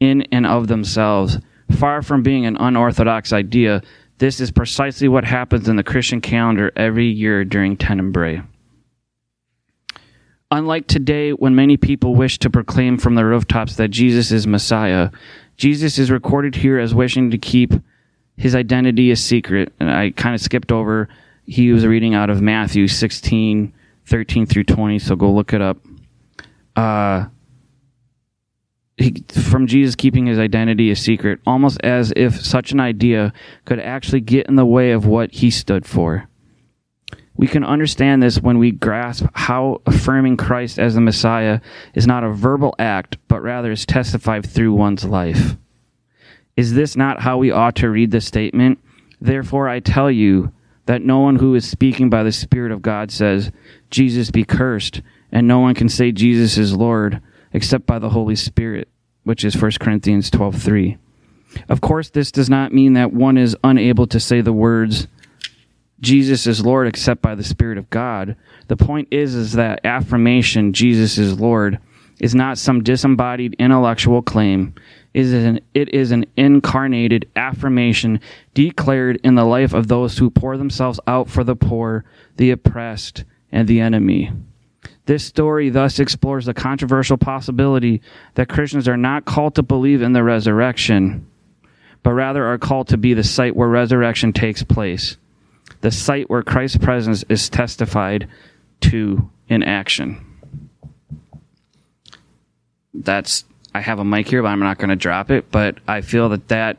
in 0.00 0.22
and 0.32 0.46
of 0.46 0.68
themselves. 0.68 1.38
Far 1.70 2.02
from 2.02 2.22
being 2.22 2.46
an 2.46 2.56
unorthodox 2.56 3.32
idea, 3.32 3.82
this 4.18 4.40
is 4.40 4.50
precisely 4.50 5.08
what 5.08 5.24
happens 5.24 5.68
in 5.68 5.76
the 5.76 5.82
Christian 5.82 6.20
calendar 6.20 6.72
every 6.76 7.06
year 7.06 7.44
during 7.44 7.76
Tenebrae. 7.76 8.42
Unlike 10.50 10.86
today, 10.86 11.30
when 11.32 11.54
many 11.54 11.76
people 11.76 12.14
wish 12.14 12.38
to 12.38 12.50
proclaim 12.50 12.98
from 12.98 13.16
the 13.16 13.24
rooftops 13.24 13.76
that 13.76 13.88
Jesus 13.88 14.30
is 14.30 14.46
Messiah, 14.46 15.10
Jesus 15.56 15.98
is 15.98 16.10
recorded 16.10 16.54
here 16.54 16.78
as 16.78 16.94
wishing 16.94 17.30
to 17.32 17.38
keep 17.38 17.72
his 18.36 18.54
identity 18.54 19.10
a 19.10 19.16
secret. 19.16 19.72
And 19.80 19.90
I 19.90 20.12
kind 20.12 20.34
of 20.34 20.40
skipped 20.40 20.70
over, 20.70 21.08
he 21.46 21.72
was 21.72 21.86
reading 21.86 22.14
out 22.14 22.30
of 22.30 22.42
Matthew 22.42 22.88
16, 22.88 23.72
13 24.04 24.46
through 24.46 24.64
20, 24.64 24.98
so 24.98 25.16
go 25.16 25.32
look 25.32 25.52
it 25.52 25.62
up 25.62 25.78
uh, 26.76 27.26
he, 28.98 29.24
from 29.32 29.66
Jesus 29.66 29.94
keeping 29.94 30.26
his 30.26 30.38
identity 30.38 30.90
a 30.90 30.96
secret, 30.96 31.40
almost 31.46 31.80
as 31.82 32.12
if 32.14 32.40
such 32.40 32.72
an 32.72 32.80
idea 32.80 33.32
could 33.64 33.80
actually 33.80 34.20
get 34.20 34.46
in 34.46 34.56
the 34.56 34.66
way 34.66 34.92
of 34.92 35.06
what 35.06 35.32
he 35.32 35.50
stood 35.50 35.86
for. 35.86 36.28
We 37.34 37.46
can 37.46 37.64
understand 37.64 38.22
this 38.22 38.40
when 38.40 38.58
we 38.58 38.70
grasp 38.70 39.26
how 39.34 39.82
affirming 39.84 40.38
Christ 40.38 40.78
as 40.78 40.94
the 40.94 41.02
Messiah 41.02 41.60
is 41.94 42.06
not 42.06 42.24
a 42.24 42.32
verbal 42.32 42.74
act, 42.78 43.18
but 43.28 43.42
rather 43.42 43.72
is 43.72 43.84
testified 43.84 44.46
through 44.46 44.72
one's 44.72 45.04
life. 45.04 45.56
Is 46.56 46.72
this 46.72 46.96
not 46.96 47.20
how 47.20 47.36
we 47.36 47.50
ought 47.50 47.76
to 47.76 47.90
read 47.90 48.10
the 48.10 48.22
statement? 48.22 48.78
Therefore, 49.20 49.68
I 49.68 49.80
tell 49.80 50.10
you 50.10 50.52
that 50.86 51.02
no 51.02 51.20
one 51.20 51.36
who 51.36 51.54
is 51.54 51.68
speaking 51.68 52.08
by 52.10 52.22
the 52.22 52.32
Spirit 52.32 52.72
of 52.72 52.82
God 52.82 53.10
says, 53.10 53.52
Jesus 53.90 54.30
be 54.30 54.44
cursed, 54.44 55.02
and 55.30 55.46
no 55.46 55.60
one 55.60 55.74
can 55.74 55.88
say 55.88 56.12
Jesus 56.12 56.56
is 56.56 56.74
Lord 56.74 57.20
except 57.52 57.86
by 57.86 57.98
the 57.98 58.10
Holy 58.10 58.36
Spirit, 58.36 58.88
which 59.24 59.44
is 59.44 59.60
1 59.60 59.78
Corinthians 59.80 60.30
12:3. 60.30 60.96
Of 61.68 61.80
course, 61.80 62.10
this 62.10 62.30
does 62.30 62.50
not 62.50 62.72
mean 62.72 62.94
that 62.94 63.12
one 63.12 63.38
is 63.38 63.56
unable 63.64 64.06
to 64.08 64.20
say 64.20 64.40
the 64.40 64.52
words 64.52 65.08
Jesus 66.00 66.46
is 66.46 66.64
Lord 66.64 66.86
except 66.86 67.22
by 67.22 67.34
the 67.34 67.44
Spirit 67.44 67.78
of 67.78 67.88
God. 67.90 68.36
The 68.68 68.76
point 68.76 69.08
is 69.10 69.34
is 69.34 69.52
that 69.52 69.84
affirmation 69.84 70.72
Jesus 70.72 71.18
is 71.18 71.40
Lord 71.40 71.78
is 72.20 72.34
not 72.34 72.58
some 72.58 72.82
disembodied 72.82 73.56
intellectual 73.58 74.22
claim. 74.22 74.74
Is, 75.16 75.32
an, 75.32 75.60
it 75.72 75.94
is 75.94 76.10
an 76.10 76.26
incarnated 76.36 77.30
affirmation 77.34 78.20
declared 78.52 79.18
in 79.24 79.34
the 79.34 79.46
life 79.46 79.72
of 79.72 79.88
those 79.88 80.18
who 80.18 80.28
pour 80.28 80.58
themselves 80.58 81.00
out 81.06 81.30
for 81.30 81.42
the 81.42 81.56
poor, 81.56 82.04
the 82.36 82.50
oppressed, 82.50 83.24
and 83.50 83.66
the 83.66 83.80
enemy. 83.80 84.30
This 85.06 85.24
story 85.24 85.70
thus 85.70 85.98
explores 86.00 86.44
the 86.44 86.52
controversial 86.52 87.16
possibility 87.16 88.02
that 88.34 88.50
Christians 88.50 88.88
are 88.88 88.98
not 88.98 89.24
called 89.24 89.54
to 89.54 89.62
believe 89.62 90.02
in 90.02 90.12
the 90.12 90.22
resurrection, 90.22 91.26
but 92.02 92.12
rather 92.12 92.44
are 92.44 92.58
called 92.58 92.88
to 92.88 92.98
be 92.98 93.14
the 93.14 93.24
site 93.24 93.56
where 93.56 93.68
resurrection 93.68 94.34
takes 94.34 94.62
place, 94.62 95.16
the 95.80 95.90
site 95.90 96.28
where 96.28 96.42
Christ's 96.42 96.76
presence 96.76 97.24
is 97.30 97.48
testified 97.48 98.28
to 98.82 99.30
in 99.48 99.62
action. 99.62 100.22
That's 102.92 103.46
I 103.76 103.80
have 103.80 103.98
a 103.98 104.04
mic 104.04 104.26
here, 104.26 104.42
but 104.42 104.48
I'm 104.48 104.60
not 104.60 104.78
going 104.78 104.88
to 104.88 104.96
drop 104.96 105.30
it. 105.30 105.50
But 105.50 105.76
I 105.86 106.00
feel 106.00 106.30
that 106.30 106.48
that 106.48 106.78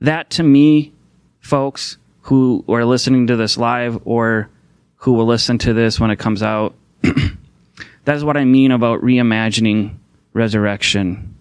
that 0.00 0.30
to 0.30 0.42
me, 0.42 0.92
folks 1.38 1.98
who 2.22 2.64
are 2.68 2.84
listening 2.84 3.28
to 3.28 3.36
this 3.36 3.56
live 3.56 4.00
or 4.04 4.50
who 4.96 5.12
will 5.12 5.26
listen 5.26 5.56
to 5.58 5.72
this 5.72 6.00
when 6.00 6.10
it 6.10 6.18
comes 6.18 6.42
out. 6.42 6.74
that 7.02 8.16
is 8.16 8.24
what 8.24 8.36
I 8.36 8.44
mean 8.44 8.72
about 8.72 9.02
reimagining 9.02 9.94
resurrection. 10.32 11.36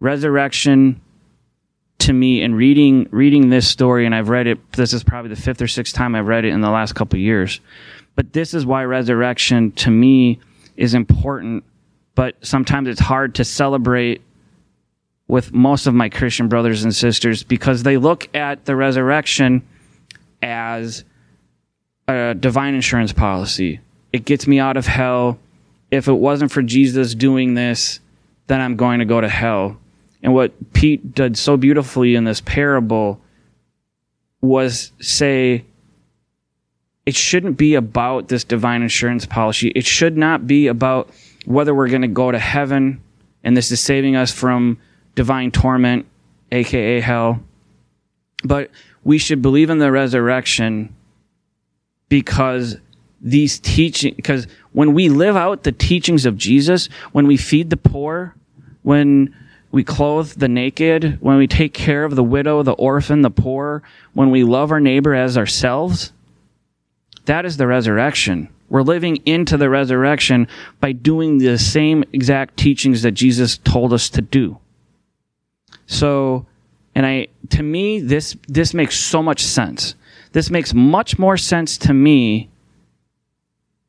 Resurrection 0.00 1.00
to 1.98 2.12
me 2.12 2.42
and 2.42 2.56
reading 2.56 3.08
reading 3.10 3.48
this 3.48 3.66
story 3.66 4.04
and 4.04 4.14
I've 4.14 4.28
read 4.28 4.46
it 4.46 4.72
this 4.72 4.92
is 4.92 5.02
probably 5.02 5.30
the 5.30 5.40
fifth 5.40 5.62
or 5.62 5.66
sixth 5.66 5.94
time 5.94 6.14
I've 6.14 6.26
read 6.26 6.44
it 6.44 6.52
in 6.52 6.60
the 6.60 6.70
last 6.70 6.94
couple 6.94 7.18
years. 7.18 7.60
But 8.16 8.32
this 8.32 8.52
is 8.52 8.66
why 8.66 8.84
resurrection 8.84 9.72
to 9.72 9.90
me 9.90 10.40
is 10.76 10.92
important, 10.92 11.64
but 12.16 12.34
sometimes 12.44 12.88
it's 12.88 13.00
hard 13.00 13.36
to 13.36 13.44
celebrate 13.44 14.22
with 15.28 15.52
most 15.52 15.86
of 15.86 15.94
my 15.94 16.08
Christian 16.08 16.48
brothers 16.48 16.82
and 16.82 16.94
sisters 16.94 17.44
because 17.44 17.84
they 17.84 17.98
look 17.98 18.34
at 18.34 18.64
the 18.64 18.74
resurrection 18.74 19.62
as 20.42 21.04
a 22.08 22.34
divine 22.34 22.74
insurance 22.74 23.12
policy. 23.12 23.80
It 24.12 24.24
gets 24.24 24.46
me 24.46 24.58
out 24.58 24.76
of 24.76 24.86
hell. 24.86 25.38
If 25.90 26.08
it 26.08 26.14
wasn't 26.14 26.50
for 26.50 26.62
Jesus 26.62 27.14
doing 27.14 27.54
this, 27.54 28.00
then 28.46 28.60
I'm 28.60 28.76
going 28.76 29.00
to 29.00 29.04
go 29.04 29.20
to 29.20 29.28
hell. 29.28 29.76
And 30.22 30.32
what 30.32 30.72
Pete 30.72 31.14
did 31.14 31.36
so 31.36 31.56
beautifully 31.56 32.14
in 32.14 32.24
this 32.24 32.40
parable 32.40 33.20
was 34.40 34.92
say, 35.00 35.64
it 37.04 37.14
shouldn't 37.14 37.56
be 37.56 37.74
about 37.74 38.28
this 38.28 38.42
divine 38.42 38.82
insurance 38.82 39.26
policy. 39.26 39.68
It 39.68 39.84
should 39.84 40.16
not 40.16 40.46
be 40.46 40.66
about 40.66 41.10
whether 41.46 41.74
we're 41.74 41.88
going 41.88 42.02
to 42.02 42.08
go 42.08 42.30
to 42.30 42.38
heaven 42.38 43.00
and 43.42 43.56
this 43.56 43.70
is 43.70 43.80
saving 43.80 44.16
us 44.16 44.32
from 44.32 44.78
divine 45.14 45.52
torment, 45.52 46.06
aka 46.50 47.00
hell. 47.00 47.40
But 48.44 48.70
we 49.04 49.18
should 49.18 49.40
believe 49.40 49.70
in 49.70 49.78
the 49.78 49.92
resurrection 49.92 50.94
because 52.08 52.76
these 53.20 53.58
teaching 53.58 54.14
because 54.14 54.46
when 54.72 54.94
we 54.94 55.08
live 55.08 55.36
out 55.36 55.62
the 55.62 55.72
teachings 55.72 56.26
of 56.26 56.36
Jesus, 56.36 56.88
when 57.12 57.26
we 57.26 57.36
feed 57.36 57.70
the 57.70 57.76
poor, 57.76 58.34
when 58.82 59.34
we 59.70 59.84
clothe 59.84 60.32
the 60.32 60.48
naked, 60.48 61.18
when 61.20 61.36
we 61.36 61.46
take 61.46 61.72
care 61.72 62.04
of 62.04 62.16
the 62.16 62.24
widow, 62.24 62.62
the 62.62 62.72
orphan, 62.72 63.22
the 63.22 63.30
poor, 63.30 63.82
when 64.12 64.30
we 64.30 64.42
love 64.42 64.72
our 64.72 64.80
neighbor 64.80 65.14
as 65.14 65.38
ourselves, 65.38 66.12
that 67.26 67.44
is 67.44 67.56
the 67.56 67.66
resurrection. 67.66 68.48
We're 68.68 68.82
living 68.82 69.16
into 69.26 69.56
the 69.56 69.68
resurrection 69.68 70.48
by 70.80 70.92
doing 70.92 71.38
the 71.38 71.58
same 71.58 72.04
exact 72.12 72.56
teachings 72.56 73.02
that 73.02 73.12
Jesus 73.12 73.58
told 73.58 73.92
us 73.92 74.08
to 74.10 74.22
do. 74.22 74.58
So, 75.86 76.46
and 76.94 77.06
I, 77.06 77.28
to 77.50 77.62
me, 77.62 78.00
this, 78.00 78.36
this 78.48 78.74
makes 78.74 78.98
so 78.98 79.22
much 79.22 79.44
sense. 79.44 79.94
This 80.32 80.50
makes 80.50 80.74
much 80.74 81.18
more 81.18 81.36
sense 81.36 81.78
to 81.78 81.94
me 81.94 82.48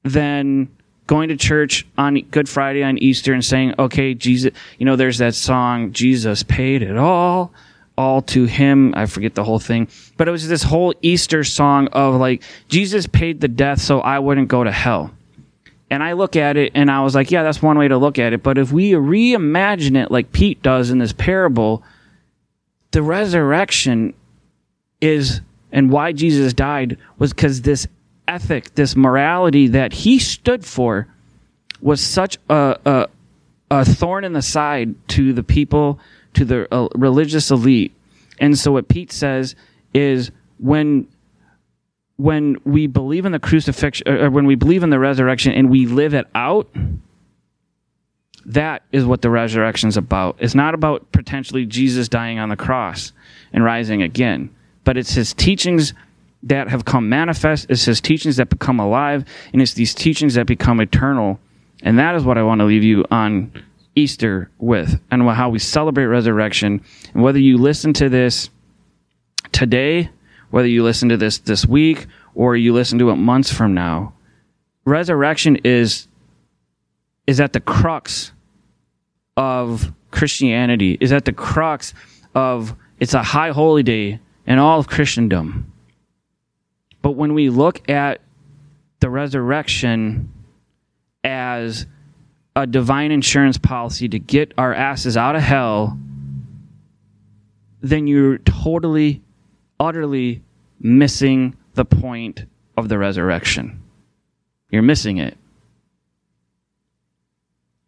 than 0.03 0.69
going 1.07 1.29
to 1.29 1.37
church 1.37 1.87
on 1.97 2.21
Good 2.31 2.47
Friday 2.47 2.83
on 2.83 2.97
Easter 2.97 3.33
and 3.33 3.43
saying, 3.43 3.73
okay, 3.79 4.13
Jesus, 4.13 4.51
you 4.77 4.85
know, 4.85 4.95
there's 4.95 5.17
that 5.17 5.35
song, 5.35 5.93
Jesus 5.93 6.43
paid 6.43 6.83
it 6.83 6.97
all, 6.97 7.51
all 7.97 8.21
to 8.21 8.45
him. 8.45 8.93
I 8.95 9.07
forget 9.07 9.35
the 9.35 9.43
whole 9.43 9.59
thing, 9.59 9.87
but 10.15 10.27
it 10.27 10.31
was 10.31 10.47
this 10.47 10.63
whole 10.63 10.93
Easter 11.01 11.43
song 11.43 11.87
of 11.87 12.15
like, 12.15 12.43
Jesus 12.67 13.07
paid 13.07 13.41
the 13.41 13.47
death 13.47 13.81
so 13.81 13.99
I 13.99 14.19
wouldn't 14.19 14.47
go 14.47 14.63
to 14.63 14.71
hell. 14.71 15.11
And 15.89 16.03
I 16.03 16.13
look 16.13 16.35
at 16.35 16.57
it 16.57 16.73
and 16.75 16.91
I 16.91 17.01
was 17.01 17.15
like, 17.15 17.31
yeah, 17.31 17.43
that's 17.43 17.61
one 17.61 17.77
way 17.77 17.87
to 17.87 17.97
look 17.97 18.19
at 18.19 18.33
it. 18.33 18.43
But 18.43 18.57
if 18.57 18.71
we 18.71 18.91
reimagine 18.91 20.01
it 20.01 20.11
like 20.11 20.31
Pete 20.31 20.61
does 20.61 20.89
in 20.89 20.97
this 20.97 21.13
parable, 21.13 21.81
the 22.91 23.01
resurrection 23.01 24.13
is, 24.99 25.41
and 25.71 25.89
why 25.89 26.11
Jesus 26.11 26.53
died 26.53 26.97
was 27.17 27.33
because 27.33 27.61
this 27.61 27.87
ethic, 28.27 28.75
this 28.75 28.95
morality 28.95 29.67
that 29.67 29.93
he 29.93 30.19
stood 30.19 30.65
for 30.65 31.07
was 31.81 32.01
such 32.01 32.37
a, 32.49 32.77
a, 32.85 33.07
a 33.71 33.85
thorn 33.85 34.23
in 34.23 34.33
the 34.33 34.41
side 34.41 34.95
to 35.09 35.31
the 35.31 35.43
people, 35.43 35.99
to 36.37 36.45
the 36.45 36.73
uh, 36.73 36.87
religious 36.95 37.51
elite. 37.51 37.93
And 38.39 38.57
so 38.57 38.71
what 38.73 38.87
Pete 38.87 39.11
says 39.11 39.55
is 39.93 40.31
when 40.59 41.07
when 42.17 42.57
we 42.63 42.87
believe 42.87 43.25
in 43.25 43.31
the 43.31 43.39
crucifixion 43.39 44.07
or 44.07 44.31
when 44.31 44.47
we 44.47 44.55
believe 44.55 44.81
in 44.81 44.89
the 44.89 44.97
resurrection 44.97 45.53
and 45.53 45.69
we 45.69 45.85
live 45.85 46.15
it 46.15 46.25
out 46.33 46.67
that 48.43 48.81
is 48.91 49.05
what 49.05 49.21
the 49.21 49.29
resurrection 49.29 49.89
is 49.89 49.97
about. 49.97 50.37
It's 50.39 50.55
not 50.55 50.73
about 50.73 51.11
potentially 51.11 51.65
jesus 51.65 52.07
dying 52.07 52.39
on 52.39 52.49
the 52.49 52.55
cross 52.55 53.11
and 53.53 53.63
rising 53.63 54.01
again 54.01 54.49
but 54.83 54.97
it's 54.97 55.13
his 55.13 55.33
teachings 55.33 55.93
that 56.43 56.69
have 56.69 56.85
come 56.85 57.09
manifest. 57.09 57.65
It's 57.69 57.85
his 57.85 57.99
teachings 57.99 58.37
that 58.37 58.49
become 58.49 58.79
alive 58.79 59.25
and 59.53 59.61
it's 59.61 59.73
these 59.73 59.93
teachings 59.93 60.35
that 60.35 60.47
become 60.47 60.79
eternal. 60.79 61.39
And 61.83 61.99
that 61.99 62.15
is 62.15 62.23
what 62.23 62.37
i 62.37 62.43
want 62.43 62.59
to 62.59 62.65
leave 62.65 62.83
you 62.83 63.05
on 63.11 63.51
easter 63.97 64.49
with 64.59 65.01
and 65.09 65.27
how 65.29 65.49
we 65.49 65.59
celebrate 65.59 66.05
resurrection 66.05 66.81
and 67.13 67.23
whether 67.23 67.39
you 67.39 67.57
listen 67.57 67.93
to 67.93 68.09
this 68.09 68.49
today 69.51 70.09
whether 70.49 70.67
you 70.67 70.83
listen 70.83 71.09
to 71.09 71.17
this 71.17 71.39
this 71.39 71.65
week 71.65 72.07
or 72.35 72.55
you 72.55 72.73
listen 72.73 72.99
to 72.99 73.09
it 73.09 73.15
months 73.15 73.51
from 73.51 73.73
now. 73.73 74.13
Resurrection 74.85 75.57
is 75.57 76.07
is 77.25 77.41
at 77.41 77.53
the 77.53 77.59
crux 77.59 78.31
of 79.35 79.91
Christianity, 80.11 80.97
is 81.01 81.11
at 81.11 81.25
the 81.25 81.33
crux 81.33 81.93
of 82.33 82.75
it's 82.99 83.13
a 83.13 83.23
high 83.23 83.51
holy 83.51 83.83
day 83.83 84.19
in 84.45 84.59
all 84.59 84.79
of 84.79 84.87
Christendom. 84.87 85.71
But 87.01 87.11
when 87.11 87.33
we 87.33 87.49
look 87.49 87.87
at 87.89 88.21
the 88.99 89.09
resurrection 89.09 90.31
as 91.23 91.85
a 92.57 92.65
divine 92.65 93.11
insurance 93.11 93.59
policy 93.59 94.09
to 94.09 94.17
get 94.17 94.51
our 94.57 94.73
asses 94.73 95.15
out 95.15 95.35
of 95.35 95.43
hell, 95.43 95.95
then 97.81 98.07
you're 98.07 98.39
totally 98.39 99.21
utterly 99.79 100.41
missing 100.79 101.55
the 101.75 101.85
point 101.85 102.45
of 102.75 102.89
the 102.89 102.97
resurrection. 102.97 103.83
You're 104.71 104.81
missing 104.81 105.17
it. 105.19 105.37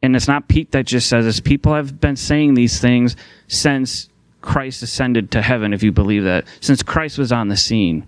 And 0.04 0.16
it's 0.16 0.28
not 0.28 0.48
Pete 0.48 0.72
that 0.74 0.86
just 0.86 1.10
says 1.10 1.26
this. 1.26 1.40
People 1.40 1.74
have 1.74 2.00
been 2.00 2.16
saying 2.16 2.54
these 2.54 2.80
things 2.80 3.16
since 3.48 4.08
Christ 4.42 4.84
ascended 4.84 5.32
to 5.32 5.42
heaven, 5.42 5.74
if 5.74 5.82
you 5.82 5.92
believe 5.92 6.26
that, 6.26 6.46
since 6.62 6.84
Christ 6.84 7.18
was 7.18 7.32
on 7.32 7.48
the 7.48 7.58
scene. 7.58 8.08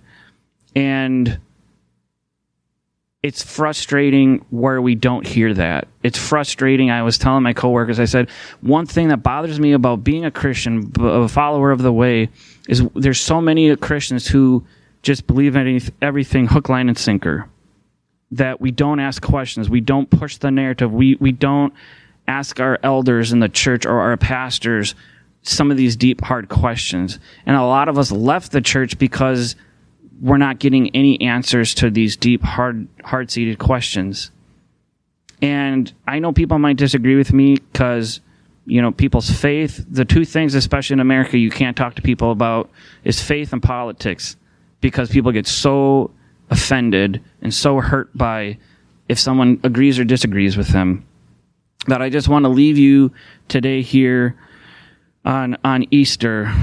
And 0.76 1.40
it's 3.24 3.44
frustrating 3.44 4.44
where 4.50 4.82
we 4.82 4.96
don't 4.96 5.28
hear 5.28 5.54
that. 5.54 5.88
It's 6.02 6.18
frustrating. 6.18 6.90
I 6.90 7.04
was 7.04 7.20
telling 7.20 7.44
my 7.44 7.54
coworkers, 7.54 8.00
I 8.00 8.06
said, 8.06 8.30
one 8.62 8.88
thing 8.88 9.10
that 9.10 9.18
bothers 9.18 9.60
me 9.60 9.74
about 9.74 10.04
being 10.04 10.26
a 10.26 10.32
Christian, 10.32 10.92
a 11.00 11.28
follower 11.28 11.72
of 11.72 11.84
the 11.84 11.94
way, 11.94 12.30
is 12.68 12.84
there's 12.96 13.22
so 13.22 13.40
many 13.40 13.76
Christians 13.76 14.28
who 14.28 14.66
just 15.04 15.28
believe 15.28 15.56
any, 15.56 15.82
everything 16.02 16.48
hook, 16.48 16.68
line, 16.68 16.90
and 16.90 16.98
sinker. 16.98 17.48
That 18.32 18.60
we 18.60 18.72
don't 18.72 19.00
ask 19.00 19.22
questions. 19.22 19.70
We 19.70 19.82
don't 19.82 20.10
push 20.10 20.38
the 20.38 20.50
narrative. 20.50 20.92
We, 20.92 21.16
we 21.20 21.32
don't 21.32 21.74
ask 22.28 22.60
our 22.60 22.80
elders 22.82 23.34
in 23.34 23.40
the 23.40 23.50
church 23.50 23.86
or 23.86 24.00
our 24.00 24.18
pastors 24.18 24.96
some 25.44 25.70
of 25.70 25.78
these 25.78 25.96
deep, 25.96 26.22
hard 26.22 26.50
questions. 26.50 27.20
And 27.46 27.56
a 27.56 27.64
lot 27.64 27.90
of 27.90 27.98
us 27.98 28.12
left 28.12 28.52
the 28.52 28.62
church 28.62 28.98
because 28.98 29.56
we're 30.22 30.38
not 30.38 30.60
getting 30.60 30.96
any 30.96 31.20
answers 31.22 31.74
to 31.76 31.90
these 31.90 32.16
deep, 32.16 32.44
hard, 32.44 32.88
hard 33.04 33.32
seated 33.32 33.58
questions. 33.58 34.32
And 35.42 35.92
I 36.08 36.20
know 36.20 36.32
people 36.32 36.60
might 36.60 36.78
disagree 36.78 37.16
with 37.16 37.34
me 37.34 37.56
because, 37.56 38.22
you 38.68 38.82
know, 38.82 38.92
people's 38.92 39.32
faith, 39.32 39.84
the 39.90 40.06
two 40.06 40.24
things, 40.24 40.54
especially 40.54 40.94
in 40.94 41.00
America, 41.00 41.40
you 41.40 41.50
can't 41.50 41.76
talk 41.76 41.96
to 41.96 42.04
people 42.04 42.32
about 42.32 42.70
is 43.04 43.22
faith 43.22 43.52
and 43.52 43.64
politics 43.64 44.36
because 44.80 45.10
people 45.10 45.32
get 45.32 45.48
so 45.48 46.12
offended 46.52 47.22
and 47.42 47.52
so 47.52 47.80
hurt 47.80 48.16
by 48.16 48.58
if 49.10 49.18
someone 49.18 49.60
agrees 49.64 49.98
or 49.98 50.04
disagrees 50.04 50.56
with 50.56 50.68
them 50.68 51.04
that 51.88 52.02
I 52.02 52.10
just 52.10 52.28
want 52.28 52.46
to 52.46 52.50
leave 52.50 52.78
you 52.78 53.12
today 53.48 53.82
here 53.82 54.38
on, 55.26 55.58
on 55.64 55.86
Easter 55.90 56.54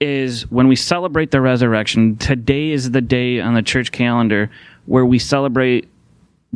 is 0.00 0.50
when 0.50 0.66
we 0.66 0.76
celebrate 0.76 1.30
the 1.30 1.40
resurrection, 1.40 2.16
today 2.16 2.70
is 2.70 2.90
the 2.90 3.02
day 3.02 3.38
on 3.40 3.54
the 3.54 3.62
church 3.62 3.92
calendar 3.92 4.50
where 4.86 5.04
we 5.04 5.18
celebrate 5.18 5.88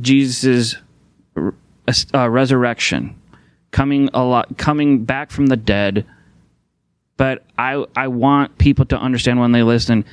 Jesus' 0.01 0.77
uh, 1.37 2.31
resurrection, 2.31 3.15
coming 3.71 4.09
a 4.15 4.25
lot, 4.25 4.57
coming 4.57 5.05
back 5.05 5.31
from 5.31 5.47
the 5.47 5.57
dead. 5.57 6.07
But 7.17 7.45
I, 7.59 7.85
I 7.95 8.09
want 8.09 8.57
people 8.59 8.87
to 8.87 8.99
understand 8.99 9.39
when 9.39 9.53
they 9.53 9.63
listen, 9.63 10.07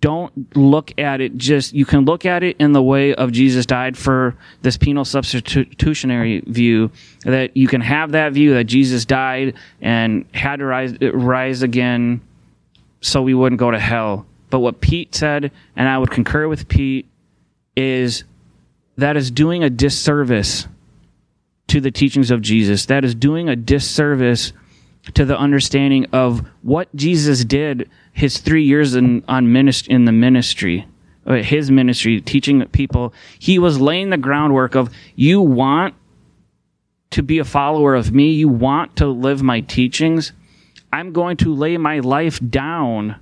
don't 0.00 0.54
look 0.54 0.92
at 0.98 1.22
it 1.22 1.36
just, 1.36 1.72
you 1.72 1.86
can 1.86 2.04
look 2.04 2.26
at 2.26 2.42
it 2.42 2.56
in 2.58 2.72
the 2.72 2.82
way 2.82 3.14
of 3.14 3.32
Jesus 3.32 3.64
died 3.64 3.96
for 3.96 4.36
this 4.60 4.76
penal 4.76 5.04
substitutionary 5.04 6.40
view, 6.40 6.90
that 7.22 7.56
you 7.56 7.68
can 7.68 7.80
have 7.80 8.12
that 8.12 8.32
view 8.32 8.52
that 8.54 8.64
Jesus 8.64 9.06
died 9.06 9.54
and 9.80 10.26
had 10.34 10.56
to 10.56 10.66
rise, 10.66 10.98
rise 11.00 11.62
again 11.62 12.20
so 13.04 13.20
we 13.20 13.34
wouldn't 13.34 13.58
go 13.58 13.70
to 13.70 13.78
hell. 13.78 14.24
But 14.48 14.60
what 14.60 14.80
Pete 14.80 15.14
said, 15.14 15.52
and 15.76 15.88
I 15.88 15.98
would 15.98 16.10
concur 16.10 16.48
with 16.48 16.68
Pete, 16.68 17.06
is 17.76 18.24
that 18.96 19.16
is 19.16 19.30
doing 19.30 19.62
a 19.62 19.68
disservice 19.68 20.66
to 21.68 21.80
the 21.80 21.90
teachings 21.90 22.30
of 22.30 22.40
Jesus. 22.40 22.86
That 22.86 23.04
is 23.04 23.14
doing 23.14 23.48
a 23.48 23.56
disservice 23.56 24.52
to 25.12 25.26
the 25.26 25.38
understanding 25.38 26.06
of 26.12 26.46
what 26.62 26.94
Jesus 26.96 27.44
did 27.44 27.90
his 28.12 28.38
three 28.38 28.64
years 28.64 28.94
in 28.94 29.22
on 29.28 29.48
minist- 29.48 29.88
in 29.88 30.06
the 30.06 30.12
ministry, 30.12 30.86
uh, 31.26 31.34
his 31.34 31.70
ministry, 31.70 32.22
teaching 32.22 32.64
people. 32.68 33.12
He 33.38 33.58
was 33.58 33.80
laying 33.80 34.10
the 34.10 34.16
groundwork 34.16 34.74
of 34.74 34.88
you 35.14 35.42
want 35.42 35.94
to 37.10 37.22
be 37.22 37.38
a 37.38 37.44
follower 37.44 37.94
of 37.94 38.12
me, 38.12 38.30
you 38.30 38.48
want 38.48 38.96
to 38.96 39.06
live 39.06 39.42
my 39.42 39.60
teachings. 39.60 40.32
I'm 40.94 41.12
going 41.12 41.38
to 41.38 41.52
lay 41.52 41.76
my 41.76 41.98
life 41.98 42.38
down 42.50 43.16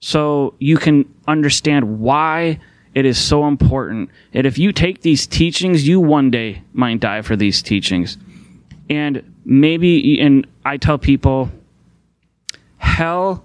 so 0.00 0.54
you 0.58 0.78
can 0.78 1.04
understand 1.28 2.00
why 2.00 2.60
it 2.94 3.04
is 3.04 3.18
so 3.18 3.46
important. 3.46 4.08
And 4.32 4.46
if 4.46 4.56
you 4.56 4.72
take 4.72 5.02
these 5.02 5.26
teachings, 5.26 5.86
you 5.86 6.00
one 6.00 6.30
day 6.30 6.62
might 6.72 6.98
die 6.98 7.20
for 7.20 7.36
these 7.36 7.60
teachings. 7.60 8.16
And 8.88 9.22
maybe, 9.44 10.18
and 10.18 10.46
I 10.64 10.78
tell 10.78 10.96
people, 10.96 11.50
hell, 12.78 13.44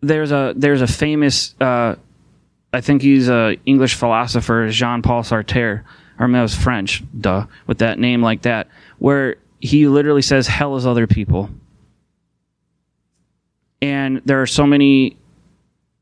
there's 0.00 0.32
a, 0.32 0.54
there's 0.56 0.80
a 0.80 0.86
famous, 0.86 1.54
uh, 1.60 1.96
I 2.72 2.80
think 2.80 3.02
he's 3.02 3.28
a 3.28 3.58
English 3.66 3.96
philosopher, 3.96 4.66
Jean 4.70 5.02
Paul 5.02 5.24
Sartre, 5.24 5.82
or 6.18 6.26
maybe 6.26 6.38
it 6.38 6.42
was 6.42 6.54
French, 6.54 7.02
duh, 7.20 7.44
with 7.66 7.80
that 7.80 7.98
name 7.98 8.22
like 8.22 8.40
that, 8.42 8.68
where 8.98 9.36
he 9.60 9.88
literally 9.88 10.22
says 10.22 10.46
hell 10.46 10.74
is 10.76 10.86
other 10.86 11.06
people. 11.06 11.50
And 13.82 14.22
there 14.24 14.40
are 14.40 14.46
so 14.46 14.66
many 14.66 15.16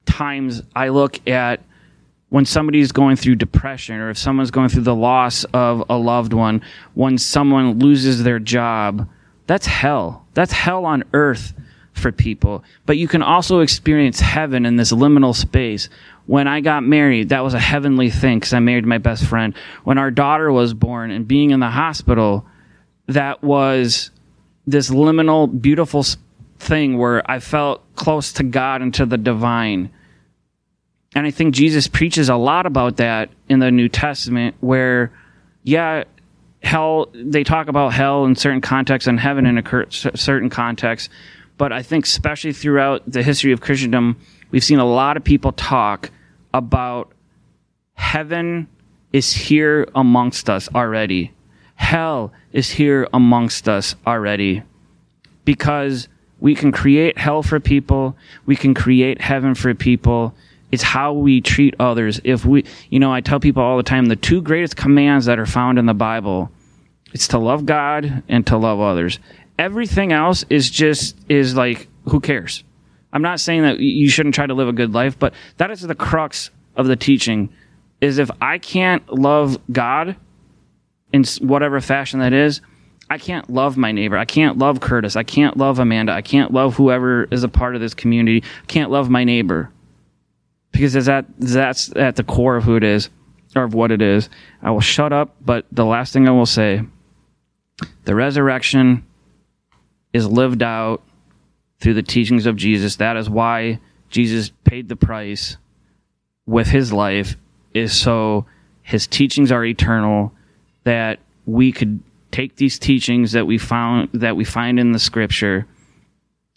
times 0.06 0.62
I 0.74 0.88
look 0.88 1.26
at 1.28 1.60
when 2.28 2.44
somebody's 2.46 2.92
going 2.92 3.16
through 3.16 3.36
depression 3.36 3.96
or 3.96 4.10
if 4.10 4.16
someone's 4.16 4.50
going 4.50 4.68
through 4.68 4.82
the 4.82 4.94
loss 4.94 5.44
of 5.52 5.84
a 5.90 5.96
loved 5.96 6.32
one, 6.32 6.62
when 6.94 7.18
someone 7.18 7.78
loses 7.78 8.22
their 8.22 8.38
job, 8.38 9.06
that's 9.46 9.66
hell. 9.66 10.26
That's 10.32 10.52
hell 10.52 10.86
on 10.86 11.04
earth 11.12 11.52
for 11.92 12.10
people. 12.10 12.64
But 12.86 12.96
you 12.96 13.06
can 13.06 13.22
also 13.22 13.60
experience 13.60 14.18
heaven 14.20 14.64
in 14.64 14.76
this 14.76 14.92
liminal 14.92 15.34
space. 15.34 15.88
When 16.26 16.48
I 16.48 16.60
got 16.60 16.84
married, 16.84 17.28
that 17.30 17.44
was 17.44 17.52
a 17.52 17.60
heavenly 17.60 18.08
thing 18.08 18.38
because 18.38 18.54
I 18.54 18.60
married 18.60 18.86
my 18.86 18.98
best 18.98 19.24
friend. 19.24 19.54
When 19.84 19.98
our 19.98 20.10
daughter 20.10 20.50
was 20.50 20.72
born 20.72 21.10
and 21.10 21.28
being 21.28 21.50
in 21.50 21.60
the 21.60 21.68
hospital, 21.68 22.46
that 23.08 23.42
was 23.42 24.10
this 24.66 24.88
liminal, 24.88 25.60
beautiful 25.60 26.04
thing 26.62 26.98
where 26.98 27.28
I 27.30 27.40
felt 27.40 27.82
close 27.96 28.32
to 28.34 28.42
God 28.42 28.82
and 28.82 28.94
to 28.94 29.06
the 29.06 29.18
divine 29.18 29.90
and 31.14 31.26
I 31.26 31.30
think 31.30 31.54
Jesus 31.54 31.88
preaches 31.88 32.28
a 32.28 32.36
lot 32.36 32.66
about 32.66 32.96
that 32.96 33.30
in 33.48 33.58
the 33.58 33.70
New 33.70 33.88
Testament, 33.88 34.56
where, 34.60 35.12
yeah, 35.62 36.04
hell, 36.62 37.08
they 37.12 37.44
talk 37.44 37.68
about 37.68 37.92
hell 37.92 38.24
in 38.24 38.34
certain 38.34 38.60
contexts 38.62 39.06
and 39.06 39.20
heaven 39.20 39.44
in 39.44 39.58
a 39.58 39.86
certain 39.90 40.48
context. 40.48 41.10
But 41.58 41.72
I 41.72 41.82
think, 41.82 42.06
especially 42.06 42.52
throughout 42.52 43.02
the 43.06 43.22
history 43.22 43.52
of 43.52 43.60
Christendom, 43.60 44.18
we've 44.50 44.64
seen 44.64 44.78
a 44.78 44.86
lot 44.86 45.16
of 45.16 45.24
people 45.24 45.52
talk 45.52 46.10
about 46.54 47.12
heaven 47.94 48.68
is 49.12 49.32
here 49.32 49.86
amongst 49.94 50.48
us 50.48 50.68
already. 50.74 51.32
Hell 51.74 52.32
is 52.52 52.70
here 52.70 53.06
amongst 53.12 53.68
us 53.68 53.94
already. 54.06 54.62
Because 55.44 56.08
we 56.42 56.54
can 56.54 56.72
create 56.72 57.16
hell 57.16 57.42
for 57.42 57.58
people, 57.58 58.16
we 58.44 58.56
can 58.56 58.74
create 58.74 59.20
heaven 59.20 59.54
for 59.54 59.74
people 59.74 60.34
it's 60.72 60.82
how 60.82 61.12
we 61.12 61.42
treat 61.42 61.74
others. 61.78 62.18
If 62.24 62.46
we, 62.46 62.64
you 62.88 62.98
know, 62.98 63.12
I 63.12 63.20
tell 63.20 63.38
people 63.38 63.62
all 63.62 63.76
the 63.76 63.82
time 63.82 64.06
the 64.06 64.16
two 64.16 64.40
greatest 64.40 64.74
commands 64.74 65.26
that 65.26 65.38
are 65.38 65.46
found 65.46 65.78
in 65.78 65.84
the 65.86 65.94
Bible 65.94 66.50
it's 67.12 67.28
to 67.28 67.38
love 67.38 67.66
God 67.66 68.22
and 68.26 68.46
to 68.46 68.56
love 68.56 68.80
others. 68.80 69.18
Everything 69.58 70.12
else 70.12 70.46
is 70.48 70.70
just 70.70 71.14
is 71.28 71.54
like 71.54 71.88
who 72.08 72.20
cares? 72.20 72.64
I'm 73.12 73.20
not 73.20 73.38
saying 73.38 73.62
that 73.62 73.80
you 73.80 74.08
shouldn't 74.08 74.34
try 74.34 74.46
to 74.46 74.54
live 74.54 74.68
a 74.68 74.72
good 74.72 74.94
life, 74.94 75.18
but 75.18 75.34
that 75.58 75.70
is 75.70 75.82
the 75.82 75.94
crux 75.94 76.50
of 76.74 76.86
the 76.86 76.96
teaching 76.96 77.50
is 78.00 78.16
if 78.16 78.30
I 78.40 78.56
can't 78.56 79.06
love 79.12 79.58
God 79.70 80.16
in 81.12 81.24
whatever 81.42 81.82
fashion 81.82 82.20
that 82.20 82.32
is, 82.32 82.62
I 83.12 83.18
can't 83.18 83.50
love 83.50 83.76
my 83.76 83.92
neighbor. 83.92 84.16
I 84.16 84.24
can't 84.24 84.56
love 84.56 84.80
Curtis. 84.80 85.16
I 85.16 85.22
can't 85.22 85.58
love 85.58 85.78
Amanda. 85.78 86.12
I 86.12 86.22
can't 86.22 86.50
love 86.50 86.76
whoever 86.76 87.24
is 87.24 87.44
a 87.44 87.48
part 87.48 87.74
of 87.74 87.82
this 87.82 87.92
community. 87.92 88.42
I 88.62 88.66
can't 88.68 88.90
love 88.90 89.10
my 89.10 89.22
neighbor 89.22 89.70
because 90.70 90.94
that 90.94 91.26
that's 91.38 91.94
at 91.94 92.16
the 92.16 92.24
core 92.24 92.56
of 92.56 92.64
who 92.64 92.74
it 92.76 92.82
is 92.82 93.10
or 93.54 93.64
of 93.64 93.74
what 93.74 93.90
it 93.90 94.00
is. 94.00 94.30
I 94.62 94.70
will 94.70 94.80
shut 94.80 95.12
up, 95.12 95.36
but 95.44 95.66
the 95.70 95.84
last 95.84 96.14
thing 96.14 96.26
I 96.26 96.30
will 96.30 96.46
say, 96.46 96.84
the 98.04 98.14
resurrection 98.14 99.04
is 100.14 100.26
lived 100.26 100.62
out 100.62 101.02
through 101.80 101.94
the 101.94 102.02
teachings 102.02 102.46
of 102.46 102.56
Jesus. 102.56 102.96
That 102.96 103.18
is 103.18 103.28
why 103.28 103.78
Jesus 104.08 104.52
paid 104.64 104.88
the 104.88 104.96
price 104.96 105.58
with 106.46 106.68
his 106.68 106.94
life 106.94 107.36
is 107.74 107.92
so 107.92 108.46
his 108.82 109.06
teachings 109.06 109.52
are 109.52 109.66
eternal 109.66 110.32
that 110.84 111.18
we 111.44 111.72
could 111.72 112.00
take 112.32 112.56
these 112.56 112.78
teachings 112.78 113.32
that 113.32 113.46
we 113.46 113.58
found 113.58 114.08
that 114.12 114.36
we 114.36 114.44
find 114.44 114.80
in 114.80 114.92
the 114.92 114.98
scripture 114.98 115.66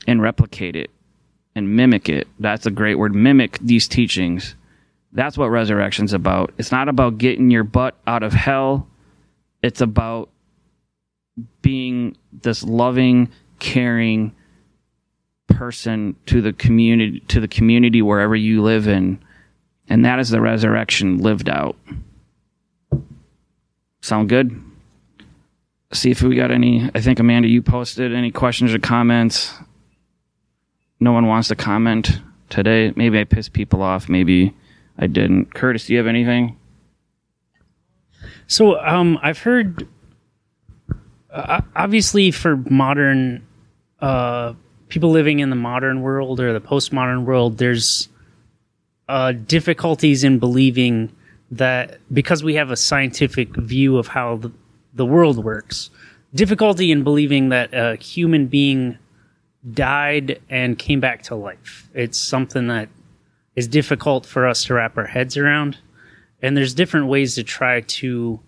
and 0.08 0.22
replicate 0.22 0.76
it 0.76 0.90
and 1.56 1.76
mimic 1.76 2.10
it. 2.10 2.28
That's 2.40 2.66
a 2.66 2.72
great 2.72 2.96
word. 2.96 3.14
Mimic 3.14 3.60
these 3.60 3.88
teachings. 3.88 4.56
That's 5.12 5.38
what 5.38 5.48
resurrection's 5.48 6.14
about. 6.14 6.54
It's 6.58 6.72
not 6.72 6.90
about 6.90 7.18
getting 7.18 7.52
your 7.52 7.64
butt 7.64 7.96
out 8.08 8.24
of 8.24 8.34
hell. 8.34 8.88
It's 9.62 9.82
about 9.82 10.30
being 11.62 12.18
this 12.32 12.64
loving, 12.64 13.32
caring 13.60 14.36
person 15.48 16.16
to 16.26 16.42
the 16.42 16.54
community 16.54 17.20
to 17.28 17.40
the 17.40 17.48
community 17.48 18.02
wherever 18.02 18.36
you 18.36 18.62
live 18.62 18.88
in. 18.88 19.20
And 19.88 20.04
that 20.04 20.20
is 20.20 20.30
the 20.30 20.42
resurrection 20.42 21.20
lived 21.20 21.48
out. 21.48 21.76
Sound 24.02 24.30
good? 24.30 24.62
See 25.94 26.12
if 26.12 26.22
we 26.22 26.36
got 26.36 26.52
any 26.52 26.90
I 26.94 27.02
think 27.02 27.20
Amanda 27.20 27.48
you 27.48 27.62
posted 27.62 28.14
any 28.14 28.32
questions 28.32 28.74
or 28.74 28.80
comments 28.80 29.54
no 31.00 31.12
one 31.12 31.28
wants 31.28 31.50
to 31.50 31.56
comment 31.56 32.22
today. 32.50 32.94
Maybe 32.96 33.20
I 33.20 33.24
pissed 33.26 33.54
people 33.54 33.82
off. 33.82 34.10
Maybe 34.10 34.54
I 34.98 35.08
didn't. 35.08 35.54
Curtis, 35.54 35.86
do 35.86 35.94
you 35.94 36.00
have 36.00 36.08
anything? 36.08 36.58
So 38.48 38.80
um, 38.80 39.20
I've 39.22 39.40
heard, 39.40 39.88
uh, 41.32 41.62
obviously, 41.76 42.32
for 42.32 42.58
modern 42.58 43.46
uh, 44.00 44.54
people 44.90 45.12
living 45.12 45.40
in 45.40 45.50
the 45.50 45.56
modern 45.56 46.02
world 46.02 46.40
or 46.40 46.54
the 46.54 46.62
postmodern 46.62 47.26
world, 47.26 47.58
there's 47.58 48.10
uh, 49.10 49.34
difficulties 49.34 50.24
in 50.24 50.40
believing 50.40 51.12
that 51.52 52.00
because 52.12 52.44
we 52.44 52.56
have 52.56 52.72
a 52.72 52.78
scientific 52.78 53.56
view 53.56 53.98
of 53.98 54.08
how 54.08 54.38
the, 54.38 54.52
the 54.96 55.06
world 55.06 55.44
works, 55.44 55.90
difficulty 56.34 56.92
in 56.92 57.04
believing 57.04 57.50
that 57.50 57.74
a 57.74 57.96
human 57.96 58.48
being 58.48 58.98
died 59.72 60.42
and 60.50 60.80
came 60.80 61.00
back 61.00 61.24
to 61.24 61.36
life. 61.36 61.90
It's 61.94 62.20
something 62.20 62.68
that 62.68 62.90
is 63.56 63.68
difficult 63.68 64.26
for 64.26 64.48
us 64.48 64.64
to 64.66 64.74
wrap 64.74 64.98
our 64.98 65.06
heads 65.06 65.38
around. 65.38 65.78
And 66.42 66.56
there's 66.56 66.74
different 66.74 67.08
ways 67.08 67.36
to 67.36 67.44
try 67.44 67.82
to 67.82 68.40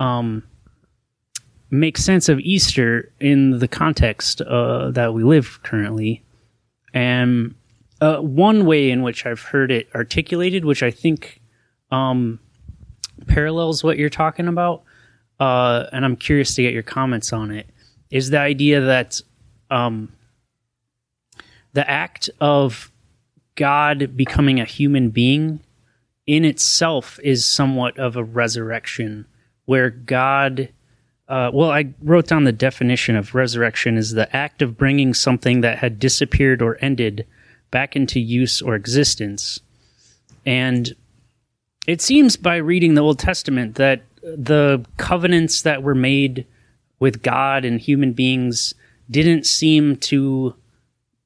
um, 0.00 0.42
make 1.70 1.98
sense 1.98 2.28
of 2.28 2.40
Easter 2.40 3.12
in 3.20 3.58
the 3.58 3.68
context 3.68 4.40
uh, 4.40 4.90
that 4.92 5.14
we 5.14 5.22
live 5.22 5.60
currently. 5.62 6.24
And 6.94 7.54
uh, 8.00 8.18
one 8.18 8.66
way 8.66 8.90
in 8.90 9.02
which 9.02 9.26
I've 9.26 9.42
heard 9.42 9.70
it 9.70 9.88
articulated, 9.94 10.64
which 10.64 10.82
I 10.82 10.90
think 10.90 11.40
um, 11.90 12.40
parallels 13.26 13.84
what 13.84 13.98
you're 13.98 14.10
talking 14.10 14.48
about, 14.48 14.82
uh, 15.40 15.84
and 15.92 16.04
I'm 16.04 16.16
curious 16.16 16.54
to 16.54 16.62
get 16.62 16.72
your 16.72 16.82
comments 16.82 17.32
on 17.32 17.50
it, 17.50 17.66
is 18.10 18.30
the 18.30 18.38
idea 18.38 18.80
that 18.80 19.20
um, 19.70 20.12
the 21.72 21.88
act 21.88 22.30
of 22.40 22.90
God 23.54 24.16
becoming 24.16 24.60
a 24.60 24.64
human 24.64 25.10
being 25.10 25.60
in 26.26 26.44
itself 26.44 27.18
is 27.22 27.46
somewhat 27.46 27.98
of 27.98 28.16
a 28.16 28.24
resurrection 28.24 29.26
where 29.64 29.90
God 29.90 30.70
uh, 31.28 31.50
well, 31.52 31.70
I 31.70 31.92
wrote 32.02 32.28
down 32.28 32.44
the 32.44 32.52
definition 32.52 33.16
of 33.16 33.34
resurrection 33.34 33.96
is 33.96 34.12
the 34.12 34.34
act 34.34 34.62
of 34.62 34.76
bringing 34.76 35.12
something 35.12 35.60
that 35.60 35.78
had 35.78 35.98
disappeared 35.98 36.62
or 36.62 36.78
ended 36.80 37.26
back 37.72 37.96
into 37.96 38.20
use 38.20 38.62
or 38.62 38.76
existence. 38.76 39.58
And 40.44 40.94
it 41.88 42.00
seems 42.00 42.36
by 42.36 42.56
reading 42.56 42.94
the 42.94 43.00
Old 43.00 43.18
Testament 43.18 43.74
that 43.74 44.02
the 44.34 44.84
covenants 44.96 45.62
that 45.62 45.82
were 45.82 45.94
made 45.94 46.46
with 46.98 47.22
God 47.22 47.64
and 47.64 47.80
human 47.80 48.12
beings 48.12 48.74
didn't 49.08 49.46
seem 49.46 49.96
to 49.96 50.54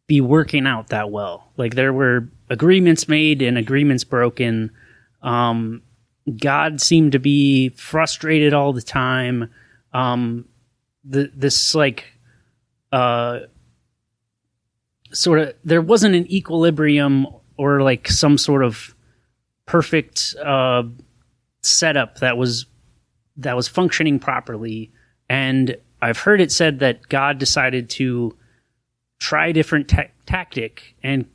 be 0.07 0.20
working 0.20 0.66
out 0.66 0.88
that 0.88 1.11
well. 1.11 1.51
Like 1.57 1.74
there 1.76 1.92
were 1.92 2.28
agreements 2.51 3.09
made 3.09 3.40
and 3.40 3.57
agreements 3.57 4.05
broken. 4.05 4.70
Um, 5.22 5.82
God 6.38 6.80
seemed 6.80 7.12
to 7.12 7.18
be 7.18 7.70
frustrated 7.70 8.53
all 8.53 8.72
the 8.72 8.82
time. 8.82 9.51
Um, 9.92 10.46
the 11.05 11.30
this 11.34 11.74
like 11.74 12.05
uh 12.92 13.40
sort 15.12 15.38
of 15.38 15.55
there 15.64 15.80
wasn't 15.80 16.14
an 16.14 16.30
equilibrium 16.30 17.26
or 17.57 17.82
like 17.82 18.09
some 18.09 18.36
sort 18.36 18.62
of 18.62 18.94
perfect 19.64 20.34
uh 20.44 20.82
setup 21.62 22.18
that 22.18 22.36
was 22.36 22.66
that 23.37 23.57
was 23.57 23.68
functioning 23.68 24.18
properly. 24.18 24.91
And 25.28 25.76
i've 26.03 26.18
heard 26.18 26.41
it 26.41 26.51
said 26.51 26.78
that 26.78 27.07
god 27.11 27.39
decided 27.39 27.91
to 27.91 28.35
try 29.18 29.49
a 29.49 29.53
different 29.53 29.87
ta- 29.87 30.05
tactic 30.24 30.95
and 31.03 31.26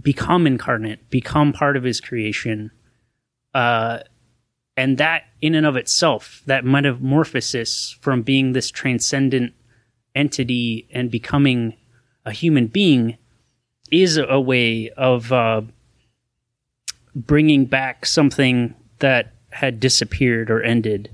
become 0.00 0.46
incarnate 0.46 1.10
become 1.10 1.52
part 1.52 1.76
of 1.76 1.84
his 1.84 2.00
creation. 2.00 2.70
Uh 3.54 4.00
and 4.76 4.98
that 4.98 5.24
in 5.40 5.54
and 5.54 5.66
of 5.66 5.76
itself 5.76 6.42
that 6.46 6.64
metamorphosis 6.64 7.96
from 8.00 8.22
being 8.22 8.52
this 8.52 8.70
transcendent 8.70 9.52
entity 10.14 10.88
and 10.90 11.10
becoming 11.10 11.74
a 12.24 12.32
human 12.32 12.66
being 12.66 13.16
is 13.90 14.16
a 14.16 14.40
way 14.40 14.90
of 14.90 15.32
uh, 15.32 15.62
bringing 17.14 17.66
back 17.66 18.04
something 18.04 18.74
that 18.98 19.32
had 19.50 19.78
disappeared 19.78 20.50
or 20.50 20.62
ended 20.62 21.10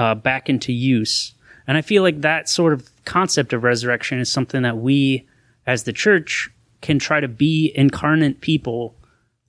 uh, 0.00 0.14
back 0.14 0.48
into 0.48 0.72
use. 0.72 1.34
And 1.66 1.76
I 1.76 1.82
feel 1.82 2.02
like 2.02 2.22
that 2.22 2.48
sort 2.48 2.72
of 2.72 2.88
concept 3.04 3.52
of 3.52 3.62
resurrection 3.62 4.18
is 4.18 4.32
something 4.32 4.62
that 4.62 4.78
we, 4.78 5.26
as 5.66 5.84
the 5.84 5.92
church, 5.92 6.50
can 6.80 6.98
try 6.98 7.20
to 7.20 7.28
be 7.28 7.70
incarnate 7.74 8.40
people 8.40 8.96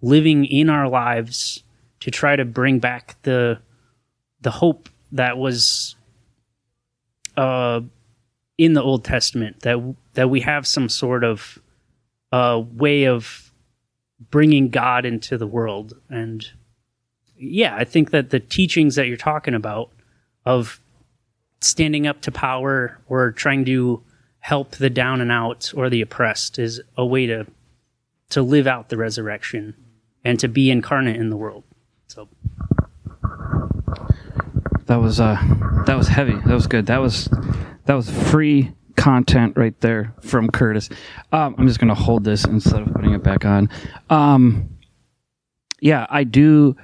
living 0.02 0.44
in 0.44 0.70
our 0.70 0.90
lives 0.90 1.64
to 2.02 2.12
try 2.12 2.36
to 2.36 2.44
bring 2.44 2.80
back 2.80 3.16
the 3.24 3.60
the 4.42 4.52
hope 4.52 4.90
that 5.14 5.38
was 5.38 5.96
uh, 7.38 7.80
in 8.58 8.74
the 8.74 8.84
Old 8.84 9.06
Testament 9.06 9.62
that 9.62 9.96
that 10.16 10.30
we 10.30 10.42
have 10.42 10.68
some 10.68 10.90
sort 10.90 11.24
of 11.24 11.60
uh, 12.34 12.62
way 12.74 13.06
of 13.06 13.54
bringing 14.30 14.68
God 14.68 15.06
into 15.06 15.38
the 15.38 15.48
world. 15.48 15.94
And 16.10 16.46
yeah, 17.38 17.74
I 17.74 17.86
think 17.86 18.12
that 18.12 18.32
the 18.32 18.42
teachings 18.42 18.96
that 18.96 19.08
you're 19.08 19.16
talking 19.16 19.54
about 19.54 19.92
of 20.46 20.82
standing 21.60 22.08
up 22.08 22.22
to 22.22 22.32
power 22.32 23.00
or 23.08 23.32
trying 23.32 23.66
to 23.66 24.02
help 24.40 24.72
the 24.72 24.90
down 24.90 25.22
and 25.22 25.32
out 25.32 25.72
or 25.76 25.90
the 25.90 26.02
oppressed 26.02 26.58
is 26.58 26.82
a 26.98 27.06
way 27.06 27.28
to 27.28 27.46
to 28.30 28.42
live 28.42 28.66
out 28.66 28.90
the 28.90 28.98
resurrection 28.98 29.76
and 30.24 30.40
to 30.40 30.48
be 30.48 30.72
incarnate 30.72 31.18
in 31.18 31.30
the 31.30 31.38
world. 31.38 31.64
So 32.08 32.28
that 34.86 34.96
was 35.00 35.20
uh 35.20 35.38
that 35.86 35.96
was 35.96 36.08
heavy. 36.08 36.36
That 36.46 36.54
was 36.54 36.68
good. 36.68 36.88
That 36.88 37.00
was 37.00 37.30
that 37.86 37.94
was 37.94 38.10
free 38.10 38.72
content 38.96 39.58
right 39.58 39.80
there 39.82 40.14
from 40.22 40.50
Curtis. 40.50 40.90
Um, 41.32 41.56
I'm 41.58 41.68
just 41.68 41.80
gonna 41.80 41.96
hold 41.96 42.24
this 42.24 42.46
instead 42.46 42.82
of 42.82 42.94
putting 42.94 43.14
it 43.14 43.24
back 43.24 43.46
on. 43.46 43.70
Um, 44.10 44.70
yeah, 45.80 46.06
I 46.10 46.24
do. 46.24 46.76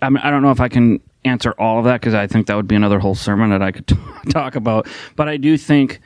I 0.00 0.10
mean, 0.10 0.18
I 0.18 0.30
don't 0.30 0.42
know 0.42 0.50
if 0.50 0.60
I 0.60 0.68
can 0.68 1.00
answer 1.24 1.52
all 1.58 1.78
of 1.78 1.84
that 1.84 2.00
because 2.00 2.14
I 2.14 2.26
think 2.26 2.46
that 2.46 2.56
would 2.56 2.68
be 2.68 2.74
another 2.74 2.98
whole 2.98 3.14
sermon 3.14 3.50
that 3.50 3.62
I 3.62 3.72
could 3.72 3.86
t- 3.86 3.96
talk 4.30 4.54
about. 4.54 4.88
But 5.16 5.28
I 5.28 5.36
do 5.36 5.56
think 5.56 6.00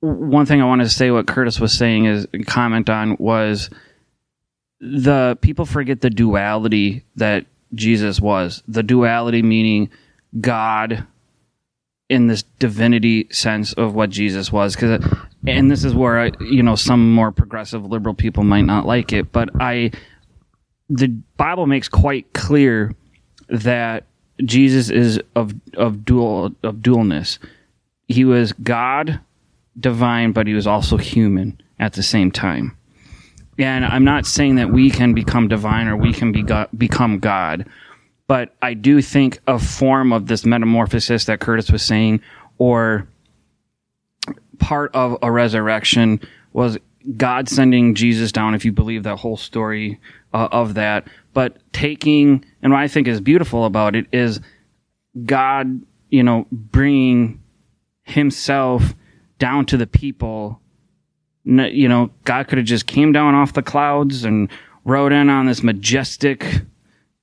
one 0.00 0.46
thing 0.46 0.60
I 0.60 0.66
wanted 0.66 0.84
to 0.84 0.90
say, 0.90 1.10
what 1.10 1.26
Curtis 1.26 1.58
was 1.58 1.72
saying 1.72 2.06
is 2.06 2.26
comment 2.46 2.90
on 2.90 3.16
was 3.18 3.70
the 4.80 5.38
people 5.40 5.64
forget 5.64 6.00
the 6.00 6.10
duality 6.10 7.04
that 7.16 7.46
Jesus 7.74 8.20
was. 8.20 8.62
The 8.68 8.82
duality 8.82 9.42
meaning 9.42 9.90
God 10.40 11.06
in 12.08 12.26
this 12.26 12.42
divinity 12.58 13.28
sense 13.30 13.72
of 13.72 13.94
what 13.94 14.10
Jesus 14.10 14.52
was 14.52 14.74
because 14.74 15.02
and 15.46 15.70
this 15.70 15.84
is 15.84 15.94
where 15.94 16.20
I, 16.20 16.32
you 16.40 16.62
know 16.62 16.76
some 16.76 17.14
more 17.14 17.32
progressive 17.32 17.86
liberal 17.86 18.14
people 18.14 18.44
might 18.44 18.66
not 18.66 18.84
like 18.84 19.10
it 19.12 19.32
but 19.32 19.48
I 19.58 19.90
the 20.90 21.08
Bible 21.38 21.66
makes 21.66 21.88
quite 21.88 22.30
clear 22.34 22.94
that 23.48 24.04
Jesus 24.44 24.90
is 24.90 25.20
of 25.34 25.54
of 25.74 26.04
dual 26.04 26.52
of 26.62 26.76
dualness 26.76 27.38
he 28.08 28.24
was 28.24 28.52
God 28.52 29.20
divine 29.78 30.32
but 30.32 30.46
he 30.46 30.54
was 30.54 30.66
also 30.66 30.96
human 30.96 31.60
at 31.78 31.94
the 31.94 32.02
same 32.02 32.30
time 32.30 32.76
and 33.58 33.84
I'm 33.84 34.04
not 34.04 34.26
saying 34.26 34.56
that 34.56 34.70
we 34.70 34.90
can 34.90 35.14
become 35.14 35.46
divine 35.46 35.86
or 35.86 35.96
we 35.96 36.12
can 36.12 36.32
be 36.32 36.42
God, 36.42 36.68
become 36.76 37.18
God 37.18 37.66
but 38.26 38.54
I 38.62 38.74
do 38.74 39.02
think 39.02 39.40
a 39.46 39.58
form 39.58 40.12
of 40.12 40.26
this 40.26 40.46
metamorphosis 40.46 41.26
that 41.26 41.40
Curtis 41.40 41.70
was 41.70 41.82
saying, 41.82 42.20
or 42.58 43.06
part 44.58 44.94
of 44.94 45.18
a 45.22 45.30
resurrection, 45.30 46.20
was 46.52 46.78
God 47.16 47.48
sending 47.48 47.94
Jesus 47.94 48.32
down, 48.32 48.54
if 48.54 48.64
you 48.64 48.72
believe 48.72 49.02
that 49.02 49.16
whole 49.16 49.36
story 49.36 50.00
uh, 50.32 50.48
of 50.50 50.74
that. 50.74 51.06
But 51.34 51.58
taking, 51.72 52.44
and 52.62 52.72
what 52.72 52.80
I 52.80 52.88
think 52.88 53.06
is 53.08 53.20
beautiful 53.20 53.64
about 53.64 53.94
it 53.94 54.06
is 54.12 54.40
God, 55.24 55.82
you 56.08 56.22
know, 56.22 56.46
bringing 56.50 57.42
himself 58.04 58.94
down 59.38 59.66
to 59.66 59.76
the 59.76 59.86
people. 59.86 60.60
You 61.44 61.88
know, 61.88 62.10
God 62.24 62.48
could 62.48 62.58
have 62.58 62.66
just 62.66 62.86
came 62.86 63.12
down 63.12 63.34
off 63.34 63.52
the 63.52 63.62
clouds 63.62 64.24
and 64.24 64.48
rode 64.84 65.12
in 65.12 65.28
on 65.28 65.46
this 65.46 65.62
majestic 65.62 66.64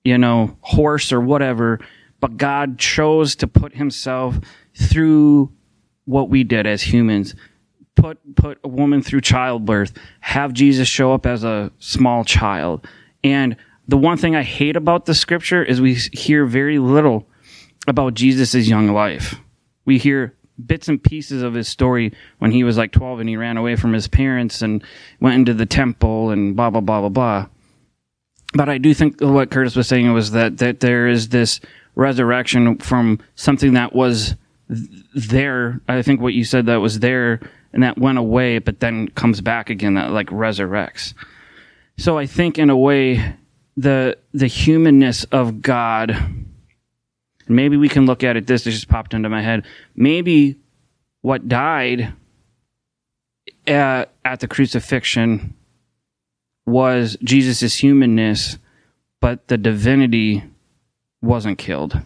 you 0.03 0.18
know, 0.18 0.57
horse 0.62 1.12
or 1.12 1.22
whatever, 1.22 1.80
but 2.20 2.38
God 2.38 2.78
chose 2.78 3.36
to 3.38 3.47
put 3.47 3.76
himself 3.76 4.39
through 4.76 5.51
what 6.05 6.30
we 6.30 6.43
did 6.43 6.66
as 6.66 6.82
humans. 6.82 7.36
Put 7.95 8.36
put 8.36 8.57
a 8.64 8.68
woman 8.68 9.01
through 9.01 9.22
childbirth, 9.22 9.93
have 10.22 10.53
Jesus 10.53 10.88
show 10.88 11.14
up 11.14 11.26
as 11.26 11.43
a 11.43 11.72
small 11.80 12.24
child. 12.24 12.88
And 13.24 13.55
the 13.91 13.97
one 13.97 14.17
thing 14.17 14.35
I 14.35 14.43
hate 14.43 14.75
about 14.75 15.05
the 15.05 15.13
scripture 15.13 15.63
is 15.63 15.79
we 15.79 15.93
hear 15.93 16.45
very 16.45 16.79
little 16.79 17.27
about 17.87 18.15
Jesus' 18.15 18.67
young 18.67 18.87
life. 18.87 19.35
We 19.85 19.97
hear 19.97 20.35
bits 20.65 20.87
and 20.87 21.01
pieces 21.01 21.43
of 21.43 21.53
his 21.53 21.67
story 21.67 22.13
when 22.39 22.51
he 22.51 22.63
was 22.63 22.77
like 22.77 22.91
12 22.91 23.19
and 23.19 23.29
he 23.29 23.37
ran 23.37 23.57
away 23.57 23.75
from 23.75 23.93
his 23.93 24.07
parents 24.07 24.61
and 24.61 24.83
went 25.19 25.35
into 25.35 25.53
the 25.53 25.65
temple 25.65 26.31
and 26.31 26.55
blah, 26.55 26.69
blah, 26.69 26.81
blah, 26.81 27.01
blah, 27.01 27.09
blah 27.09 27.47
but 28.53 28.69
I 28.69 28.77
do 28.77 28.93
think 28.93 29.21
what 29.21 29.51
Curtis 29.51 29.75
was 29.75 29.87
saying 29.87 30.11
was 30.13 30.31
that 30.31 30.57
that 30.57 30.79
there 30.79 31.07
is 31.07 31.29
this 31.29 31.59
resurrection 31.95 32.77
from 32.77 33.19
something 33.35 33.73
that 33.73 33.93
was 33.93 34.35
there. 35.13 35.81
I 35.87 36.01
think 36.01 36.21
what 36.21 36.33
you 36.33 36.43
said 36.43 36.65
that 36.65 36.77
was 36.77 36.99
there 36.99 37.39
and 37.73 37.83
that 37.83 37.97
went 37.97 38.17
away, 38.17 38.59
but 38.59 38.79
then 38.79 39.07
comes 39.09 39.41
back 39.41 39.69
again. 39.69 39.93
That 39.93 40.11
like 40.11 40.27
resurrects. 40.27 41.13
So 41.97 42.17
I 42.17 42.25
think 42.25 42.57
in 42.57 42.69
a 42.69 42.77
way 42.77 43.35
the 43.78 44.17
the 44.34 44.47
humanness 44.47 45.24
of 45.26 45.61
God. 45.61 46.15
Maybe 47.47 47.76
we 47.78 47.89
can 47.89 48.05
look 48.05 48.24
at 48.24 48.38
it. 48.38 48.47
This 48.47 48.63
just 48.63 48.88
popped 48.88 49.13
into 49.13 49.30
my 49.30 49.41
head. 49.41 49.65
Maybe 49.95 50.57
what 51.22 51.47
died 51.47 52.13
at, 53.67 54.13
at 54.24 54.39
the 54.39 54.47
crucifixion 54.47 55.55
was 56.65 57.17
Jesus' 57.24 57.76
humanness, 57.76 58.57
but 59.19 59.47
the 59.47 59.57
divinity 59.57 60.43
wasn't 61.22 61.57
killed. 61.57 61.99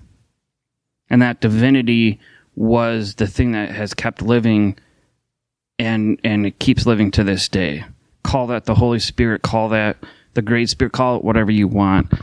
And 1.10 1.22
that 1.22 1.42
divinity 1.42 2.20
was 2.56 3.16
the 3.16 3.28
thing 3.28 3.52
that 3.52 3.72
has 3.72 3.94
kept 3.94 4.22
living 4.22 4.78
and 5.78 6.20
and 6.24 6.46
it 6.46 6.58
keeps 6.60 6.86
living 6.86 7.12
to 7.12 7.24
this 7.24 7.50
day. 7.50 7.84
Call 8.24 8.48
that 8.48 8.66
the 8.66 8.76
Holy 8.76 9.00
Spirit, 9.00 9.42
call 9.42 9.70
that 9.70 9.98
the 10.36 10.42
Great 10.42 10.70
Spirit, 10.70 10.94
call 10.94 11.18
it 11.18 11.24
whatever 11.24 11.52
you 11.52 11.68
want. 11.68 12.14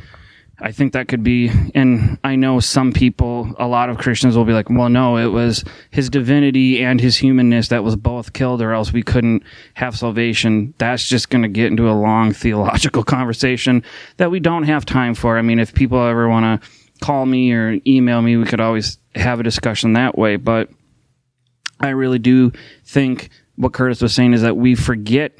I 0.60 0.70
think 0.70 0.92
that 0.92 1.08
could 1.08 1.24
be, 1.24 1.50
and 1.74 2.18
I 2.22 2.36
know 2.36 2.60
some 2.60 2.92
people, 2.92 3.52
a 3.58 3.66
lot 3.66 3.90
of 3.90 3.98
Christians 3.98 4.36
will 4.36 4.44
be 4.44 4.52
like, 4.52 4.70
well, 4.70 4.88
no, 4.88 5.16
it 5.16 5.26
was 5.26 5.64
his 5.90 6.08
divinity 6.08 6.84
and 6.84 7.00
his 7.00 7.16
humanness 7.16 7.68
that 7.68 7.82
was 7.82 7.96
both 7.96 8.32
killed, 8.32 8.62
or 8.62 8.72
else 8.72 8.92
we 8.92 9.02
couldn't 9.02 9.42
have 9.74 9.98
salvation. 9.98 10.72
That's 10.78 11.08
just 11.08 11.30
going 11.30 11.42
to 11.42 11.48
get 11.48 11.66
into 11.66 11.90
a 11.90 11.98
long 11.98 12.32
theological 12.32 13.02
conversation 13.02 13.82
that 14.18 14.30
we 14.30 14.38
don't 14.38 14.62
have 14.62 14.86
time 14.86 15.14
for. 15.14 15.36
I 15.36 15.42
mean, 15.42 15.58
if 15.58 15.74
people 15.74 16.00
ever 16.00 16.28
want 16.28 16.62
to 16.62 16.68
call 17.00 17.26
me 17.26 17.52
or 17.52 17.80
email 17.84 18.22
me, 18.22 18.36
we 18.36 18.44
could 18.44 18.60
always 18.60 18.98
have 19.16 19.40
a 19.40 19.42
discussion 19.42 19.94
that 19.94 20.16
way. 20.16 20.36
But 20.36 20.68
I 21.80 21.88
really 21.88 22.20
do 22.20 22.52
think 22.84 23.30
what 23.56 23.72
Curtis 23.72 24.00
was 24.00 24.14
saying 24.14 24.32
is 24.32 24.42
that 24.42 24.56
we 24.56 24.76
forget 24.76 25.32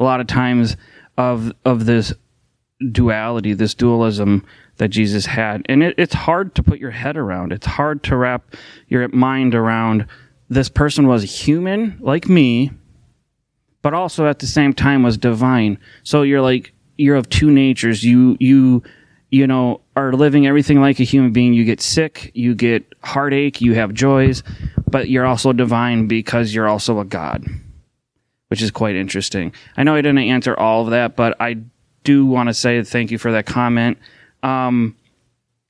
a 0.00 0.04
lot 0.04 0.20
of 0.20 0.26
times 0.26 0.76
of 1.18 1.52
of 1.66 1.84
this 1.84 2.14
duality, 2.92 3.52
this 3.52 3.74
dualism 3.74 4.46
that 4.76 4.88
Jesus 4.88 5.26
had. 5.26 5.62
And 5.68 5.82
it, 5.82 5.94
it's 5.98 6.14
hard 6.14 6.54
to 6.54 6.62
put 6.62 6.78
your 6.78 6.92
head 6.92 7.16
around. 7.16 7.52
It's 7.52 7.66
hard 7.66 8.02
to 8.04 8.16
wrap 8.16 8.54
your 8.86 9.06
mind 9.08 9.54
around 9.54 10.06
this 10.48 10.68
person 10.68 11.06
was 11.06 11.22
human 11.44 11.98
like 12.00 12.28
me, 12.28 12.70
but 13.82 13.94
also 13.94 14.26
at 14.26 14.38
the 14.38 14.46
same 14.46 14.72
time 14.72 15.02
was 15.02 15.18
divine. 15.18 15.78
So 16.04 16.22
you're 16.22 16.40
like, 16.40 16.72
you're 16.96 17.16
of 17.16 17.28
two 17.28 17.50
natures. 17.50 18.02
You, 18.02 18.36
you, 18.40 18.82
you 19.30 19.46
know, 19.46 19.82
are 19.94 20.12
living 20.12 20.46
everything 20.46 20.80
like 20.80 21.00
a 21.00 21.04
human 21.04 21.32
being. 21.32 21.52
You 21.52 21.64
get 21.64 21.80
sick, 21.80 22.30
you 22.34 22.54
get 22.54 22.94
heartache, 23.02 23.60
you 23.60 23.74
have 23.74 23.92
joys, 23.92 24.42
but 24.90 25.10
you're 25.10 25.26
also 25.26 25.52
divine 25.52 26.06
because 26.06 26.54
you're 26.54 26.68
also 26.68 26.98
a 26.98 27.04
God, 27.04 27.44
which 28.48 28.62
is 28.62 28.70
quite 28.70 28.96
interesting. 28.96 29.52
I 29.76 29.82
know 29.82 29.94
I 29.94 30.02
didn't 30.02 30.18
answer 30.18 30.58
all 30.58 30.82
of 30.82 30.90
that, 30.90 31.16
but 31.16 31.40
I 31.40 31.58
do 32.04 32.26
want 32.26 32.48
to 32.48 32.54
say 32.54 32.82
thank 32.82 33.10
you 33.10 33.18
for 33.18 33.32
that 33.32 33.46
comment. 33.46 33.98
Um, 34.42 34.96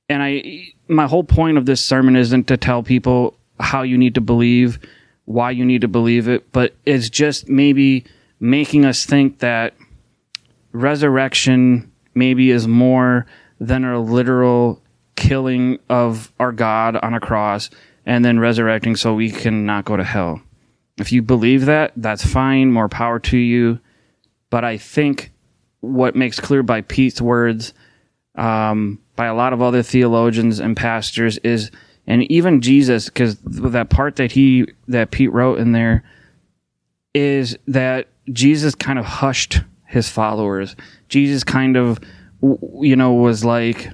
and 0.07 0.23
I, 0.23 0.67
my 0.87 1.05
whole 1.05 1.23
point 1.23 1.57
of 1.57 1.65
this 1.65 1.83
sermon 1.83 2.15
isn't 2.15 2.47
to 2.47 2.57
tell 2.57 2.81
people 2.81 3.37
how 3.59 3.81
you 3.83 3.97
need 3.97 4.15
to 4.15 4.21
believe, 4.21 4.79
why 5.25 5.51
you 5.51 5.65
need 5.65 5.81
to 5.81 5.87
believe 5.87 6.27
it, 6.27 6.51
but 6.51 6.73
it's 6.85 7.09
just 7.09 7.49
maybe 7.49 8.05
making 8.39 8.85
us 8.85 9.05
think 9.05 9.39
that 9.39 9.73
resurrection 10.71 11.91
maybe 12.15 12.51
is 12.51 12.67
more 12.67 13.25
than 13.59 13.83
a 13.83 13.99
literal 13.99 14.81
killing 15.15 15.77
of 15.89 16.31
our 16.39 16.51
God 16.51 16.95
on 16.95 17.13
a 17.13 17.19
cross 17.19 17.69
and 18.05 18.23
then 18.23 18.39
resurrecting 18.39 18.95
so 18.95 19.13
we 19.13 19.29
can 19.29 19.65
not 19.65 19.85
go 19.85 19.97
to 19.97 20.03
hell. 20.03 20.41
If 20.99 21.11
you 21.11 21.21
believe 21.21 21.65
that, 21.65 21.93
that's 21.95 22.25
fine, 22.25 22.71
more 22.71 22.89
power 22.89 23.19
to 23.19 23.37
you. 23.37 23.79
But 24.49 24.65
I 24.65 24.77
think 24.77 25.31
what 25.79 26.15
makes 26.15 26.39
clear 26.39 26.61
by 26.61 26.81
Pete's 26.81 27.21
words, 27.21 27.73
um, 28.35 28.99
by 29.15 29.27
a 29.27 29.33
lot 29.33 29.53
of 29.53 29.61
other 29.61 29.81
theologians 29.81 30.59
and 30.59 30.75
pastors 30.75 31.37
is, 31.39 31.71
and 32.05 32.23
even 32.31 32.61
Jesus, 32.61 33.05
because 33.05 33.37
that 33.43 33.89
part 33.89 34.17
that 34.17 34.31
he, 34.33 34.67
that 34.87 35.11
Pete 35.11 35.31
wrote 35.31 35.59
in 35.59 35.71
there 35.71 36.03
is 37.13 37.57
that 37.67 38.07
Jesus 38.31 38.75
kind 38.75 38.99
of 38.99 39.05
hushed 39.05 39.61
his 39.85 40.09
followers. 40.09 40.75
Jesus 41.07 41.43
kind 41.43 41.77
of, 41.77 41.99
you 42.41 42.95
know, 42.95 43.13
was 43.13 43.45
like, 43.45 43.89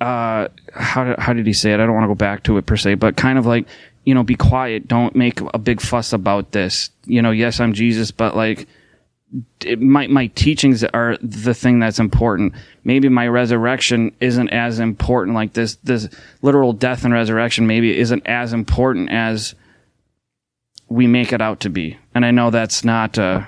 uh, 0.00 0.48
how 0.72 1.04
did, 1.04 1.18
how 1.18 1.32
did 1.32 1.46
he 1.46 1.52
say 1.52 1.72
it? 1.72 1.80
I 1.80 1.86
don't 1.86 1.94
want 1.94 2.04
to 2.04 2.08
go 2.08 2.14
back 2.14 2.44
to 2.44 2.56
it 2.56 2.66
per 2.66 2.76
se, 2.76 2.94
but 2.94 3.16
kind 3.16 3.38
of 3.38 3.46
like, 3.46 3.66
you 4.08 4.14
know, 4.14 4.22
be 4.22 4.36
quiet. 4.36 4.88
Don't 4.88 5.14
make 5.14 5.38
a 5.52 5.58
big 5.58 5.82
fuss 5.82 6.14
about 6.14 6.52
this. 6.52 6.88
You 7.04 7.20
know, 7.20 7.30
yes, 7.30 7.60
I'm 7.60 7.74
Jesus, 7.74 8.10
but 8.10 8.34
like, 8.34 8.66
it, 9.60 9.82
my 9.82 10.06
my 10.06 10.28
teachings 10.28 10.82
are 10.82 11.18
the 11.20 11.52
thing 11.52 11.78
that's 11.78 11.98
important. 11.98 12.54
Maybe 12.84 13.10
my 13.10 13.28
resurrection 13.28 14.16
isn't 14.18 14.48
as 14.48 14.80
important. 14.80 15.34
Like 15.34 15.52
this 15.52 15.74
this 15.84 16.08
literal 16.40 16.72
death 16.72 17.04
and 17.04 17.12
resurrection 17.12 17.66
maybe 17.66 17.98
isn't 17.98 18.26
as 18.26 18.54
important 18.54 19.10
as 19.10 19.54
we 20.88 21.06
make 21.06 21.34
it 21.34 21.42
out 21.42 21.60
to 21.60 21.68
be. 21.68 21.98
And 22.14 22.24
I 22.24 22.30
know 22.30 22.48
that's 22.48 22.82
not 22.82 23.18
a, 23.18 23.46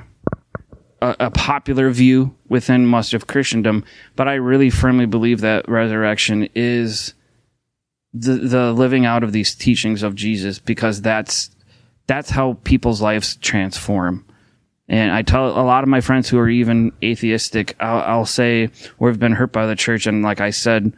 a, 1.01 1.17
a 1.21 1.31
popular 1.31 1.89
view 1.89 2.37
within 2.51 2.85
most 2.85 3.15
of 3.15 3.27
Christendom, 3.27 3.83
but 4.15 4.29
I 4.29 4.35
really 4.35 4.69
firmly 4.69 5.07
believe 5.07 5.41
that 5.41 5.67
resurrection 5.71 6.51
is 6.55 7.15
the 8.13 8.35
the 8.35 8.73
living 8.73 9.07
out 9.07 9.23
of 9.23 9.33
these 9.33 9.55
teachings 9.55 10.03
of 10.03 10.15
Jesus 10.15 10.59
because 10.59 11.01
that's 11.01 11.51
that's 12.07 12.31
how 12.31 12.55
people's 12.65 13.01
lives 13.01 13.37
transform. 13.37 14.25
And 14.89 15.13
I 15.13 15.23
tell 15.23 15.47
a 15.49 15.63
lot 15.63 15.85
of 15.85 15.89
my 15.89 16.01
friends 16.01 16.29
who 16.29 16.37
are 16.39 16.49
even 16.49 16.91
atheistic, 17.05 17.77
I'll, 17.79 18.03
I'll 18.03 18.27
say, 18.27 18.71
we've 18.99 19.21
been 19.21 19.35
hurt 19.35 19.53
by 19.53 19.67
the 19.67 19.77
church. 19.77 20.09
And 20.09 20.21
like 20.25 20.41
I 20.41 20.51
said, 20.51 20.93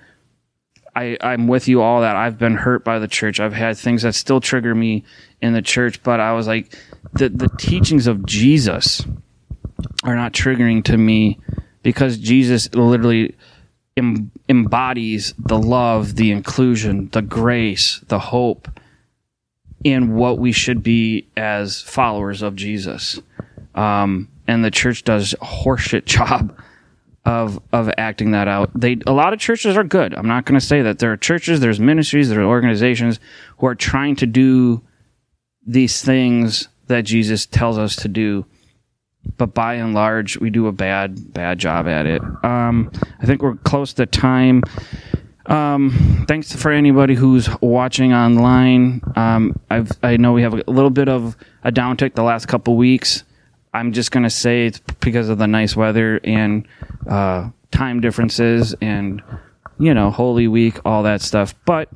I, 0.97 1.19
I'm 1.21 1.47
with 1.47 1.69
you 1.69 1.83
all 1.83 2.01
that 2.01 2.17
I've 2.17 2.39
been 2.39 2.57
hurt 2.57 2.85
by 2.85 2.99
the 2.99 3.09
church. 3.09 3.39
I've 3.39 3.53
had 3.53 3.77
things 3.77 4.03
that 4.03 4.15
still 4.15 4.41
trigger 4.41 4.75
me 4.75 5.05
in 5.43 5.53
the 5.53 5.61
church, 5.61 6.03
but 6.03 6.21
I 6.21 6.33
was 6.33 6.47
like, 6.47 6.75
the, 7.13 7.29
the 7.29 7.51
teachings 7.59 8.07
of 8.07 8.25
Jesus 8.25 9.05
are 10.05 10.17
not 10.17 10.33
triggering 10.33 10.83
to 10.85 10.97
me 10.97 11.39
because 11.83 12.17
Jesus 12.17 12.75
literally 12.75 13.37
em- 13.97 14.31
embodies 14.49 15.35
the 15.39 15.59
love, 15.59 16.17
the 16.17 16.31
inclusion, 16.31 17.09
the 17.13 17.23
grace, 17.23 18.01
the 18.09 18.19
hope 18.19 18.69
in 19.85 20.15
what 20.15 20.39
we 20.39 20.53
should 20.53 20.83
be 20.83 21.27
as 21.37 21.83
followers 21.83 22.43
of 22.43 22.57
Jesus. 22.57 23.21
Um, 23.75 24.29
and 24.47 24.65
the 24.65 24.71
church 24.71 25.05
does 25.05 25.35
horseshit 25.41 26.05
job 26.07 26.57
of 27.25 27.61
of 27.73 27.89
acting 27.99 28.33
that 28.33 28.49
out. 28.49 28.71
They 28.75 28.99
a 29.07 29.13
lot 29.13 29.33
of 29.33 29.39
churches 29.39 29.77
are 29.77 29.85
good. 29.85 30.15
I'm 30.15 30.27
not 30.27 30.45
going 30.45 30.59
to 30.59 30.67
say 30.67 30.83
that 30.83 30.99
there 30.99 31.13
are 31.13 31.17
churches, 31.17 31.61
there's 31.61 31.79
ministries, 31.79 32.29
there 32.29 32.41
are 32.41 32.45
organizations 32.45 33.21
who 33.59 33.67
are 33.67 33.75
trying 33.75 34.17
to 34.17 34.27
do 34.27 34.83
these 35.65 36.03
things 36.03 36.69
that 36.89 37.03
Jesus 37.03 37.47
tells 37.47 37.79
us 37.79 37.95
to 37.97 38.09
do. 38.09 38.45
But 39.37 39.55
by 39.55 39.75
and 39.75 39.95
large, 39.95 40.39
we 40.39 40.51
do 40.51 40.67
a 40.67 40.73
bad 40.73 41.33
bad 41.33 41.59
job 41.59 41.87
at 41.87 42.07
it. 42.07 42.23
Um, 42.45 42.91
I 43.21 43.27
think 43.27 43.43
we're 43.43 43.57
close 43.57 43.93
to 43.95 44.07
time. 44.07 44.63
Um, 45.47 46.25
thanks 46.29 46.55
for 46.55 46.71
anybody 46.71 47.15
who's 47.15 47.49
watching 47.61 48.13
online. 48.13 49.01
Um, 49.17 49.59
I've 49.71 49.91
I 50.03 50.17
know 50.17 50.33
we 50.33 50.43
have 50.43 50.55
a 50.55 50.63
little 50.71 50.91
bit 50.91 51.09
of 51.09 51.37
a 51.65 51.73
downtick 51.73 52.15
the 52.15 52.23
last 52.23 52.47
couple 52.47 52.77
weeks. 52.77 53.25
I'm 53.75 53.93
just 53.93 54.11
gonna 54.11 54.31
say 54.31 54.67
it's 54.67 54.81
because 55.01 55.29
of 55.29 55.39
the 55.39 55.47
nice 55.47 55.75
weather 55.75 56.21
and 56.23 56.67
uh, 57.09 57.51
time 57.71 58.01
differences 58.01 58.75
and 58.81 59.23
you 59.79 59.95
know 59.95 60.11
Holy 60.11 60.47
Week, 60.47 60.79
all 60.85 61.03
that 61.05 61.23
stuff. 61.23 61.55
But 61.65 61.89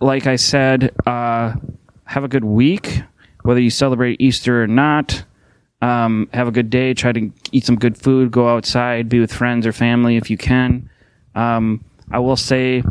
like 0.00 0.26
I 0.26 0.36
said, 0.36 0.94
uh, 1.06 1.54
have 2.04 2.24
a 2.24 2.28
good 2.28 2.44
week, 2.44 3.02
whether 3.42 3.60
you 3.60 3.70
celebrate 3.70 4.20
Easter 4.20 4.62
or 4.62 4.66
not. 4.66 5.24
Um, 5.82 6.28
have 6.32 6.48
a 6.48 6.50
good 6.50 6.70
day. 6.70 6.94
Try 6.94 7.12
to 7.12 7.30
eat 7.52 7.64
some 7.64 7.76
good 7.76 7.96
food. 7.96 8.30
Go 8.30 8.48
outside. 8.48 9.08
Be 9.08 9.20
with 9.20 9.32
friends 9.32 9.66
or 9.66 9.72
family 9.72 10.16
if 10.16 10.30
you 10.30 10.36
can. 10.36 10.90
Um, 11.34 11.84
I 12.10 12.18
will 12.18 12.36
say, 12.36 12.82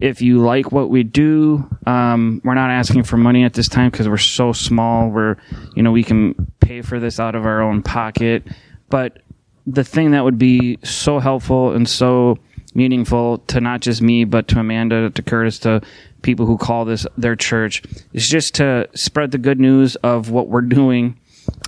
if 0.00 0.22
you 0.22 0.38
like 0.38 0.72
what 0.72 0.90
we 0.90 1.02
do, 1.02 1.68
um, 1.86 2.40
we're 2.44 2.54
not 2.54 2.70
asking 2.70 3.04
for 3.04 3.16
money 3.16 3.44
at 3.44 3.52
this 3.52 3.68
time 3.68 3.90
because 3.90 4.08
we're 4.08 4.16
so 4.16 4.52
small. 4.52 5.08
We're, 5.10 5.36
you 5.74 5.82
know, 5.82 5.92
we 5.92 6.02
can 6.02 6.50
pay 6.60 6.82
for 6.82 6.98
this 6.98 7.20
out 7.20 7.34
of 7.34 7.44
our 7.44 7.62
own 7.62 7.82
pocket. 7.82 8.42
But 8.88 9.22
the 9.66 9.84
thing 9.84 10.12
that 10.12 10.24
would 10.24 10.38
be 10.38 10.78
so 10.82 11.18
helpful 11.18 11.72
and 11.72 11.88
so 11.88 12.38
meaningful 12.74 13.38
to 13.38 13.60
not 13.60 13.80
just 13.80 14.00
me, 14.00 14.24
but 14.24 14.48
to 14.48 14.58
Amanda, 14.58 15.10
to 15.10 15.22
Curtis, 15.22 15.58
to 15.60 15.82
people 16.22 16.46
who 16.46 16.56
call 16.56 16.84
this 16.84 17.06
their 17.18 17.36
church, 17.36 17.82
is 18.12 18.28
just 18.28 18.54
to 18.54 18.88
spread 18.94 19.32
the 19.32 19.38
good 19.38 19.60
news 19.60 19.96
of 19.96 20.30
what 20.30 20.48
we're 20.48 20.60
doing. 20.78 21.18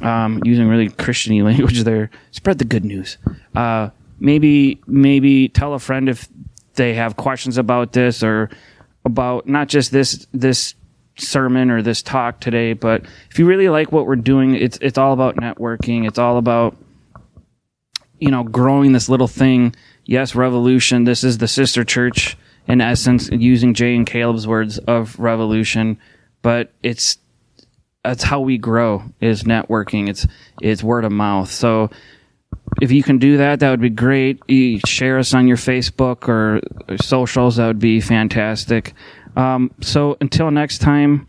Um, 0.03 0.43
using 0.45 0.69
really 0.69 0.89
Christiany 0.89 1.45
language 1.45 1.83
there. 1.85 2.11
Spread 2.33 2.59
the 2.59 2.65
good 2.65 2.85
news. 2.85 3.19
Uh, 3.55 3.91
maybe 4.19 4.81
maybe 4.87 5.49
tell 5.49 5.75
a 5.75 5.79
friend 5.79 6.09
if 6.09 6.29
they 6.75 6.95
have 6.95 7.17
questions 7.17 7.59
about 7.59 7.93
this 7.93 8.23
or 8.23 8.51
about 9.05 9.47
not 9.47 9.69
just 9.69 9.93
this 9.93 10.27
this 10.33 10.75
sermon 11.17 11.71
or 11.71 11.83
this 11.83 12.03
talk 12.03 12.41
today, 12.41 12.73
but 12.73 13.05
if 13.31 13.39
you 13.39 13.47
really 13.47 13.69
like 13.69 13.93
what 13.93 14.07
we're 14.07 14.17
doing, 14.17 14.55
it's 14.55 14.79
it's 14.81 14.99
all 14.99 15.13
about 15.13 15.37
networking. 15.37 16.07
It's 16.07 16.19
all 16.19 16.39
about 16.39 16.77
you 18.19 18.31
know 18.31 18.43
growing 18.43 18.93
this 18.93 19.09
little 19.09 19.29
thing. 19.29 19.75
Yes, 20.05 20.35
revolution. 20.35 21.05
This 21.05 21.23
is 21.23 21.39
the 21.39 21.49
sister 21.49 21.85
church 21.85 22.37
in 22.67 22.81
essence, 22.81 23.29
using 23.31 23.75
Jay 23.75 23.95
and 23.95 24.07
Caleb's 24.07 24.47
words 24.47 24.79
of 24.79 25.19
revolution, 25.19 25.99
but 26.43 26.73
it's 26.83 27.19
that's 28.05 28.23
how 28.23 28.41
we 28.41 28.59
grow 28.59 29.03
is 29.21 29.45
networking. 29.45 30.09
It's 30.09 30.27
it's 30.61 30.83
word 30.83 31.05
of 31.05 31.13
mouth. 31.13 31.51
So 31.51 31.91
if 32.81 32.91
you 32.91 33.03
can 33.03 33.19
do 33.19 33.37
that, 33.39 33.61
that 33.61 33.71
would 33.71 33.81
be 33.81 33.91
great. 33.91 34.41
You 34.49 34.81
share 34.87 35.19
us 35.19 35.35
on 35.35 35.47
your 35.47 35.57
Facebook 35.57 36.29
or, 36.29 36.61
socials. 36.99 37.57
That 37.57 37.67
would 37.67 37.79
be 37.79 38.01
fantastic. 38.01 38.95
Um, 39.37 39.71
so 39.81 40.17
until 40.21 40.51
next 40.51 40.79
time, 40.79 41.29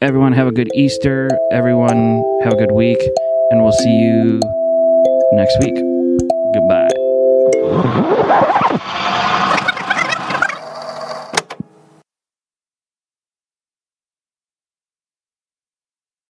everyone 0.00 0.32
have 0.32 0.46
a 0.46 0.52
good 0.52 0.70
Easter. 0.74 1.28
Everyone 1.50 2.22
have 2.42 2.52
a 2.52 2.56
good 2.56 2.72
week, 2.72 3.00
and 3.50 3.62
we'll 3.62 3.72
see 3.72 3.98
you 3.98 4.40
next 5.32 5.58
week. 5.60 5.74
Goodbye. 6.54 6.90